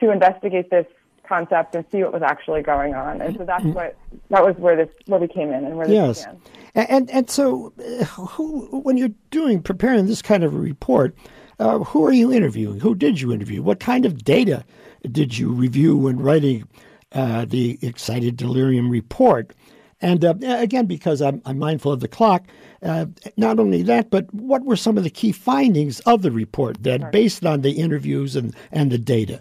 to 0.00 0.10
investigate 0.12 0.70
this 0.70 0.86
concept 1.28 1.74
and 1.74 1.84
see 1.92 2.02
what 2.02 2.12
was 2.12 2.22
actually 2.22 2.62
going 2.62 2.94
on. 2.94 3.20
And 3.20 3.36
so 3.36 3.44
that's 3.44 3.64
what 3.64 3.96
that 4.30 4.44
was 4.44 4.56
where 4.56 4.76
this 4.76 4.88
where 5.06 5.20
we 5.20 5.28
came 5.28 5.52
in 5.52 5.64
and 5.64 5.76
where 5.76 5.86
this 5.86 5.94
yes. 5.94 6.20
began. 6.20 6.40
And 6.74 7.10
and 7.10 7.30
so, 7.30 7.72
uh, 7.78 8.04
who 8.04 8.80
when 8.80 8.96
you're 8.96 9.10
doing 9.30 9.62
preparing 9.62 10.06
this 10.06 10.22
kind 10.22 10.44
of 10.44 10.54
a 10.54 10.58
report, 10.58 11.16
uh, 11.58 11.80
who 11.80 12.06
are 12.06 12.12
you 12.12 12.32
interviewing? 12.32 12.80
Who 12.80 12.94
did 12.94 13.20
you 13.20 13.32
interview? 13.32 13.62
What 13.62 13.80
kind 13.80 14.06
of 14.06 14.24
data 14.24 14.64
did 15.10 15.36
you 15.36 15.50
review 15.50 15.96
when 15.96 16.18
writing 16.18 16.68
uh, 17.12 17.44
the 17.44 17.78
excited 17.82 18.36
delirium 18.36 18.90
report? 18.90 19.52
And 20.00 20.24
uh, 20.24 20.34
again, 20.42 20.86
because 20.86 21.20
I'm, 21.20 21.42
I'm, 21.44 21.58
mindful 21.58 21.90
of 21.90 21.98
the 21.98 22.06
clock, 22.06 22.46
uh, 22.82 23.06
not 23.36 23.58
only 23.58 23.82
that, 23.82 24.10
but 24.10 24.32
what 24.32 24.64
were 24.64 24.76
some 24.76 24.96
of 24.96 25.04
the 25.04 25.10
key 25.10 25.32
findings 25.32 26.00
of 26.00 26.22
the 26.22 26.30
report 26.30 26.82
that, 26.84 27.12
based 27.12 27.44
on 27.44 27.62
the 27.62 27.72
interviews 27.72 28.36
and, 28.36 28.54
and 28.70 28.90
the 28.90 28.98
data? 28.98 29.40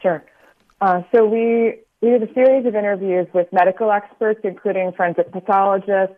Sure. 0.00 0.24
Uh, 0.80 1.02
so 1.12 1.26
we 1.26 1.78
we 2.00 2.10
did 2.10 2.22
a 2.22 2.32
series 2.32 2.64
of 2.64 2.76
interviews 2.76 3.26
with 3.34 3.52
medical 3.52 3.90
experts, 3.90 4.40
including 4.44 4.92
forensic 4.92 5.32
pathologists, 5.32 6.14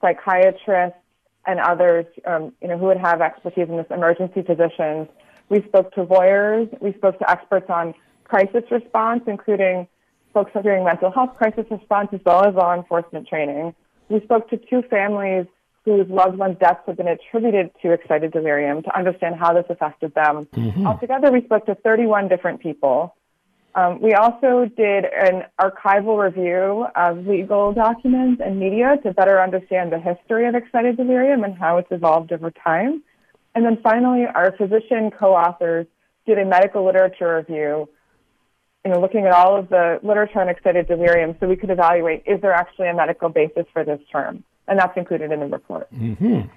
psychiatrists, 0.00 0.98
and 1.46 1.58
others, 1.58 2.04
um, 2.26 2.52
you 2.60 2.68
know, 2.68 2.76
who 2.76 2.86
would 2.86 2.98
have 2.98 3.22
expertise 3.22 3.68
in 3.68 3.76
this 3.78 3.86
emergency 3.90 4.42
physicians. 4.42 5.08
We 5.48 5.62
spoke 5.62 5.92
to 5.94 6.02
lawyers. 6.02 6.68
We 6.80 6.92
spoke 6.92 7.18
to 7.18 7.30
experts 7.30 7.66
on 7.70 7.94
crisis 8.24 8.64
response, 8.70 9.22
including 9.26 9.88
folks 10.34 10.52
doing 10.62 10.84
mental 10.84 11.10
health 11.10 11.36
crisis 11.36 11.64
response 11.70 12.08
as 12.12 12.20
well 12.24 12.44
as 12.44 12.54
law 12.54 12.74
enforcement 12.74 13.26
training. 13.26 13.74
We 14.08 14.20
spoke 14.20 14.50
to 14.50 14.56
two 14.56 14.82
families 14.82 15.46
whose 15.84 16.08
loved 16.08 16.38
ones' 16.38 16.56
deaths 16.60 16.80
have 16.86 16.96
been 16.96 17.08
attributed 17.08 17.70
to 17.82 17.92
excited 17.92 18.32
delirium 18.32 18.82
to 18.82 18.96
understand 18.96 19.36
how 19.36 19.52
this 19.52 19.64
affected 19.68 20.14
them. 20.14 20.46
Mm-hmm. 20.52 20.86
Altogether, 20.86 21.32
we 21.32 21.42
spoke 21.42 21.66
to 21.66 21.74
31 21.74 22.28
different 22.28 22.60
people. 22.60 23.16
Um, 23.74 24.00
we 24.02 24.12
also 24.12 24.66
did 24.76 25.06
an 25.06 25.44
archival 25.60 26.22
review 26.22 26.86
of 26.94 27.26
legal 27.26 27.72
documents 27.72 28.42
and 28.44 28.60
media 28.60 28.98
to 29.02 29.12
better 29.12 29.40
understand 29.40 29.90
the 29.90 29.98
history 29.98 30.46
of 30.46 30.54
excited 30.54 30.98
delirium 30.98 31.42
and 31.42 31.56
how 31.56 31.78
it's 31.78 31.90
evolved 31.90 32.32
over 32.32 32.50
time. 32.50 33.02
And 33.54 33.64
then 33.64 33.78
finally, 33.82 34.24
our 34.26 34.54
physician 34.56 35.10
co-authors 35.10 35.86
did 36.26 36.38
a 36.38 36.44
medical 36.44 36.84
literature 36.84 37.36
review, 37.36 37.88
you 38.84 38.90
know, 38.90 39.00
looking 39.00 39.26
at 39.26 39.32
all 39.32 39.56
of 39.56 39.68
the 39.68 40.00
literature 40.02 40.40
on 40.40 40.48
excited 40.48 40.88
delirium 40.88 41.36
so 41.38 41.46
we 41.46 41.56
could 41.56 41.70
evaluate 41.70 42.22
is 42.26 42.40
there 42.40 42.52
actually 42.52 42.88
a 42.88 42.94
medical 42.94 43.28
basis 43.28 43.64
for 43.72 43.84
this 43.84 44.00
term? 44.10 44.42
And 44.66 44.78
that's 44.78 44.96
included 44.96 45.30
in 45.32 45.40
the 45.40 45.46
report. 45.46 45.92
Mm-hmm. 45.94 46.48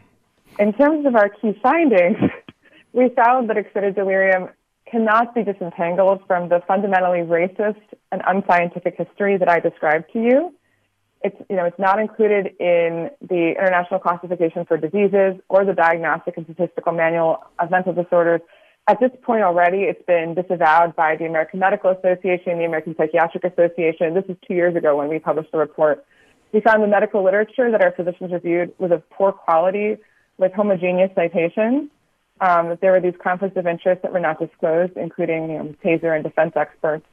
In 0.59 0.73
terms 0.73 1.05
of 1.05 1.15
our 1.15 1.29
key 1.29 1.57
findings, 1.61 2.17
we 2.93 3.09
found 3.09 3.49
that 3.49 3.57
excited 3.57 3.95
delirium 3.95 4.49
cannot 4.89 5.35
be 5.35 5.43
disentangled 5.43 6.21
from 6.27 6.49
the 6.49 6.61
fundamentally 6.67 7.19
racist 7.19 7.81
and 8.11 8.21
unscientific 8.25 8.95
history 8.97 9.37
that 9.37 9.49
I 9.49 9.59
described 9.59 10.11
to 10.13 10.19
you. 10.19 10.53
It's, 11.23 11.35
you 11.49 11.55
know, 11.55 11.65
it's 11.65 11.79
not 11.79 11.99
included 11.99 12.53
in 12.59 13.09
the 13.19 13.53
International 13.57 13.99
Classification 13.99 14.65
for 14.65 14.77
Diseases 14.77 15.41
or 15.49 15.65
the 15.65 15.73
Diagnostic 15.73 16.37
and 16.37 16.45
Statistical 16.45 16.93
Manual 16.93 17.43
of 17.57 17.71
Mental 17.71 17.93
Disorders. 17.93 18.41
At 18.87 18.99
this 18.99 19.09
point 19.23 19.41
already, 19.41 19.79
it's 19.79 20.03
been 20.05 20.35
disavowed 20.35 20.95
by 20.95 21.15
the 21.15 21.25
American 21.25 21.59
Medical 21.59 21.89
Association, 21.89 22.59
the 22.59 22.65
American 22.65 22.95
Psychiatric 22.95 23.43
Association. 23.43 24.13
This 24.13 24.25
is 24.29 24.37
two 24.47 24.53
years 24.53 24.75
ago 24.75 24.95
when 24.95 25.07
we 25.07 25.17
published 25.17 25.51
the 25.51 25.57
report. 25.57 26.05
We 26.53 26.61
found 26.61 26.83
the 26.83 26.87
medical 26.87 27.23
literature 27.23 27.71
that 27.71 27.81
our 27.81 27.91
physicians 27.91 28.31
reviewed 28.31 28.73
was 28.77 28.91
of 28.91 29.07
poor 29.09 29.31
quality 29.31 29.97
with 30.37 30.53
homogeneous 30.53 31.09
citations. 31.15 31.89
Um, 32.41 32.67
that 32.67 32.81
there 32.81 32.91
were 32.91 32.99
these 32.99 33.15
conflicts 33.23 33.55
of 33.55 33.65
interest 33.65 34.01
that 34.01 34.11
were 34.11 34.19
not 34.19 34.39
disclosed, 34.39 34.97
including 34.97 35.49
you 35.49 35.57
know, 35.57 35.75
TASER 35.83 36.13
and 36.13 36.23
defense 36.23 36.51
experts. 36.55 37.05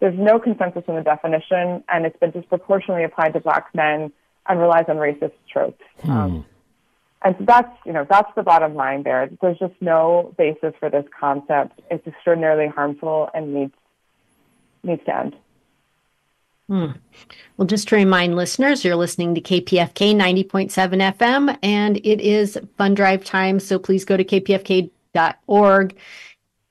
There's 0.00 0.18
no 0.18 0.38
consensus 0.38 0.82
on 0.88 0.96
the 0.96 1.02
definition, 1.02 1.84
and 1.88 2.06
it's 2.06 2.18
been 2.18 2.30
disproportionately 2.30 3.04
applied 3.04 3.34
to 3.34 3.40
black 3.40 3.68
men 3.74 4.10
and 4.48 4.58
relies 4.58 4.86
on 4.88 4.96
racist 4.96 5.34
tropes. 5.52 5.82
Hmm. 6.00 6.10
Um, 6.10 6.46
and 7.24 7.36
so 7.38 7.44
that's, 7.44 7.72
you 7.86 7.92
know, 7.92 8.06
that's 8.08 8.30
the 8.34 8.42
bottom 8.42 8.74
line 8.74 9.02
there. 9.02 9.30
There's 9.40 9.58
just 9.58 9.74
no 9.80 10.34
basis 10.36 10.74
for 10.80 10.90
this 10.90 11.04
concept. 11.18 11.80
It's 11.90 12.06
extraordinarily 12.06 12.68
harmful 12.68 13.30
and 13.34 13.54
needs 13.54 13.74
needs 14.82 15.04
to 15.04 15.16
end. 15.16 15.36
Hmm. 16.68 16.92
Well, 17.56 17.66
just 17.66 17.88
to 17.88 17.96
remind 17.96 18.34
listeners, 18.36 18.84
you're 18.84 18.96
listening 18.96 19.34
to 19.34 19.40
KPFK 19.40 20.14
90.7 20.14 21.16
FM, 21.16 21.58
and 21.62 21.98
it 21.98 22.20
is 22.20 22.58
fund 22.78 22.96
drive 22.96 23.24
time. 23.24 23.60
So 23.60 23.78
please 23.78 24.04
go 24.04 24.16
to 24.16 24.24
kpfk.org, 24.24 25.96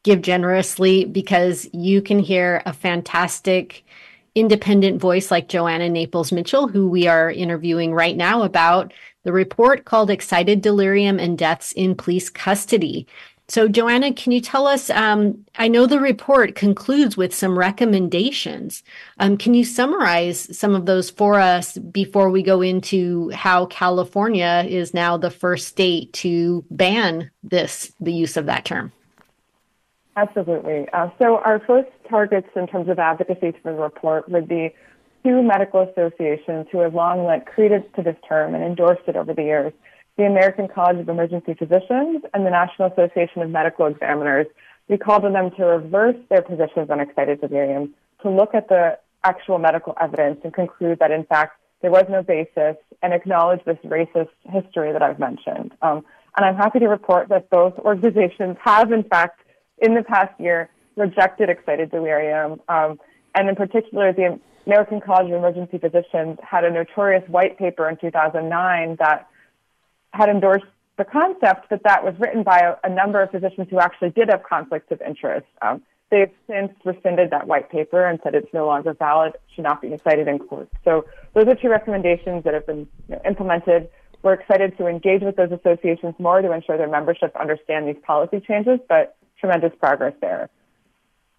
give 0.04 0.22
generously, 0.22 1.06
because 1.06 1.70
you 1.72 2.02
can 2.02 2.20
hear 2.20 2.64
a 2.66 2.74
fantastic 2.74 3.86
independent 4.34 5.00
voice 5.00 5.30
like 5.30 5.50
Joanna 5.50 5.90
Naples 5.90 6.32
Mitchell, 6.32 6.68
who 6.68 6.88
we 6.88 7.08
are 7.08 7.30
interviewing 7.30 7.94
right 7.94 8.16
now 8.16 8.44
about 8.44 8.94
the 9.24 9.34
report 9.34 9.86
called 9.86 10.10
Excited 10.10 10.62
Delirium 10.62 11.20
and 11.20 11.38
Deaths 11.38 11.72
in 11.74 11.96
Police 11.96 12.30
Custody. 12.30 13.08
So, 13.52 13.68
Joanna, 13.68 14.14
can 14.14 14.32
you 14.32 14.40
tell 14.40 14.66
us? 14.66 14.90
Um, 14.90 15.46
I 15.58 15.68
know 15.68 15.86
the 15.86 16.00
report 16.00 16.56
concludes 16.56 17.18
with 17.18 17.36
some 17.36 17.60
recommendations. 17.60 18.82
Um, 19.20 19.36
can 19.36 19.54
you 19.54 19.66
summarize 19.66 20.58
some 20.58 20.74
of 20.74 20.86
those 20.86 21.10
for 21.10 21.38
us 21.38 21.78
before 21.78 22.30
we 22.30 22.44
go 22.44 22.62
into 22.62 23.30
how 23.32 23.66
California 23.66 24.66
is 24.70 24.94
now 24.94 25.18
the 25.18 25.30
first 25.30 25.68
state 25.68 26.14
to 26.14 26.64
ban 26.72 27.30
this, 27.44 27.92
the 28.00 28.14
use 28.14 28.38
of 28.38 28.46
that 28.46 28.64
term? 28.64 28.94
Absolutely. 30.16 30.88
Uh, 30.94 31.10
so, 31.20 31.40
our 31.40 31.60
first 31.60 31.90
targets 32.10 32.48
in 32.56 32.68
terms 32.68 32.88
of 32.88 33.00
advocacy 33.00 33.52
for 33.62 33.74
the 33.74 33.78
report 33.78 34.30
would 34.30 34.48
be 34.48 34.74
two 35.24 35.42
medical 35.42 35.82
associations 35.82 36.68
who 36.72 36.80
have 36.80 36.94
long 36.94 37.26
lent 37.26 37.46
credence 37.46 37.86
to 37.96 38.02
this 38.02 38.18
term 38.28 38.56
and 38.56 38.64
endorsed 38.64 39.08
it 39.08 39.16
over 39.16 39.34
the 39.34 39.44
years 39.44 39.74
the 40.18 40.26
American 40.26 40.68
College 40.68 41.00
of 41.00 41.10
Emergency 41.10 41.54
Physicians 41.54 42.24
and 42.34 42.46
the 42.46 42.50
National 42.50 42.92
Association 42.92 43.42
of 43.42 43.50
Medical 43.50 43.88
Examiners. 43.88 44.46
We 44.88 44.98
called 44.98 45.26
on 45.26 45.34
them 45.34 45.52
to 45.52 45.64
reverse 45.64 46.18
their 46.30 46.42
positions 46.42 46.90
on 46.90 47.00
excited 47.00 47.40
delirium, 47.42 47.94
to 48.22 48.30
look 48.30 48.54
at 48.54 48.68
the 48.68 49.00
actual 49.24 49.58
medical 49.58 49.96
evidence 50.02 50.42
and 50.44 50.54
conclude 50.54 51.00
that, 51.00 51.12
in 51.12 51.24
fact, 51.24 51.60
there 51.82 51.92
was 51.92 52.06
no 52.10 52.22
basis 52.22 52.76
and 53.02 53.14
acknowledge 53.14 53.64
this 53.66 53.78
racist 53.86 54.30
history 54.44 54.92
that 54.92 55.02
I've 55.02 55.18
mentioned. 55.18 55.72
Um, 55.82 56.06
and 56.38 56.46
I'm 56.46 56.56
happy 56.56 56.80
to 56.80 56.88
report 56.88 57.30
that 57.30 57.50
both 57.50 57.78
organizations 57.80 58.58
have, 58.64 58.92
in 58.92 59.04
fact, 59.04 59.42
in 59.80 59.96
the 59.96 60.04
past 60.04 60.40
year, 60.40 60.70
rejected 60.96 61.50
excited 61.50 61.90
delirium. 61.90 62.62
Um, 62.68 63.00
and 63.34 63.50
in 63.50 63.56
particular, 63.56 64.14
the 64.14 64.40
American 64.72 65.02
College 65.02 65.28
of 65.28 65.34
Emergency 65.34 65.78
Physicians 65.80 66.38
had 66.42 66.64
a 66.64 66.72
notorious 66.72 67.28
white 67.28 67.58
paper 67.58 67.90
in 67.90 67.98
2009 67.98 68.96
that 69.00 69.28
had 70.14 70.30
endorsed 70.30 70.64
the 70.98 71.04
concept, 71.04 71.66
but 71.70 71.84
that 71.84 72.06
was 72.06 72.16
written 72.20 72.42
by 72.42 72.60
a, 72.60 72.88
a 72.88 72.90
number 72.90 73.22
of 73.22 73.30
physicians 73.32 73.68
who 73.70 73.80
actually 73.80 74.12
did 74.12 74.30
have 74.30 74.44
conflicts 74.44 74.90
of 74.90 75.02
interest. 75.02 75.46
Um, 75.62 75.82
they've 76.10 76.32
since 76.48 76.72
rescinded 76.86 77.32
that 77.32 77.48
white 77.48 77.70
paper 77.70 78.06
and 78.08 78.18
said 78.24 78.34
it's 78.34 78.54
no 78.54 78.66
longer 78.66 78.94
valid, 78.94 79.34
should 79.54 79.66
not 79.66 79.82
be 79.82 79.94
cited 80.06 80.30
in 80.30 80.40
court. 80.40 80.70
So 80.86 81.04
those 81.34 81.48
are 81.48 81.56
two 81.56 81.68
recommendations 81.68 82.46
that 82.46 82.54
have 82.54 82.66
been 82.66 82.88
you 83.10 83.16
know, 83.16 83.22
implemented. 83.26 83.90
We're 84.24 84.36
excited 84.36 84.78
to 84.78 84.88
engage 84.88 85.22
with 85.22 85.36
those 85.36 85.52
associations 85.52 86.16
more 86.18 86.42
to 86.42 86.54
ensure 86.54 86.78
their 86.78 86.88
membership 86.88 87.36
understand 87.36 87.90
these 87.90 88.02
policy 88.08 88.40
changes, 88.40 88.80
but 88.88 89.18
tremendous 89.38 89.74
progress 89.82 90.14
there. 90.22 90.50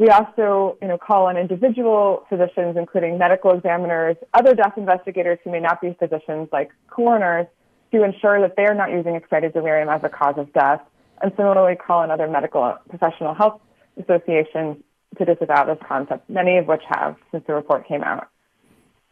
We 0.03 0.09
also, 0.09 0.77
you 0.83 0.89
know, 0.89 0.99
call 0.99 1.27
on 1.27 1.37
individual 1.37 2.27
physicians, 2.29 2.77
including 2.77 3.19
medical 3.19 3.53
examiners, 3.53 4.17
other 4.35 4.53
death 4.53 4.73
investigators 4.77 5.39
who 5.45 5.53
may 5.53 5.61
not 5.61 5.81
be 5.81 5.97
physicians, 5.97 6.49
like 6.51 6.73
coroners, 6.91 7.47
to 7.93 8.03
ensure 8.03 8.41
that 8.41 8.55
they're 8.57 8.75
not 8.75 8.91
using 8.91 9.15
excited 9.15 9.53
delirium 9.53 9.89
as 9.89 10.01
a 10.03 10.09
cause 10.09 10.35
of 10.39 10.53
death, 10.55 10.81
and 11.23 11.31
similarly 11.37 11.77
call 11.77 12.01
on 12.01 12.11
other 12.11 12.27
medical 12.27 12.77
professional 12.89 13.33
health 13.33 13.61
associations 13.97 14.79
to 15.19 15.25
disavow 15.25 15.67
this 15.67 15.79
concept, 15.87 16.29
many 16.29 16.59
of 16.59 16.67
which 16.67 16.83
have 16.89 17.15
since 17.31 17.45
the 17.47 17.55
report 17.55 17.87
came 17.87 18.03
out. 18.03 18.27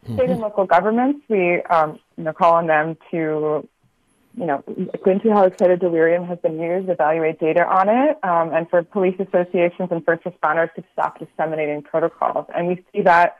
Mm-hmm. 0.02 0.16
State 0.16 0.30
and 0.30 0.40
local 0.40 0.66
governments, 0.66 1.20
we 1.28 1.62
um, 1.70 2.00
you 2.16 2.24
know, 2.24 2.32
call 2.32 2.54
on 2.54 2.66
them 2.66 2.96
to 3.12 3.68
you 4.36 4.46
know, 4.46 4.62
how 5.32 5.44
excited 5.44 5.80
delirium 5.80 6.24
has 6.26 6.38
been 6.38 6.60
used, 6.60 6.88
evaluate 6.88 7.40
data 7.40 7.66
on 7.66 7.88
it, 7.88 8.18
um, 8.22 8.54
and 8.54 8.68
for 8.70 8.82
police 8.82 9.18
associations 9.18 9.88
and 9.90 10.04
first 10.04 10.24
responders 10.24 10.72
to 10.74 10.84
stop 10.92 11.18
disseminating 11.18 11.82
protocols. 11.82 12.46
And 12.54 12.68
we 12.68 12.84
see 12.92 13.02
that 13.02 13.36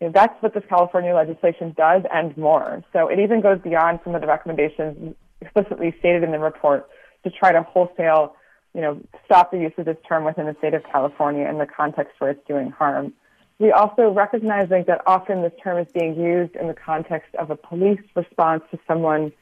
you 0.00 0.06
know, 0.06 0.12
that's 0.14 0.34
what 0.42 0.54
this 0.54 0.64
California 0.68 1.14
legislation 1.14 1.74
does 1.76 2.02
and 2.12 2.36
more. 2.36 2.82
So 2.92 3.08
it 3.08 3.18
even 3.18 3.40
goes 3.40 3.60
beyond 3.62 4.00
some 4.04 4.14
of 4.14 4.20
the 4.20 4.26
recommendations 4.26 5.14
explicitly 5.40 5.94
stated 5.98 6.22
in 6.22 6.32
the 6.32 6.38
report 6.38 6.88
to 7.24 7.30
try 7.30 7.52
to 7.52 7.62
wholesale, 7.62 8.34
you 8.74 8.80
know, 8.80 9.00
stop 9.24 9.50
the 9.50 9.58
use 9.58 9.72
of 9.78 9.84
this 9.84 9.98
term 10.08 10.24
within 10.24 10.46
the 10.46 10.54
state 10.58 10.74
of 10.74 10.82
California 10.84 11.46
in 11.46 11.58
the 11.58 11.66
context 11.66 12.14
where 12.18 12.30
it's 12.30 12.46
doing 12.46 12.70
harm. 12.70 13.12
We 13.58 13.72
also 13.72 14.10
recognizing 14.10 14.84
that 14.86 15.02
often 15.06 15.42
this 15.42 15.52
term 15.62 15.78
is 15.78 15.92
being 15.92 16.18
used 16.18 16.56
in 16.56 16.66
the 16.66 16.74
context 16.74 17.34
of 17.34 17.50
a 17.50 17.56
police 17.56 18.00
response 18.16 18.62
to 18.70 18.78
someone 18.88 19.32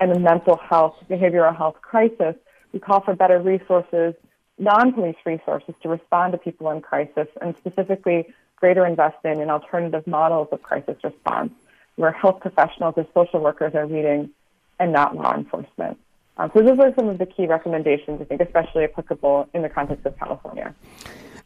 in 0.00 0.10
a 0.10 0.18
mental 0.18 0.56
health, 0.56 0.96
behavioral 1.08 1.56
health 1.56 1.76
crisis. 1.82 2.34
We 2.72 2.80
call 2.80 3.00
for 3.00 3.14
better 3.14 3.38
resources, 3.38 4.14
non-police 4.58 5.16
resources 5.24 5.74
to 5.82 5.88
respond 5.88 6.32
to 6.32 6.38
people 6.38 6.70
in 6.70 6.80
crisis 6.80 7.28
and 7.40 7.56
specifically 7.56 8.32
greater 8.56 8.86
investment 8.86 9.40
in 9.40 9.50
alternative 9.50 10.06
models 10.06 10.48
of 10.52 10.62
crisis 10.62 10.96
response 11.02 11.52
where 11.96 12.12
health 12.12 12.40
professionals 12.40 12.94
and 12.96 13.06
social 13.14 13.40
workers 13.40 13.74
are 13.74 13.86
leading 13.86 14.30
and 14.78 14.92
not 14.92 15.16
law 15.16 15.34
enforcement. 15.34 15.98
Um, 16.38 16.50
so 16.54 16.62
those 16.62 16.78
are 16.78 16.94
some 16.94 17.08
of 17.08 17.18
the 17.18 17.26
key 17.26 17.46
recommendations, 17.46 18.20
I 18.20 18.24
think, 18.24 18.40
especially 18.40 18.84
applicable 18.84 19.48
in 19.52 19.62
the 19.62 19.68
context 19.68 20.06
of 20.06 20.18
California. 20.18 20.74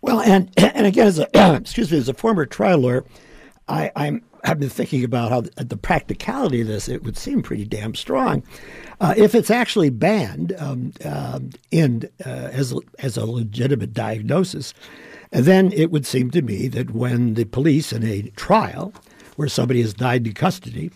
Well, 0.01 0.21
and 0.21 0.51
and 0.57 0.87
again, 0.87 1.07
as 1.07 1.19
a 1.19 1.29
excuse 1.57 1.91
me, 1.91 1.99
as 1.99 2.09
a 2.09 2.15
former 2.15 2.47
trial 2.47 2.79
lawyer, 2.79 3.05
I, 3.67 3.91
I'm 3.97 4.25
I've 4.45 4.61
been 4.61 4.69
thinking 4.69 5.05
about 5.05 5.31
how 5.31 5.41
the, 5.43 5.65
the, 5.65 5.77
practicality 5.77 6.61
of 6.61 6.67
this. 6.67 6.89
It 6.89 7.03
would 7.03 7.17
seem 7.17 7.43
pretty 7.43 7.65
damn 7.65 7.95
strong. 7.95 8.43
Uh, 9.01 9.15
if 9.17 9.35
it's 9.35 9.51
actually 9.51 9.91
banned 9.91 10.55
um, 10.59 10.93
uh, 11.05 11.41
in 11.71 12.09
uh, 12.25 12.29
as 12.29 12.75
as 12.99 13.17
a 13.17 13.25
legitimate 13.25 13.93
diagnosis, 13.95 14.75
then 15.31 15.73
it 15.73 15.91
would 15.91 16.07
seem 16.07 16.31
to 16.33 16.43
me 16.43 16.69
that 16.69 16.91
when 16.91 17.35
the 17.35 17.45
police 17.45 17.93
in 17.93 18.05
a 18.05 18.23
trial 18.37 18.93
where 19.37 19.49
somebody 19.49 19.81
has 19.81 19.95
died 19.95 20.27
in 20.27 20.35
custody 20.35 20.91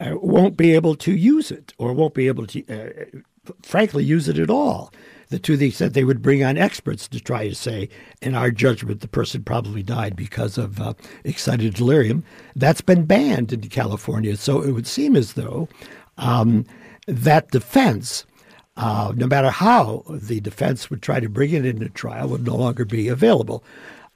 uh, 0.00 0.16
won't 0.20 0.56
be 0.56 0.74
able 0.74 0.94
to 0.94 1.12
use 1.12 1.50
it 1.50 1.74
or 1.78 1.92
won't 1.92 2.14
be 2.14 2.28
able 2.28 2.46
to, 2.46 2.66
uh, 2.68 3.18
frankly, 3.62 4.04
use 4.04 4.28
it 4.28 4.38
at 4.38 4.50
all. 4.50 4.92
The, 5.28 5.38
to 5.38 5.56
the 5.56 5.68
extent 5.68 5.94
they 5.94 6.04
would 6.04 6.22
bring 6.22 6.42
on 6.42 6.58
experts 6.58 7.06
to 7.08 7.20
try 7.20 7.48
to 7.48 7.54
say, 7.54 7.88
in 8.20 8.34
our 8.34 8.50
judgment, 8.50 9.00
the 9.00 9.08
person 9.08 9.44
probably 9.44 9.82
died 9.82 10.16
because 10.16 10.58
of 10.58 10.80
uh, 10.80 10.94
excited 11.22 11.74
delirium. 11.74 12.24
That's 12.56 12.80
been 12.80 13.04
banned 13.04 13.52
in 13.52 13.60
California. 13.68 14.36
So 14.36 14.60
it 14.60 14.72
would 14.72 14.88
seem 14.88 15.14
as 15.14 15.34
though 15.34 15.68
um, 16.18 16.66
that 17.06 17.50
defense 17.52 18.24
uh, 18.76 19.12
no 19.14 19.26
matter 19.26 19.50
how 19.50 20.04
the 20.08 20.40
defense 20.40 20.88
would 20.88 21.02
try 21.02 21.20
to 21.20 21.28
bring 21.28 21.52
it 21.52 21.66
into 21.66 21.88
trial, 21.90 22.28
would 22.28 22.46
no 22.46 22.56
longer 22.56 22.84
be 22.84 23.08
available. 23.08 23.62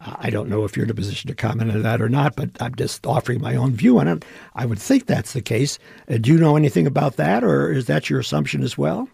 I 0.00 0.30
don't 0.30 0.48
know 0.48 0.64
if 0.64 0.76
you're 0.76 0.84
in 0.84 0.90
a 0.90 0.94
position 0.94 1.28
to 1.28 1.34
comment 1.34 1.70
on 1.70 1.82
that 1.82 2.02
or 2.02 2.08
not, 2.08 2.36
but 2.36 2.50
I'm 2.60 2.74
just 2.74 3.06
offering 3.06 3.40
my 3.40 3.56
own 3.56 3.74
view 3.74 3.98
on 3.98 4.08
it. 4.08 4.24
I 4.54 4.66
would 4.66 4.78
think 4.78 5.06
that's 5.06 5.32
the 5.32 5.40
case. 5.40 5.78
Uh, 6.10 6.18
do 6.18 6.32
you 6.32 6.38
know 6.38 6.56
anything 6.56 6.86
about 6.86 7.16
that, 7.16 7.42
or 7.42 7.72
is 7.72 7.86
that 7.86 8.10
your 8.10 8.20
assumption 8.20 8.62
as 8.62 8.76
well? 8.76 9.08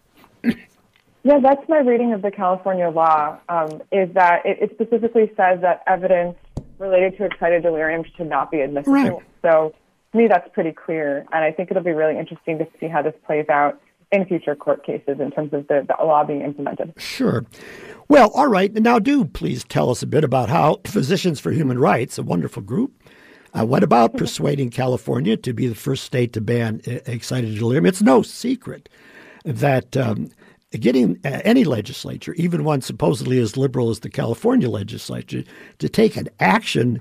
Yeah, 1.22 1.38
that's 1.42 1.68
my 1.68 1.78
reading 1.78 2.12
of 2.12 2.22
the 2.22 2.30
California 2.30 2.88
law. 2.88 3.38
Um, 3.48 3.82
is 3.92 4.12
that 4.14 4.44
it, 4.46 4.58
it, 4.62 4.70
specifically 4.72 5.30
says 5.36 5.60
that 5.60 5.82
evidence 5.86 6.36
related 6.78 7.18
to 7.18 7.24
excited 7.24 7.62
delirium 7.62 8.04
should 8.16 8.28
not 8.28 8.50
be 8.50 8.60
admissible. 8.60 8.94
Right. 8.94 9.12
So, 9.42 9.74
to 10.12 10.18
me, 10.18 10.28
that's 10.28 10.48
pretty 10.54 10.72
clear, 10.72 11.26
and 11.30 11.44
I 11.44 11.52
think 11.52 11.70
it'll 11.70 11.82
be 11.82 11.92
really 11.92 12.18
interesting 12.18 12.58
to 12.58 12.66
see 12.80 12.88
how 12.88 13.02
this 13.02 13.14
plays 13.26 13.48
out 13.48 13.80
in 14.10 14.24
future 14.24 14.56
court 14.56 14.84
cases 14.84 15.20
in 15.20 15.30
terms 15.30 15.52
of 15.52 15.68
the, 15.68 15.86
the 15.86 16.04
law 16.04 16.24
being 16.24 16.40
implemented. 16.40 16.94
Sure. 16.96 17.44
Well, 18.08 18.30
all 18.30 18.48
right. 18.48 18.72
Now, 18.72 18.98
do 18.98 19.24
please 19.24 19.62
tell 19.64 19.90
us 19.90 20.02
a 20.02 20.06
bit 20.06 20.24
about 20.24 20.48
how 20.48 20.80
Physicians 20.84 21.38
for 21.38 21.52
Human 21.52 21.78
Rights, 21.78 22.18
a 22.18 22.22
wonderful 22.22 22.62
group, 22.62 22.92
Uh, 23.52 23.66
what 23.66 23.82
about 23.82 24.16
persuading 24.16 24.70
California 24.70 25.36
to 25.36 25.52
be 25.52 25.66
the 25.66 25.74
first 25.74 26.04
state 26.04 26.32
to 26.32 26.40
ban 26.40 26.80
uh, 26.86 26.98
excited 27.06 27.56
delirium? 27.56 27.86
It's 27.86 28.02
no 28.02 28.22
secret 28.22 28.88
that 29.44 29.96
um, 29.96 30.30
getting 30.72 31.18
uh, 31.24 31.40
any 31.44 31.64
legislature, 31.64 32.34
even 32.34 32.64
one 32.64 32.80
supposedly 32.80 33.38
as 33.38 33.56
liberal 33.56 33.90
as 33.90 34.00
the 34.00 34.10
California 34.10 34.68
legislature, 34.68 35.44
to 35.78 35.88
take 35.88 36.16
an 36.16 36.28
action 36.38 37.00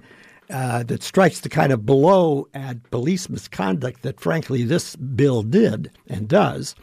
uh, 0.49 0.83
that 0.83 1.03
strikes 1.03 1.41
the 1.41 1.49
kind 1.49 1.71
of 1.71 1.85
blow 1.85 2.47
at 2.53 2.89
police 2.89 3.29
misconduct 3.29 4.01
that, 4.01 4.19
frankly, 4.19 4.63
this 4.63 4.95
bill 4.95 5.43
did 5.43 5.91
and 6.07 6.27
does. 6.27 6.75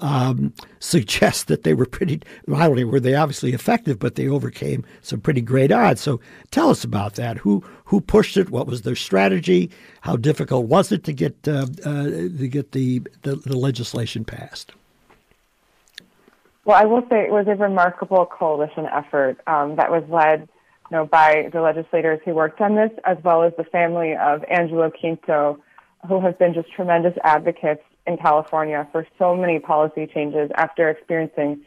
Um, 0.00 0.52
suggests 0.80 1.44
that 1.44 1.62
they 1.62 1.74
were 1.74 1.86
pretty, 1.86 2.20
not 2.48 2.70
only 2.70 2.82
were 2.82 2.98
they 2.98 3.14
obviously 3.14 3.52
effective, 3.52 4.00
but 4.00 4.16
they 4.16 4.26
overcame 4.26 4.84
some 5.02 5.20
pretty 5.20 5.40
great 5.40 5.70
odds. 5.70 6.00
So 6.00 6.20
tell 6.50 6.70
us 6.70 6.82
about 6.82 7.14
that. 7.14 7.38
Who 7.38 7.62
who 7.84 8.00
pushed 8.00 8.36
it? 8.36 8.50
What 8.50 8.66
was 8.66 8.82
their 8.82 8.96
strategy? 8.96 9.70
How 10.00 10.16
difficult 10.16 10.66
was 10.66 10.90
it 10.90 11.04
to 11.04 11.12
get 11.12 11.46
uh, 11.46 11.66
uh, 11.84 12.04
to 12.04 12.48
get 12.48 12.72
the, 12.72 13.02
the, 13.22 13.36
the 13.36 13.56
legislation 13.56 14.24
passed? 14.24 14.72
Well, 16.64 16.76
I 16.76 16.84
will 16.84 17.02
say 17.10 17.22
it 17.22 17.30
was 17.30 17.46
a 17.48 17.56
remarkable 17.56 18.26
coalition 18.26 18.86
effort 18.86 19.38
um, 19.46 19.76
that 19.76 19.90
was 19.90 20.04
led 20.08 20.48
you 20.90 20.96
know, 20.96 21.06
by 21.06 21.48
the 21.52 21.60
legislators 21.60 22.20
who 22.24 22.34
worked 22.34 22.60
on 22.60 22.76
this, 22.76 22.90
as 23.04 23.16
well 23.24 23.42
as 23.42 23.52
the 23.56 23.64
family 23.64 24.14
of 24.14 24.44
Angelo 24.44 24.90
Quinto, 24.90 25.58
who 26.06 26.20
have 26.20 26.38
been 26.38 26.54
just 26.54 26.70
tremendous 26.70 27.14
advocates 27.24 27.82
in 28.06 28.16
California 28.16 28.86
for 28.92 29.06
so 29.18 29.34
many 29.36 29.58
policy 29.58 30.06
changes 30.06 30.50
after 30.56 30.88
experiencing 30.88 31.64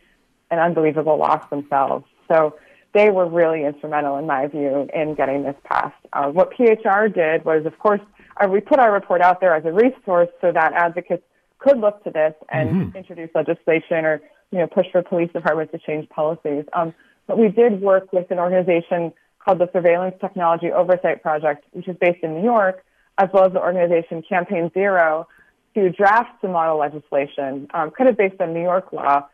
an 0.52 0.60
unbelievable 0.60 1.18
loss 1.18 1.50
themselves. 1.50 2.06
So 2.28 2.56
they 2.94 3.10
were 3.10 3.28
really 3.28 3.66
instrumental, 3.66 4.18
in 4.18 4.26
my 4.26 4.48
view, 4.48 4.88
in 4.94 5.16
getting 5.16 5.44
this 5.44 5.56
passed. 5.64 5.96
Uh, 6.14 6.30
what 6.30 6.52
PHR 6.54 7.14
did 7.14 7.44
was, 7.44 7.66
of 7.66 7.78
course, 7.80 8.02
uh, 8.42 8.48
we 8.48 8.62
put 8.62 8.80
our 8.80 8.94
report 8.94 9.22
out 9.22 9.42
there 9.42 9.56
as 9.56 9.66
a 9.66 9.72
resource 9.72 10.30
so 10.40 10.52
that 10.52 10.74
advocates 10.74 11.24
could 11.60 11.80
look 11.80 12.04
to 12.04 12.12
this 12.12 12.34
and 12.50 12.70
mm-hmm. 12.70 12.98
introduce 12.98 13.30
legislation 13.34 14.06
or 14.06 14.22
you 14.52 14.60
know 14.60 14.68
push 14.68 14.86
for 14.92 15.02
police 15.02 15.32
departments 15.34 15.72
to 15.74 15.80
change 15.80 16.08
policies. 16.10 16.66
Um, 16.74 16.94
but 17.28 17.38
we 17.38 17.50
did 17.50 17.82
work 17.82 18.14
with 18.14 18.30
an 18.32 18.40
organization 18.40 19.14
called 19.44 19.60
the 19.60 19.70
Surveillance 19.74 20.16
Technology 20.20 20.72
Oversight 20.72 21.22
Project, 21.22 21.66
which 21.72 21.88
is 21.88 21.96
based 22.00 22.24
in 22.24 22.36
New 22.36 22.44
York, 22.44 22.84
as 23.18 23.30
well 23.34 23.46
as 23.46 23.54
the 23.54 23.62
organization 23.62 24.24
Campaign 24.28 24.72
Zero, 24.74 25.28
to 25.76 25.90
draft 25.92 26.42
some 26.42 26.52
model 26.52 26.78
legislation, 26.78 27.68
um, 27.74 27.92
kind 27.92 28.10
of 28.10 28.18
based 28.18 28.40
on 28.40 28.54
New 28.54 28.62
York 28.62 28.92
law. 28.92 29.28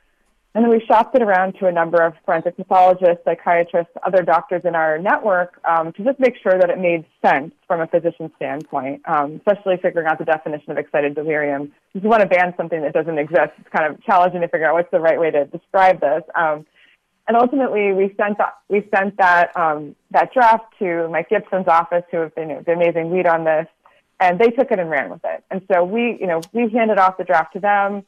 And 0.54 0.66
then 0.66 0.72
we 0.72 0.84
shopped 0.86 1.16
it 1.16 1.22
around 1.22 1.54
to 1.60 1.68
a 1.68 1.72
number 1.72 2.04
of 2.04 2.14
forensic 2.26 2.58
pathologists, 2.58 3.24
psychiatrists, 3.24 3.94
other 4.06 4.22
doctors 4.22 4.64
in 4.66 4.76
our 4.76 4.98
network 4.98 5.62
um, 5.64 5.94
to 5.94 6.04
just 6.04 6.20
make 6.20 6.36
sure 6.44 6.60
that 6.60 6.70
it 6.70 6.78
made 6.78 7.06
sense 7.22 7.54
from 7.68 7.80
a 7.80 7.88
physician 7.88 8.30
standpoint, 8.36 9.02
um, 9.06 9.36
especially 9.36 9.78
figuring 9.82 10.08
out 10.08 10.20
the 10.20 10.26
definition 10.26 10.72
of 10.72 10.78
excited 10.78 11.16
delirium. 11.16 11.72
If 11.94 12.04
you 12.04 12.10
want 12.10 12.22
to 12.22 12.28
ban 12.28 12.54
something 12.58 12.82
that 12.82 12.92
doesn't 12.92 13.18
exist, 13.18 13.52
it's 13.60 13.70
kind 13.70 13.94
of 13.94 14.04
challenging 14.04 14.42
to 14.42 14.50
figure 14.50 14.68
out 14.68 14.74
what's 14.74 14.92
the 14.92 15.00
right 15.00 15.20
way 15.20 15.32
to 15.32 15.46
describe 15.46 16.02
this. 16.02 16.24
Um, 16.36 16.66
and 17.30 17.38
ultimately, 17.38 17.94
we 17.94 18.14
sent 18.18 18.38
that, 18.40 18.56
we 18.68 18.86
sent 18.94 19.16
that 19.18 19.56
um, 19.56 19.96
that 20.10 20.34
draft 20.34 20.66
to 20.80 21.08
Mike 21.08 21.30
Gipson's 21.30 21.68
office, 21.68 22.04
who 22.12 22.18
have 22.18 22.36
been 22.36 22.62
the 22.66 22.74
amazing 22.74 23.10
lead 23.10 23.26
on 23.26 23.46
this, 23.46 23.68
and 24.20 24.38
they 24.38 24.50
took 24.50 24.70
it 24.70 24.80
and 24.80 24.90
ran 24.90 25.10
with 25.10 25.22
it. 25.24 25.44
And 25.50 25.62
so 25.72 25.86
we, 25.86 26.18
you 26.20 26.28
know, 26.28 26.42
we 26.52 26.68
handed 26.70 26.98
off 26.98 27.18
the 27.18 27.24
draft 27.24 27.54
to 27.54 27.62
them. 27.62 28.04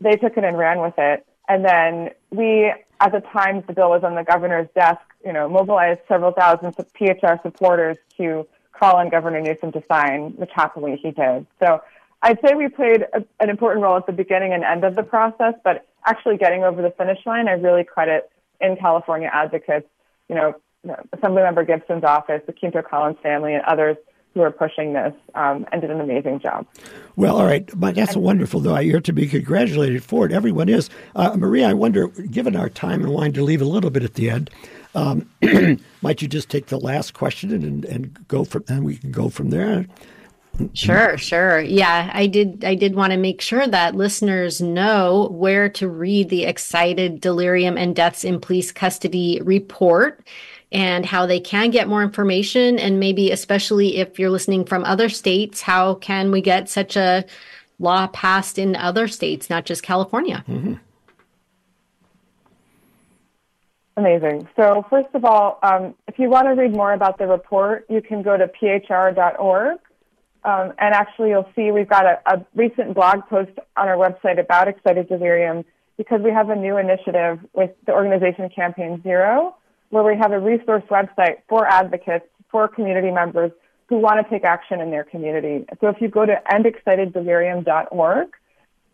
They 0.00 0.12
took 0.12 0.36
it 0.36 0.44
and 0.44 0.56
ran 0.56 0.80
with 0.80 0.94
it. 0.98 1.26
And 1.48 1.64
then 1.64 2.10
we, 2.30 2.72
at 3.00 3.12
the 3.12 3.20
time 3.20 3.62
the 3.66 3.72
bill 3.72 3.90
was 3.90 4.04
on 4.04 4.14
the 4.14 4.24
governor's 4.24 4.68
desk, 4.74 5.00
you 5.24 5.32
know, 5.32 5.48
mobilized 5.48 6.00
several 6.08 6.32
thousand 6.32 6.72
PHR 6.72 7.42
supporters 7.42 7.96
to 8.16 8.46
call 8.72 8.96
on 8.96 9.08
Governor 9.08 9.40
Newsom 9.40 9.72
to 9.72 9.82
sign, 9.86 10.30
which 10.36 10.50
happily 10.54 10.96
he 10.96 11.10
did. 11.10 11.46
So 11.60 11.82
I'd 12.22 12.38
say 12.40 12.54
we 12.54 12.68
played 12.68 13.06
a, 13.12 13.24
an 13.40 13.50
important 13.50 13.82
role 13.82 13.96
at 13.96 14.06
the 14.06 14.12
beginning 14.12 14.52
and 14.52 14.64
end 14.64 14.84
of 14.84 14.94
the 14.94 15.02
process, 15.02 15.54
but 15.64 15.86
actually 16.06 16.36
getting 16.36 16.64
over 16.64 16.82
the 16.82 16.90
finish 16.90 17.18
line, 17.26 17.48
I 17.48 17.52
really 17.52 17.84
credit 17.84 18.30
in 18.60 18.76
California 18.76 19.30
advocates, 19.32 19.88
you 20.28 20.34
know, 20.34 20.54
Assemblymember 21.16 21.66
Gipson's 21.66 22.04
office, 22.04 22.42
the 22.46 22.52
Quinto 22.52 22.82
Collins 22.82 23.18
family, 23.22 23.54
and 23.54 23.62
others 23.64 23.96
who 24.34 24.40
are 24.40 24.50
pushing 24.50 24.92
this 24.94 25.12
um, 25.34 25.66
and 25.72 25.80
did 25.80 25.90
an 25.90 26.00
amazing 26.00 26.40
job. 26.40 26.66
Well, 27.16 27.36
all 27.36 27.46
right, 27.46 27.68
but 27.74 27.94
that's 27.94 28.16
wonderful, 28.16 28.60
though. 28.60 28.78
You're 28.78 29.00
to 29.00 29.12
be 29.12 29.26
congratulated 29.26 30.02
for 30.02 30.26
it. 30.26 30.32
Everyone 30.32 30.68
is. 30.68 30.88
Uh, 31.14 31.36
Maria, 31.36 31.68
I 31.68 31.74
wonder, 31.74 32.08
given 32.08 32.56
our 32.56 32.68
time 32.68 33.02
and 33.02 33.12
wanting 33.12 33.34
to 33.34 33.44
leave 33.44 33.60
a 33.60 33.66
little 33.66 33.90
bit 33.90 34.02
at 34.02 34.14
the 34.14 34.30
end, 34.30 34.50
um, 34.94 35.28
might 36.02 36.22
you 36.22 36.28
just 36.28 36.48
take 36.48 36.66
the 36.66 36.78
last 36.78 37.14
question 37.14 37.52
and, 37.52 37.84
and 37.84 38.28
go 38.28 38.44
from, 38.44 38.64
and 38.68 38.84
we 38.84 38.96
can 38.96 39.10
go 39.10 39.28
from 39.28 39.50
there. 39.50 39.86
Sure, 40.74 41.16
sure. 41.16 41.60
Yeah, 41.60 42.10
I 42.12 42.26
did 42.26 42.62
I 42.64 42.74
did 42.74 42.94
want 42.94 43.12
to 43.12 43.16
make 43.16 43.40
sure 43.40 43.66
that 43.66 43.94
listeners 43.94 44.60
know 44.60 45.28
where 45.32 45.70
to 45.70 45.88
read 45.88 46.28
the 46.28 46.44
excited 46.44 47.20
delirium 47.22 47.78
and 47.78 47.96
deaths 47.96 48.22
in 48.22 48.38
police 48.38 48.70
custody 48.70 49.40
report 49.42 50.26
and 50.72 51.06
how 51.06 51.26
they 51.26 51.40
can 51.40 51.70
get 51.70 51.88
more 51.88 52.02
information 52.02 52.78
and 52.78 52.98
maybe 52.98 53.30
especially 53.30 53.96
if 53.96 54.18
you're 54.18 54.30
listening 54.30 54.64
from 54.64 54.84
other 54.84 55.08
states, 55.08 55.60
how 55.60 55.94
can 55.96 56.30
we 56.30 56.40
get 56.40 56.68
such 56.68 56.96
a 56.96 57.24
law 57.78 58.06
passed 58.08 58.58
in 58.58 58.74
other 58.76 59.06
states, 59.08 59.50
not 59.50 59.64
just 59.64 59.82
California? 59.82 60.44
Mm-hmm. 60.48 60.74
Amazing. 63.96 64.48
So, 64.56 64.86
first 64.88 65.08
of 65.12 65.24
all, 65.24 65.58
um, 65.62 65.94
if 66.08 66.18
you 66.18 66.30
want 66.30 66.46
to 66.46 66.52
read 66.52 66.72
more 66.72 66.94
about 66.94 67.18
the 67.18 67.26
report, 67.26 67.84
you 67.90 68.00
can 68.00 68.22
go 68.22 68.38
to 68.38 68.48
phr.org 68.48 69.78
um, 70.44 70.72
and 70.78 70.92
actually, 70.94 71.30
you'll 71.30 71.48
see 71.54 71.70
we've 71.70 71.88
got 71.88 72.04
a, 72.04 72.20
a, 72.26 72.44
recent 72.54 72.94
blog 72.94 73.20
post 73.28 73.52
on 73.76 73.88
our 73.88 73.96
website 73.96 74.40
about 74.40 74.66
excited 74.66 75.08
delirium 75.08 75.64
because 75.96 76.20
we 76.20 76.30
have 76.30 76.50
a 76.50 76.56
new 76.56 76.78
initiative 76.78 77.38
with 77.52 77.70
the 77.86 77.92
organization 77.92 78.48
Campaign 78.50 79.00
Zero, 79.04 79.54
where 79.92 80.02
we 80.02 80.16
have 80.16 80.32
a 80.32 80.40
resource 80.40 80.82
website 80.90 81.36
for 81.48 81.66
advocates, 81.66 82.24
for 82.50 82.66
community 82.66 83.10
members 83.10 83.52
who 83.88 83.98
want 83.98 84.24
to 84.24 84.30
take 84.30 84.42
action 84.42 84.80
in 84.80 84.90
their 84.90 85.04
community. 85.04 85.66
So 85.80 85.88
if 85.88 86.00
you 86.00 86.08
go 86.08 86.24
to 86.24 86.40
endexciteddelirium.org, 86.50 88.28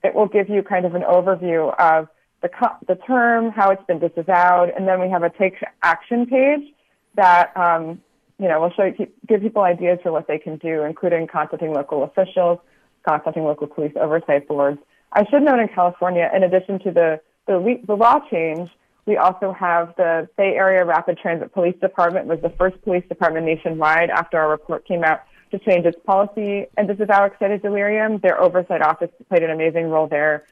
it 0.03 0.15
will 0.15 0.27
give 0.27 0.49
you 0.49 0.63
kind 0.63 0.85
of 0.85 0.95
an 0.95 1.03
overview 1.03 1.73
of 1.79 2.09
the, 2.43 2.51
the 2.89 2.97
term, 2.97 3.53
how 3.53 3.71
it's 3.71 3.85
been 3.87 4.01
disavowed, 4.01 4.71
and 4.77 4.89
then 4.89 5.01
we 5.01 5.09
have 5.09 5.23
a 5.23 5.31
take 5.31 5.55
action 5.83 6.27
page 6.27 6.75
that 7.15 7.57
um, 7.57 8.01
you 8.39 8.49
know, 8.49 8.61
we'll 8.61 8.71
show 8.71 8.85
you, 8.85 9.09
give 9.27 9.41
people 9.41 9.63
ideas 9.63 9.99
for 10.03 10.13
what 10.13 10.27
they 10.29 10.39
can 10.39 10.57
do, 10.57 10.83
including 10.83 11.27
contacting 11.27 11.73
local 11.73 12.05
officials, 12.05 12.59
contacting 13.07 13.45
local 13.45 13.67
police 13.67 13.93
oversight 14.01 14.47
boards. 14.47 14.79
I 15.13 15.25
should 15.29 15.43
note 15.43 15.59
in 15.59 15.69
California, 15.69 16.31
in 16.35 16.43
addition 16.43 16.79
to 16.81 16.91
the, 16.91 17.21
the, 17.47 17.81
the 17.87 17.95
law 17.95 18.21
change, 18.31 18.71
we 19.09 19.17
also 19.17 19.53
have 19.53 19.95
the 19.97 20.29
Bay 20.37 20.55
Area 20.55 20.85
Rapid 20.85 21.19
Transit 21.19 21.53
Police 21.53 21.75
Department 21.81 22.27
was 22.27 22.41
the 22.43 22.51
first 22.51 22.81
police 22.83 23.05
department 23.09 23.47
nationwide 23.47 24.11
after 24.11 24.39
our 24.39 24.51
report 24.51 24.87
came 24.87 25.03
out 25.03 25.23
to 25.51 25.59
change 25.59 25.87
its 25.87 25.99
policy 26.05 26.67
and 26.77 26.89
this 26.89 26.95
is 26.95 27.07
disavow 27.07 27.25
excited 27.25 27.63
delirium. 27.63 28.19
Their 28.19 28.41
oversight 28.41 28.83
office 28.83 29.11
played 29.29 29.43
an 29.43 29.51
amazing 29.51 29.89
role 29.89 30.07
there. 30.07 30.45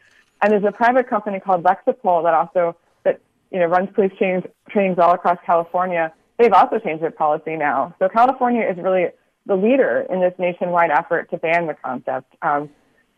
And 0.42 0.50
there's 0.50 0.64
a 0.64 0.72
private 0.72 1.06
company 1.08 1.38
called 1.38 1.64
Lexipol 1.64 2.24
that 2.24 2.34
also 2.34 2.76
that 3.04 3.20
you 3.50 3.60
know 3.60 3.66
runs 3.66 3.90
police 3.94 4.12
trainings, 4.18 4.44
trainings 4.70 4.98
all 4.98 5.12
across 5.12 5.38
California 5.44 6.12
they've 6.38 6.52
also 6.52 6.78
changed 6.78 7.02
their 7.02 7.10
policy 7.10 7.56
now. 7.56 7.94
So 7.98 8.08
California 8.08 8.62
is 8.68 8.76
really 8.78 9.06
the 9.46 9.56
leader 9.56 10.06
in 10.10 10.20
this 10.20 10.34
nationwide 10.38 10.90
effort 10.90 11.30
to 11.30 11.38
ban 11.38 11.66
the 11.66 11.74
concept. 11.74 12.34
Um, 12.42 12.70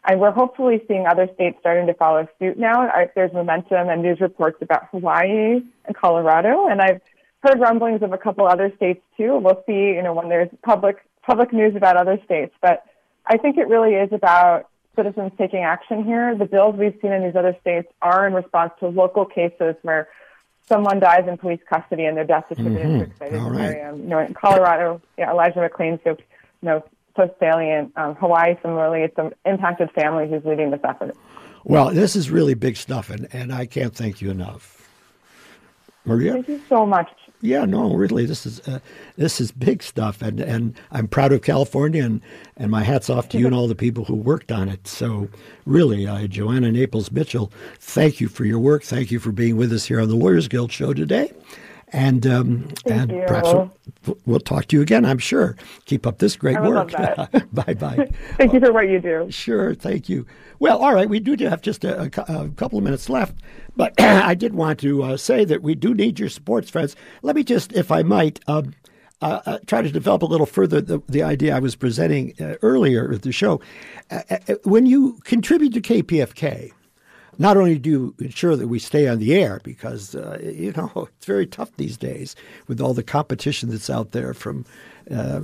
and 0.06 0.20
we're 0.20 0.30
hopefully 0.30 0.82
seeing 0.88 1.06
other 1.06 1.28
states 1.34 1.58
starting 1.60 1.86
to 1.86 1.94
follow 1.94 2.28
suit 2.38 2.58
now. 2.58 2.90
There's 3.14 3.32
momentum 3.32 3.88
and 3.88 4.02
news 4.02 4.20
reports 4.20 4.58
about 4.62 4.88
Hawaii 4.90 5.60
and 5.84 5.96
Colorado, 5.96 6.68
and 6.68 6.80
I've 6.80 7.00
heard 7.42 7.60
rumblings 7.60 8.02
of 8.02 8.12
a 8.12 8.18
couple 8.18 8.46
other 8.46 8.72
states 8.76 9.00
too. 9.16 9.38
We'll 9.38 9.62
see, 9.66 9.94
you 9.94 10.02
know, 10.02 10.14
when 10.14 10.28
there's 10.28 10.48
public 10.62 11.04
public 11.22 11.52
news 11.52 11.76
about 11.76 11.96
other 11.96 12.18
states. 12.24 12.54
But 12.60 12.84
I 13.26 13.36
think 13.36 13.58
it 13.58 13.68
really 13.68 13.94
is 13.94 14.12
about 14.12 14.68
citizens 14.96 15.32
taking 15.38 15.60
action 15.60 16.04
here. 16.04 16.34
The 16.34 16.46
bills 16.46 16.74
we've 16.76 16.96
seen 17.00 17.12
in 17.12 17.22
these 17.22 17.36
other 17.36 17.56
states 17.60 17.88
are 18.02 18.26
in 18.26 18.32
response 18.34 18.72
to 18.80 18.88
local 18.88 19.24
cases 19.24 19.76
where 19.82 20.08
someone 20.66 21.00
dies 21.00 21.26
in 21.28 21.36
police 21.38 21.60
custody 21.68 22.04
and 22.04 22.16
their 22.16 22.24
death 22.24 22.46
is 22.50 22.58
attributed 22.58 22.86
mm-hmm. 22.86 22.98
to 22.98 23.04
excited 23.04 23.38
delirium. 23.38 23.88
Right. 23.88 23.96
You 23.96 24.08
know, 24.08 24.18
in 24.18 24.34
Colorado, 24.34 25.00
yeah, 25.16 25.30
Elijah 25.30 25.60
McClain, 25.60 26.02
so 26.02 26.10
you 26.10 26.16
know, 26.62 26.84
so 27.18 27.34
salient. 27.38 27.92
Um, 27.96 28.14
Hawaii, 28.14 28.56
similarly, 28.62 29.02
it's 29.02 29.18
an 29.18 29.32
impacted 29.44 29.90
family 29.90 30.28
who's 30.28 30.44
leading 30.44 30.70
this 30.70 30.80
effort. 30.84 31.14
Well, 31.64 31.90
this 31.90 32.16
is 32.16 32.30
really 32.30 32.54
big 32.54 32.76
stuff, 32.76 33.10
and, 33.10 33.28
and 33.32 33.52
I 33.52 33.66
can't 33.66 33.94
thank 33.94 34.22
you 34.22 34.30
enough. 34.30 34.88
Maria? 36.06 36.32
Thank 36.32 36.48
you 36.48 36.62
so 36.68 36.86
much 36.86 37.10
yeah, 37.40 37.64
no, 37.64 37.94
really, 37.94 38.26
this 38.26 38.44
is 38.46 38.60
uh, 38.66 38.80
this 39.16 39.40
is 39.40 39.52
big 39.52 39.82
stuff, 39.82 40.22
and 40.22 40.40
and 40.40 40.74
I'm 40.90 41.06
proud 41.06 41.32
of 41.32 41.42
California, 41.42 42.04
and 42.04 42.20
and 42.56 42.70
my 42.70 42.82
hats 42.82 43.08
off 43.08 43.28
to 43.30 43.38
you 43.38 43.46
and 43.46 43.54
all 43.54 43.68
the 43.68 43.76
people 43.76 44.04
who 44.04 44.16
worked 44.16 44.50
on 44.50 44.68
it. 44.68 44.88
So, 44.88 45.28
really, 45.64 46.06
uh, 46.06 46.26
Joanna 46.26 46.72
Naples 46.72 47.12
Mitchell, 47.12 47.52
thank 47.78 48.20
you 48.20 48.28
for 48.28 48.44
your 48.44 48.58
work. 48.58 48.82
Thank 48.82 49.12
you 49.12 49.20
for 49.20 49.30
being 49.30 49.56
with 49.56 49.72
us 49.72 49.84
here 49.84 50.00
on 50.00 50.08
the 50.08 50.16
Lawyers 50.16 50.48
Guild 50.48 50.72
show 50.72 50.92
today, 50.92 51.32
and 51.92 52.26
um, 52.26 52.68
and 52.86 53.10
you. 53.10 53.24
perhaps 53.26 53.70
we'll 54.26 54.40
talk 54.40 54.66
to 54.66 54.76
you 54.76 54.82
again, 54.82 55.04
I'm 55.04 55.18
sure. 55.18 55.56
Keep 55.86 56.06
up 56.06 56.18
this 56.18 56.36
great 56.36 56.60
work. 56.60 56.92
bye 57.52 57.74
bye. 57.74 58.08
Thank 58.36 58.52
you 58.52 58.60
for 58.60 58.72
what 58.72 58.88
you 58.88 59.00
do. 59.00 59.30
Sure, 59.30 59.74
thank 59.74 60.08
you. 60.08 60.26
Well, 60.58 60.78
all 60.78 60.94
right, 60.94 61.08
we 61.08 61.20
do 61.20 61.36
have 61.46 61.62
just 61.62 61.84
a, 61.84 62.02
a 62.02 62.44
a 62.44 62.48
couple 62.50 62.78
of 62.78 62.84
minutes 62.84 63.08
left, 63.08 63.36
but 63.76 63.94
I 64.00 64.34
did 64.34 64.54
want 64.54 64.80
to 64.80 65.02
uh, 65.02 65.16
say 65.16 65.44
that 65.44 65.62
we 65.62 65.74
do 65.74 65.94
need 65.94 66.18
your 66.18 66.28
support, 66.28 66.68
friends. 66.68 66.96
Let 67.22 67.36
me 67.36 67.44
just, 67.44 67.72
if 67.72 67.92
I 67.92 68.02
might, 68.02 68.40
um, 68.48 68.74
uh, 69.20 69.40
uh, 69.46 69.58
try 69.66 69.82
to 69.82 69.90
develop 69.90 70.22
a 70.22 70.26
little 70.26 70.46
further 70.46 70.80
the, 70.80 71.02
the 71.08 71.22
idea 71.22 71.56
I 71.56 71.58
was 71.58 71.74
presenting 71.74 72.34
uh, 72.40 72.54
earlier 72.62 73.12
at 73.12 73.22
the 73.22 73.32
show. 73.32 73.60
Uh, 74.10 74.22
uh, 74.30 74.54
when 74.64 74.86
you 74.86 75.18
contribute 75.24 75.74
to 75.74 75.80
KPFK, 75.80 76.72
not 77.38 77.56
only 77.56 77.78
do 77.78 77.90
you 77.90 78.14
ensure 78.18 78.56
that 78.56 78.68
we 78.68 78.78
stay 78.78 79.06
on 79.08 79.18
the 79.18 79.34
air 79.34 79.60
because 79.62 80.14
uh, 80.14 80.38
you 80.42 80.72
know 80.72 81.08
it's 81.16 81.26
very 81.26 81.46
tough 81.46 81.70
these 81.76 81.96
days 81.96 82.36
with 82.66 82.80
all 82.80 82.94
the 82.94 83.02
competition 83.02 83.70
that's 83.70 83.90
out 83.90 84.12
there 84.12 84.34
from 84.34 84.64
uh, 85.10 85.40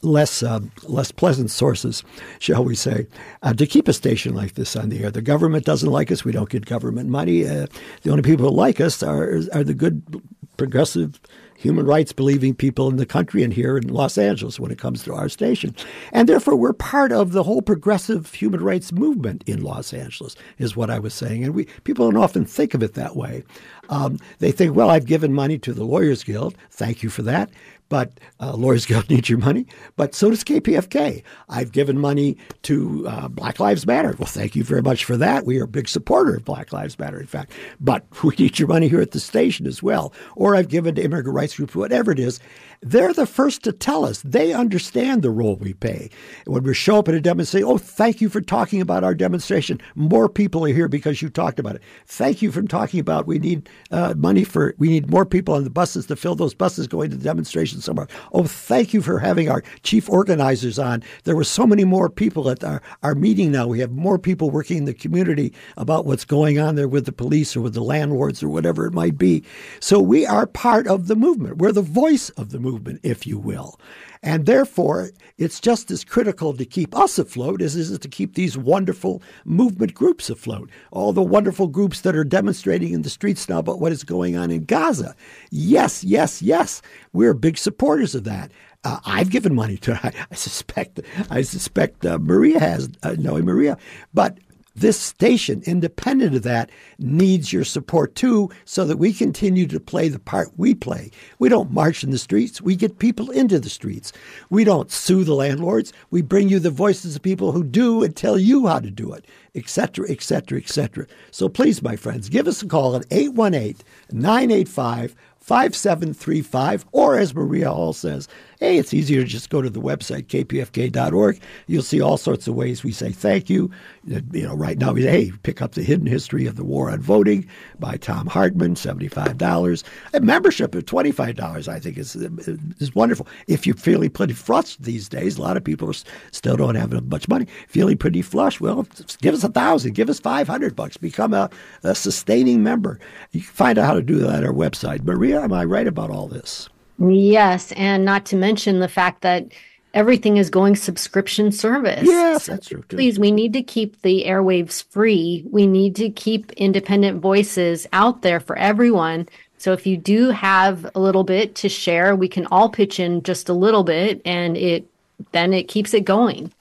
less 0.00 0.42
uh, 0.42 0.60
less 0.84 1.12
pleasant 1.12 1.50
sources, 1.50 2.02
shall 2.38 2.64
we 2.64 2.74
say, 2.74 3.06
uh, 3.42 3.52
to 3.52 3.66
keep 3.66 3.86
a 3.86 3.92
station 3.92 4.34
like 4.34 4.54
this 4.54 4.74
on 4.74 4.88
the 4.88 5.04
air. 5.04 5.10
The 5.10 5.20
government 5.20 5.66
doesn't 5.66 5.90
like 5.90 6.10
us; 6.10 6.24
we 6.24 6.32
don't 6.32 6.48
get 6.48 6.64
government 6.64 7.10
money. 7.10 7.46
Uh, 7.46 7.66
the 8.02 8.10
only 8.10 8.22
people 8.22 8.48
who 8.48 8.54
like 8.54 8.80
us 8.80 9.02
are 9.02 9.40
are 9.52 9.64
the 9.64 9.74
good 9.74 10.22
progressive 10.56 11.20
human 11.62 11.86
rights 11.86 12.12
believing 12.12 12.54
people 12.54 12.88
in 12.88 12.96
the 12.96 13.06
country 13.06 13.42
and 13.42 13.52
here 13.52 13.76
in 13.78 13.88
Los 13.88 14.18
Angeles 14.18 14.58
when 14.58 14.72
it 14.72 14.78
comes 14.78 15.04
to 15.04 15.14
our 15.14 15.28
station. 15.28 15.74
And 16.12 16.28
therefore, 16.28 16.56
we're 16.56 16.72
part 16.72 17.12
of 17.12 17.32
the 17.32 17.44
whole 17.44 17.62
progressive 17.62 18.34
human 18.34 18.62
rights 18.62 18.92
movement 18.92 19.44
in 19.46 19.62
Los 19.62 19.94
Angeles, 19.94 20.34
is 20.58 20.76
what 20.76 20.90
I 20.90 20.98
was 20.98 21.14
saying. 21.14 21.44
And 21.44 21.54
we 21.54 21.66
people 21.84 22.10
don't 22.10 22.22
often 22.22 22.44
think 22.44 22.74
of 22.74 22.82
it 22.82 22.94
that 22.94 23.14
way. 23.14 23.44
Um, 23.88 24.18
they 24.40 24.50
think, 24.50 24.74
well, 24.74 24.90
I've 24.90 25.06
given 25.06 25.32
money 25.32 25.58
to 25.58 25.72
the 25.72 25.84
Lawyers 25.84 26.24
Guild. 26.24 26.56
Thank 26.70 27.02
you 27.02 27.10
for 27.10 27.22
that. 27.22 27.48
But 27.92 28.20
uh, 28.40 28.54
Lawyers 28.56 28.86
Guild 28.92 29.10
needs 29.10 29.28
your 29.28 29.38
money. 29.38 29.66
But 29.96 30.14
so 30.14 30.30
does 30.30 30.42
KPFK. 30.44 31.22
I've 31.50 31.72
given 31.72 31.98
money 31.98 32.38
to 32.62 33.06
uh, 33.06 33.28
Black 33.28 33.60
Lives 33.60 33.86
Matter. 33.86 34.14
Well, 34.18 34.26
thank 34.26 34.56
you 34.56 34.64
very 34.64 34.80
much 34.80 35.04
for 35.04 35.18
that. 35.18 35.44
We 35.44 35.60
are 35.60 35.64
a 35.64 35.68
big 35.68 35.90
supporter 35.90 36.36
of 36.36 36.42
Black 36.42 36.72
Lives 36.72 36.98
Matter, 36.98 37.20
in 37.20 37.26
fact. 37.26 37.52
But 37.80 38.06
we 38.24 38.34
need 38.36 38.58
your 38.58 38.68
money 38.68 38.88
here 38.88 39.02
at 39.02 39.10
the 39.10 39.20
station 39.20 39.66
as 39.66 39.82
well. 39.82 40.14
Or 40.36 40.56
I've 40.56 40.70
given 40.70 40.94
to 40.94 41.04
immigrant 41.04 41.36
rights 41.36 41.56
groups, 41.56 41.74
whatever 41.74 42.10
it 42.10 42.18
is. 42.18 42.40
They're 42.84 43.12
the 43.12 43.26
first 43.26 43.62
to 43.62 43.72
tell 43.72 44.04
us. 44.04 44.22
They 44.22 44.52
understand 44.52 45.22
the 45.22 45.30
role 45.30 45.54
we 45.54 45.72
play. 45.74 46.10
When 46.46 46.64
we 46.64 46.74
show 46.74 46.98
up 46.98 47.08
at 47.08 47.14
a 47.14 47.20
demonstration, 47.20 47.68
oh, 47.68 47.78
thank 47.78 48.20
you 48.20 48.28
for 48.28 48.40
talking 48.40 48.80
about 48.80 49.04
our 49.04 49.14
demonstration. 49.14 49.80
More 49.94 50.28
people 50.28 50.64
are 50.64 50.72
here 50.72 50.88
because 50.88 51.22
you 51.22 51.30
talked 51.30 51.60
about 51.60 51.76
it. 51.76 51.82
Thank 52.06 52.42
you 52.42 52.50
for 52.50 52.60
talking 52.62 52.98
about 52.98 53.28
we 53.28 53.38
need 53.38 53.68
uh, 53.92 54.14
money 54.16 54.42
for, 54.42 54.74
we 54.78 54.88
need 54.88 55.08
more 55.08 55.24
people 55.24 55.54
on 55.54 55.62
the 55.62 55.70
buses 55.70 56.06
to 56.06 56.16
fill 56.16 56.34
those 56.34 56.54
buses 56.54 56.88
going 56.88 57.10
to 57.10 57.16
the 57.16 57.22
demonstration 57.22 57.80
somewhere. 57.80 58.08
Oh, 58.32 58.44
thank 58.44 58.92
you 58.92 59.00
for 59.00 59.20
having 59.20 59.48
our 59.48 59.62
chief 59.84 60.10
organizers 60.10 60.78
on. 60.78 61.04
There 61.22 61.36
were 61.36 61.44
so 61.44 61.66
many 61.66 61.84
more 61.84 62.10
people 62.10 62.50
at 62.50 62.64
our, 62.64 62.82
our 63.04 63.14
meeting 63.14 63.52
now. 63.52 63.68
We 63.68 63.78
have 63.78 63.92
more 63.92 64.18
people 64.18 64.50
working 64.50 64.78
in 64.78 64.84
the 64.86 64.94
community 64.94 65.52
about 65.76 66.04
what's 66.04 66.24
going 66.24 66.58
on 66.58 66.74
there 66.74 66.88
with 66.88 67.06
the 67.06 67.12
police 67.12 67.56
or 67.56 67.60
with 67.60 67.74
the 67.74 67.80
landlords 67.80 68.42
or 68.42 68.48
whatever 68.48 68.86
it 68.86 68.92
might 68.92 69.18
be. 69.18 69.44
So 69.78 70.00
we 70.00 70.26
are 70.26 70.46
part 70.48 70.88
of 70.88 71.06
the 71.06 71.14
movement. 71.14 71.58
We're 71.58 71.70
the 71.70 71.82
voice 71.82 72.30
of 72.30 72.50
the 72.50 72.58
movement, 72.58 72.71
if 73.02 73.26
you 73.26 73.38
will. 73.38 73.78
And 74.22 74.46
therefore, 74.46 75.10
it's 75.36 75.60
just 75.60 75.90
as 75.90 76.04
critical 76.04 76.54
to 76.54 76.64
keep 76.64 76.96
us 76.96 77.18
afloat 77.18 77.60
as 77.60 77.74
it 77.74 77.80
is 77.80 77.98
to 77.98 78.08
keep 78.08 78.34
these 78.34 78.56
wonderful 78.56 79.20
movement 79.44 79.94
groups 79.94 80.30
afloat. 80.30 80.70
All 80.92 81.12
the 81.12 81.22
wonderful 81.22 81.66
groups 81.66 82.02
that 82.02 82.14
are 82.14 82.24
demonstrating 82.24 82.92
in 82.92 83.02
the 83.02 83.10
streets 83.10 83.48
now 83.48 83.58
about 83.58 83.80
what 83.80 83.92
is 83.92 84.04
going 84.04 84.36
on 84.36 84.50
in 84.50 84.64
Gaza. 84.64 85.16
Yes, 85.50 86.04
yes, 86.04 86.40
yes. 86.40 86.82
We're 87.12 87.34
big 87.34 87.58
supporters 87.58 88.14
of 88.14 88.24
that. 88.24 88.52
Uh, 88.84 89.00
I've 89.04 89.30
given 89.30 89.54
money 89.54 89.76
to. 89.78 89.94
I, 89.94 90.12
I 90.30 90.34
suspect. 90.34 91.00
I 91.30 91.42
suspect 91.42 92.06
uh, 92.06 92.18
Maria 92.18 92.60
has, 92.60 92.88
uh, 93.02 93.16
knowing 93.18 93.44
Maria, 93.44 93.76
but 94.14 94.38
this 94.74 94.98
station, 94.98 95.62
independent 95.66 96.34
of 96.34 96.42
that, 96.42 96.70
needs 96.98 97.52
your 97.52 97.64
support 97.64 98.14
too, 98.14 98.50
so 98.64 98.84
that 98.84 98.96
we 98.96 99.12
continue 99.12 99.66
to 99.66 99.80
play 99.80 100.08
the 100.08 100.18
part 100.18 100.50
we 100.56 100.74
play. 100.74 101.10
We 101.38 101.48
don't 101.48 101.72
march 101.72 102.02
in 102.02 102.10
the 102.10 102.18
streets, 102.18 102.60
we 102.60 102.76
get 102.76 102.98
people 102.98 103.30
into 103.30 103.58
the 103.58 103.68
streets. 103.68 104.12
We 104.50 104.64
don't 104.64 104.90
sue 104.90 105.24
the 105.24 105.34
landlords, 105.34 105.92
we 106.10 106.22
bring 106.22 106.48
you 106.48 106.58
the 106.58 106.70
voices 106.70 107.16
of 107.16 107.22
people 107.22 107.52
who 107.52 107.64
do 107.64 108.02
and 108.02 108.14
tell 108.16 108.38
you 108.38 108.66
how 108.66 108.80
to 108.80 108.90
do 108.90 109.12
it, 109.12 109.26
etc., 109.54 110.10
etc., 110.10 110.58
etc. 110.58 111.06
So 111.30 111.48
please, 111.48 111.82
my 111.82 111.96
friends, 111.96 112.28
give 112.28 112.48
us 112.48 112.62
a 112.62 112.66
call 112.66 112.96
at 112.96 113.06
818 113.10 113.76
985 114.10 115.14
5735, 115.42 116.86
or 116.92 117.18
as 117.18 117.34
Maria 117.34 117.70
Hall 117.70 117.92
says, 117.92 118.28
hey, 118.62 118.78
it's 118.78 118.94
easier 118.94 119.22
to 119.22 119.26
just 119.26 119.50
go 119.50 119.60
to 119.60 119.68
the 119.68 119.80
website, 119.80 120.26
kpfk.org. 120.26 121.40
You'll 121.66 121.82
see 121.82 122.00
all 122.00 122.16
sorts 122.16 122.46
of 122.46 122.54
ways 122.54 122.84
we 122.84 122.92
say 122.92 123.10
thank 123.10 123.50
you. 123.50 123.72
Uh, 124.14 124.20
you 124.30 124.44
know, 124.44 124.54
right 124.54 124.78
now, 124.78 124.92
we 124.92 125.02
hey, 125.02 125.32
pick 125.42 125.60
up 125.60 125.72
The 125.72 125.82
Hidden 125.82 126.06
History 126.06 126.46
of 126.46 126.54
the 126.54 126.62
War 126.62 126.88
on 126.88 127.00
Voting 127.00 127.44
by 127.80 127.96
Thom 127.96 128.28
Hartmann, 128.28 128.76
$75. 128.76 129.82
A 130.14 130.20
membership 130.20 130.76
of 130.76 130.84
$25, 130.84 131.66
I 131.66 131.80
think, 131.80 131.98
is, 131.98 132.14
is 132.14 132.94
wonderful. 132.94 133.26
If 133.48 133.66
you're 133.66 133.74
feeling 133.74 134.10
pretty 134.10 134.34
flush 134.34 134.76
these 134.76 135.08
days, 135.08 135.38
a 135.38 135.42
lot 135.42 135.56
of 135.56 135.64
people 135.64 135.92
still 136.30 136.56
don't 136.56 136.76
have 136.76 136.92
much 137.08 137.26
money. 137.26 137.46
Feeling 137.66 137.98
pretty 137.98 138.22
flush, 138.22 138.60
well, 138.60 138.86
give 139.20 139.34
us 139.34 139.42
a 139.42 139.48
thousand, 139.48 139.94
give 139.94 140.08
us 140.08 140.20
500 140.20 140.76
bucks, 140.76 140.96
become 140.96 141.34
a, 141.34 141.50
a 141.82 141.96
sustaining 141.96 142.62
member. 142.62 143.00
You 143.32 143.40
can 143.40 143.50
find 143.50 143.76
out 143.76 143.86
how 143.86 143.94
to 143.94 144.02
do 144.02 144.18
that 144.20 144.36
at 144.36 144.44
our 144.44 144.52
website. 144.52 145.02
Maria, 145.02 145.40
am 145.42 145.52
I 145.52 145.64
right 145.64 145.88
about 145.88 146.10
all 146.10 146.28
this? 146.28 146.68
Yes, 147.10 147.72
and 147.72 148.04
not 148.04 148.26
to 148.26 148.36
mention 148.36 148.80
the 148.80 148.88
fact 148.88 149.22
that 149.22 149.46
everything 149.94 150.36
is 150.36 150.50
going 150.50 150.76
subscription 150.76 151.52
service. 151.52 152.04
Yes, 152.04 152.46
that's 152.46 152.68
true. 152.68 152.82
Too. 152.88 152.96
Please, 152.96 153.18
we 153.18 153.30
need 153.30 153.52
to 153.54 153.62
keep 153.62 154.00
the 154.02 154.24
airwaves 154.24 154.84
free. 154.90 155.44
We 155.50 155.66
need 155.66 155.96
to 155.96 156.10
keep 156.10 156.52
independent 156.52 157.20
voices 157.20 157.86
out 157.92 158.22
there 158.22 158.40
for 158.40 158.56
everyone. 158.56 159.28
So 159.58 159.72
if 159.72 159.86
you 159.86 159.96
do 159.96 160.30
have 160.30 160.90
a 160.94 161.00
little 161.00 161.24
bit 161.24 161.54
to 161.56 161.68
share, 161.68 162.16
we 162.16 162.28
can 162.28 162.46
all 162.46 162.68
pitch 162.68 162.98
in 162.98 163.22
just 163.22 163.48
a 163.48 163.52
little 163.52 163.84
bit 163.84 164.20
and 164.24 164.56
it 164.56 164.86
then 165.30 165.52
it 165.52 165.68
keeps 165.68 165.94
it 165.94 166.04
going. 166.04 166.52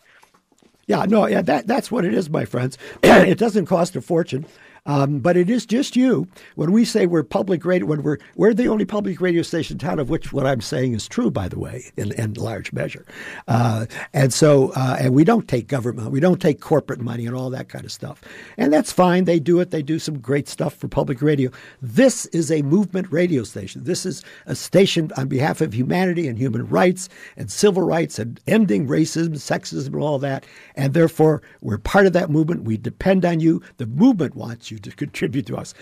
Yeah, 0.85 1.05
no, 1.05 1.25
yeah, 1.25 1.41
that 1.41 1.67
that's 1.67 1.89
what 1.89 2.05
it 2.05 2.13
is, 2.13 2.29
my 2.29 2.45
friends. 2.45 2.77
it 3.03 3.37
doesn't 3.37 3.65
cost 3.65 3.95
a 3.95 4.01
fortune. 4.01 4.45
Um, 4.87 5.19
but 5.19 5.37
it 5.37 5.47
is 5.47 5.67
just 5.67 5.95
you. 5.95 6.27
When 6.55 6.71
we 6.71 6.85
say 6.85 7.05
we're 7.05 7.21
public 7.21 7.63
radio, 7.65 7.85
when 7.85 8.01
we're 8.01 8.17
we're 8.35 8.53
the 8.55 8.67
only 8.67 8.83
public 8.83 9.21
radio 9.21 9.43
station 9.43 9.75
in 9.75 9.77
town, 9.77 9.99
of 9.99 10.09
which 10.09 10.33
what 10.33 10.47
I'm 10.47 10.61
saying 10.61 10.93
is 10.93 11.07
true, 11.07 11.29
by 11.29 11.47
the 11.47 11.59
way, 11.59 11.91
in, 11.97 12.11
in 12.13 12.33
large 12.33 12.73
measure. 12.73 13.05
Uh, 13.47 13.85
and 14.11 14.33
so, 14.33 14.71
uh, 14.75 14.97
and 14.99 15.13
we 15.13 15.23
don't 15.23 15.47
take 15.47 15.67
government, 15.67 16.09
we 16.09 16.19
don't 16.19 16.41
take 16.41 16.61
corporate 16.61 16.99
money 16.99 17.27
and 17.27 17.35
all 17.35 17.51
that 17.51 17.69
kind 17.69 17.85
of 17.85 17.91
stuff. 17.91 18.23
And 18.57 18.73
that's 18.73 18.91
fine. 18.91 19.25
They 19.25 19.39
do 19.39 19.59
it. 19.59 19.69
They 19.69 19.83
do 19.83 19.99
some 19.99 20.17
great 20.17 20.49
stuff 20.49 20.73
for 20.73 20.87
public 20.87 21.21
radio. 21.21 21.51
This 21.83 22.25
is 22.27 22.51
a 22.51 22.63
movement 22.63 23.11
radio 23.11 23.43
station. 23.43 23.83
This 23.83 24.03
is 24.03 24.23
a 24.47 24.55
station 24.55 25.11
on 25.15 25.27
behalf 25.27 25.61
of 25.61 25.75
humanity 25.75 26.27
and 26.27 26.39
human 26.39 26.67
rights 26.67 27.07
and 27.37 27.51
civil 27.51 27.83
rights 27.83 28.17
and 28.17 28.39
ending 28.47 28.87
racism, 28.87 29.35
sexism, 29.35 29.93
and 29.93 30.01
all 30.01 30.17
that. 30.17 30.43
And 30.75 30.95
therefore, 30.95 31.43
we're 31.61 31.77
part 31.77 32.07
of 32.07 32.13
that 32.13 32.31
movement. 32.31 32.63
We 32.63 32.77
depend 32.77 33.25
on 33.25 33.39
you. 33.39 33.61
The 33.77 33.85
movement 33.85 34.35
wants 34.35 34.70
you 34.71 34.79
to 34.79 34.91
contribute 34.91 35.45
to 35.47 35.57
us. 35.57 35.73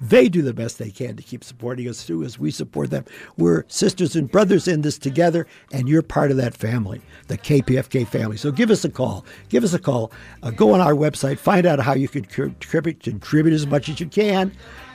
They 0.00 0.28
do 0.28 0.42
the 0.42 0.54
best 0.54 0.78
they 0.78 0.90
can 0.90 1.16
to 1.16 1.22
keep 1.22 1.44
supporting 1.44 1.88
us 1.88 2.06
too, 2.06 2.24
as 2.24 2.38
we 2.38 2.50
support 2.50 2.90
them. 2.90 3.04
We're 3.36 3.64
sisters 3.68 4.16
and 4.16 4.30
brothers 4.30 4.66
in 4.66 4.82
this 4.82 4.98
together, 4.98 5.46
and 5.72 5.88
you're 5.88 6.02
part 6.02 6.30
of 6.30 6.36
that 6.38 6.54
family, 6.54 7.00
the 7.28 7.38
KPFK 7.38 8.06
family. 8.06 8.36
So 8.36 8.50
give 8.50 8.70
us 8.70 8.84
a 8.84 8.90
call. 8.90 9.24
Give 9.48 9.64
us 9.64 9.74
a 9.74 9.78
call. 9.78 10.12
Uh, 10.42 10.50
go 10.50 10.72
on 10.72 10.80
our 10.80 10.94
website, 10.94 11.38
find 11.38 11.66
out 11.66 11.78
how 11.80 11.94
you 11.94 12.08
can 12.08 12.24
contribute, 12.24 13.02
contribute 13.02 13.52
as 13.52 13.66
much 13.66 13.88
as 13.88 14.00
you 14.00 14.06
can, 14.06 14.52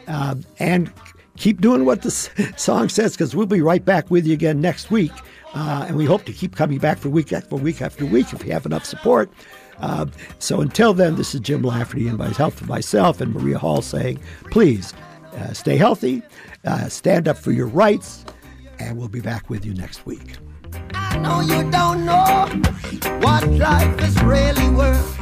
um, 0.08 0.44
and 0.60 0.92
keep 1.38 1.62
doing 1.62 1.86
what 1.86 2.02
the 2.02 2.12
song 2.58 2.90
says, 2.90 3.14
because 3.14 3.36
we'll 3.36 3.46
be 3.46 3.62
right 3.62 3.86
back 3.86 4.10
with 4.12 4.26
you 4.26 4.34
again 4.34 4.60
next 4.62 4.92
week. 4.92 5.12
Uh, 5.54 5.86
and 5.88 5.96
we 5.96 6.06
hope 6.06 6.26
to 6.26 6.34
keep 6.34 6.56
coming 6.56 6.80
back 6.80 6.98
for 6.98 7.10
week 7.10 7.32
after 7.32 7.56
week 7.56 7.82
after 7.82 8.06
week 8.06 8.34
if 8.34 8.44
we 8.44 8.50
have 8.50 8.66
enough 8.66 8.86
support. 8.86 9.32
Uh, 9.80 10.06
so 10.40 10.62
until 10.62 10.94
then, 10.94 11.16
this 11.16 11.34
is 11.34 11.42
Jim 11.42 11.62
Lafferty 11.62 12.08
and 12.08 12.18
myself, 12.18 12.62
myself 12.68 13.22
and 13.22 13.34
Maria 13.34 13.58
Hall 13.58 13.82
saying, 13.82 14.20
please 14.52 14.94
uh, 15.36 15.54
stay 15.54 15.78
healthy, 15.78 16.22
uh, 16.66 16.88
stand 16.90 17.28
up 17.28 17.38
for 17.38 17.52
your 17.52 17.68
rights, 17.68 18.26
and 18.80 18.98
we'll 18.98 19.08
be 19.08 19.22
back 19.22 19.50
with 19.50 19.66
you 19.66 19.74
next 19.74 20.06
week. 20.06 20.38
I 20.94 21.18
know 21.18 21.42
you 21.42 21.70
don't 21.70 22.06
know 22.06 22.48
what 23.20 23.48
life 23.48 24.02
is 24.02 24.22
really 24.24 24.70
worth. 24.70 25.18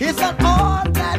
It's 0.00 0.20
all 0.22 0.90
that. 0.90 1.10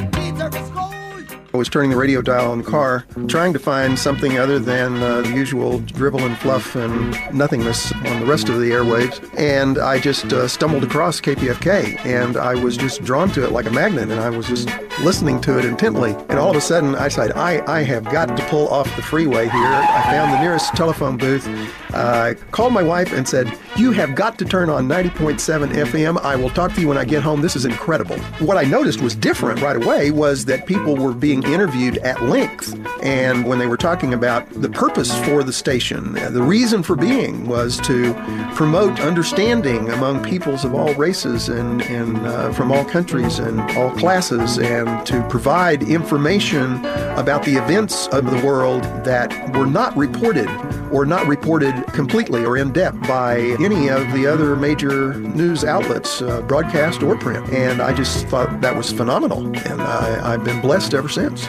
I 1.54 1.58
was 1.58 1.68
turning 1.68 1.92
the 1.92 1.98
radio 1.98 2.22
dial 2.22 2.54
in 2.54 2.60
the 2.60 2.70
car, 2.70 3.06
trying 3.28 3.52
to 3.54 3.60
find 3.60 4.00
something 4.00 4.40
other 4.40 4.58
than 4.58 5.02
uh, 5.04 5.22
the 5.22 5.34
usual 5.34 5.80
dribble 5.80 6.22
and 6.22 6.38
fluff 6.38 6.76
and 6.76 7.12
nothingness 7.34 7.92
on 7.94 8.20
the 8.22 8.26
rest 8.26 8.48
of 8.48 8.60
the 8.60 8.72
airwaves. 8.72 9.22
And 9.38 9.78
I 9.78 10.00
just 10.00 10.32
uh, 10.32 10.48
stumbled 10.48 10.84
across 10.84 11.20
KPFK, 11.20 12.06
and 12.06 12.38
I 12.38 12.56
was 12.56 12.78
just 12.78 13.04
drawn 13.04 13.30
to 13.32 13.44
it 13.44 13.52
like 13.52 13.66
a 13.66 13.72
magnet. 13.72 14.10
And 14.10 14.20
I 14.22 14.30
was 14.30 14.48
just, 14.48 14.70
listening 15.00 15.42
to 15.42 15.58
it 15.58 15.66
intently. 15.66 16.16
And 16.30 16.38
all 16.38 16.52
of 16.52 16.56
a 16.56 16.62
sudden, 16.62 16.96
I 16.96 17.08
said, 17.08 17.32
I, 17.34 17.64
I 17.72 17.84
have 17.84 18.04
got 18.06 18.36
to 18.38 18.46
pull 18.46 18.68
off 18.68 18.94
the 18.96 19.02
freeway 19.02 19.44
here. 19.44 19.54
I 19.54 20.04
found 20.04 20.34
the 20.34 20.40
nearest 20.40 20.76
telephone 20.76 21.18
booth, 21.18 21.48
uh, 21.94 22.36
called 22.52 22.74
my 22.74 22.84
wife, 22.84 23.12
and 23.14 23.28
said, 23.28 23.48
You 23.78 23.92
have 23.92 24.16
got 24.16 24.38
to 24.40 24.46
turn 24.46 24.70
on 24.70 24.88
90.7 24.88 25.70
FM. 25.72 26.22
I 26.22 26.36
will 26.36 26.50
talk 26.50 26.74
to 26.74 26.82
you 26.82 26.90
when 26.90 26.98
I 26.98 27.06
get 27.06 27.24
home. 27.24 27.42
This 27.42 27.56
is 27.56 27.64
incredible. 27.64 28.18
What 28.40 28.58
I 28.58 28.64
noticed 28.64 29.02
was 29.02 29.16
different 29.16 29.62
right 29.62 29.78
away 29.78 30.12
was 30.12 30.44
that 30.46 30.66
people 30.66 30.98
were 30.98 31.14
being 31.14 31.42
interviewed 31.44 31.98
at 32.00 32.22
length. 32.22 32.78
And 33.02 33.46
when 33.46 33.60
they 33.60 33.68
were 33.68 33.78
talking 33.78 34.14
about 34.14 34.50
the 34.50 34.70
purpose 34.70 35.18
for 35.24 35.42
the 35.42 35.54
station, 35.54 36.14
the 36.14 36.44
reason 36.44 36.84
for 36.84 36.98
being 36.98 37.48
was 37.48 37.80
to 37.82 38.14
promote 38.56 39.00
understanding 39.00 39.90
among 39.92 40.22
peoples 40.22 40.66
of 40.66 40.76
all 40.76 40.94
races 40.96 41.48
and, 41.48 41.82
and 41.84 42.18
uh, 42.18 42.52
from 42.52 42.74
all 42.74 42.84
countries 42.84 43.40
and 43.40 43.62
all 43.78 43.92
classes, 43.92 44.60
and 44.60 45.06
to 45.08 45.26
provide 45.30 45.82
information 45.84 46.84
about 47.16 47.44
the 47.46 47.56
events 47.56 48.08
of 48.08 48.30
the 48.30 48.46
world 48.46 48.84
that 49.06 49.32
were 49.56 49.66
not 49.66 49.96
reported 49.96 50.50
or 50.92 51.06
not 51.06 51.28
reported 51.28 51.74
completely 51.88 52.46
or 52.46 52.58
in 52.58 52.72
depth 52.72 53.02
by 53.08 53.40
any 53.60 53.90
of 53.90 54.12
the 54.14 54.28
other 54.28 54.56
major 54.56 55.14
news 55.16 55.64
outlets, 55.64 56.22
uh, 56.22 56.42
broadcast 56.42 57.04
or 57.04 57.18
print. 57.18 57.48
And 57.50 57.82
I 57.82 57.94
just 57.94 58.28
thought 58.28 58.62
that 58.62 58.76
was 58.76 58.92
phenomenal. 58.92 59.46
And 59.68 59.82
I, 59.82 60.34
I've 60.34 60.44
been 60.44 60.62
blessed 60.62 60.94
ever 60.94 61.10
since. 61.10 61.48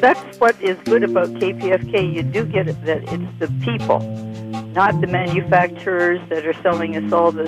That's 0.00 0.38
what 0.38 0.60
is 0.62 0.78
good 0.84 1.02
about 1.02 1.28
KPFK. 1.28 2.12
You 2.12 2.22
do 2.22 2.44
get 2.44 2.68
it 2.68 2.80
that 2.84 3.02
it's 3.04 3.38
the 3.38 3.48
people, 3.64 4.00
not 4.74 5.00
the 5.00 5.06
manufacturers 5.06 6.20
that 6.28 6.46
are 6.46 6.52
selling 6.62 6.96
us 6.96 7.12
all 7.12 7.32
the 7.32 7.46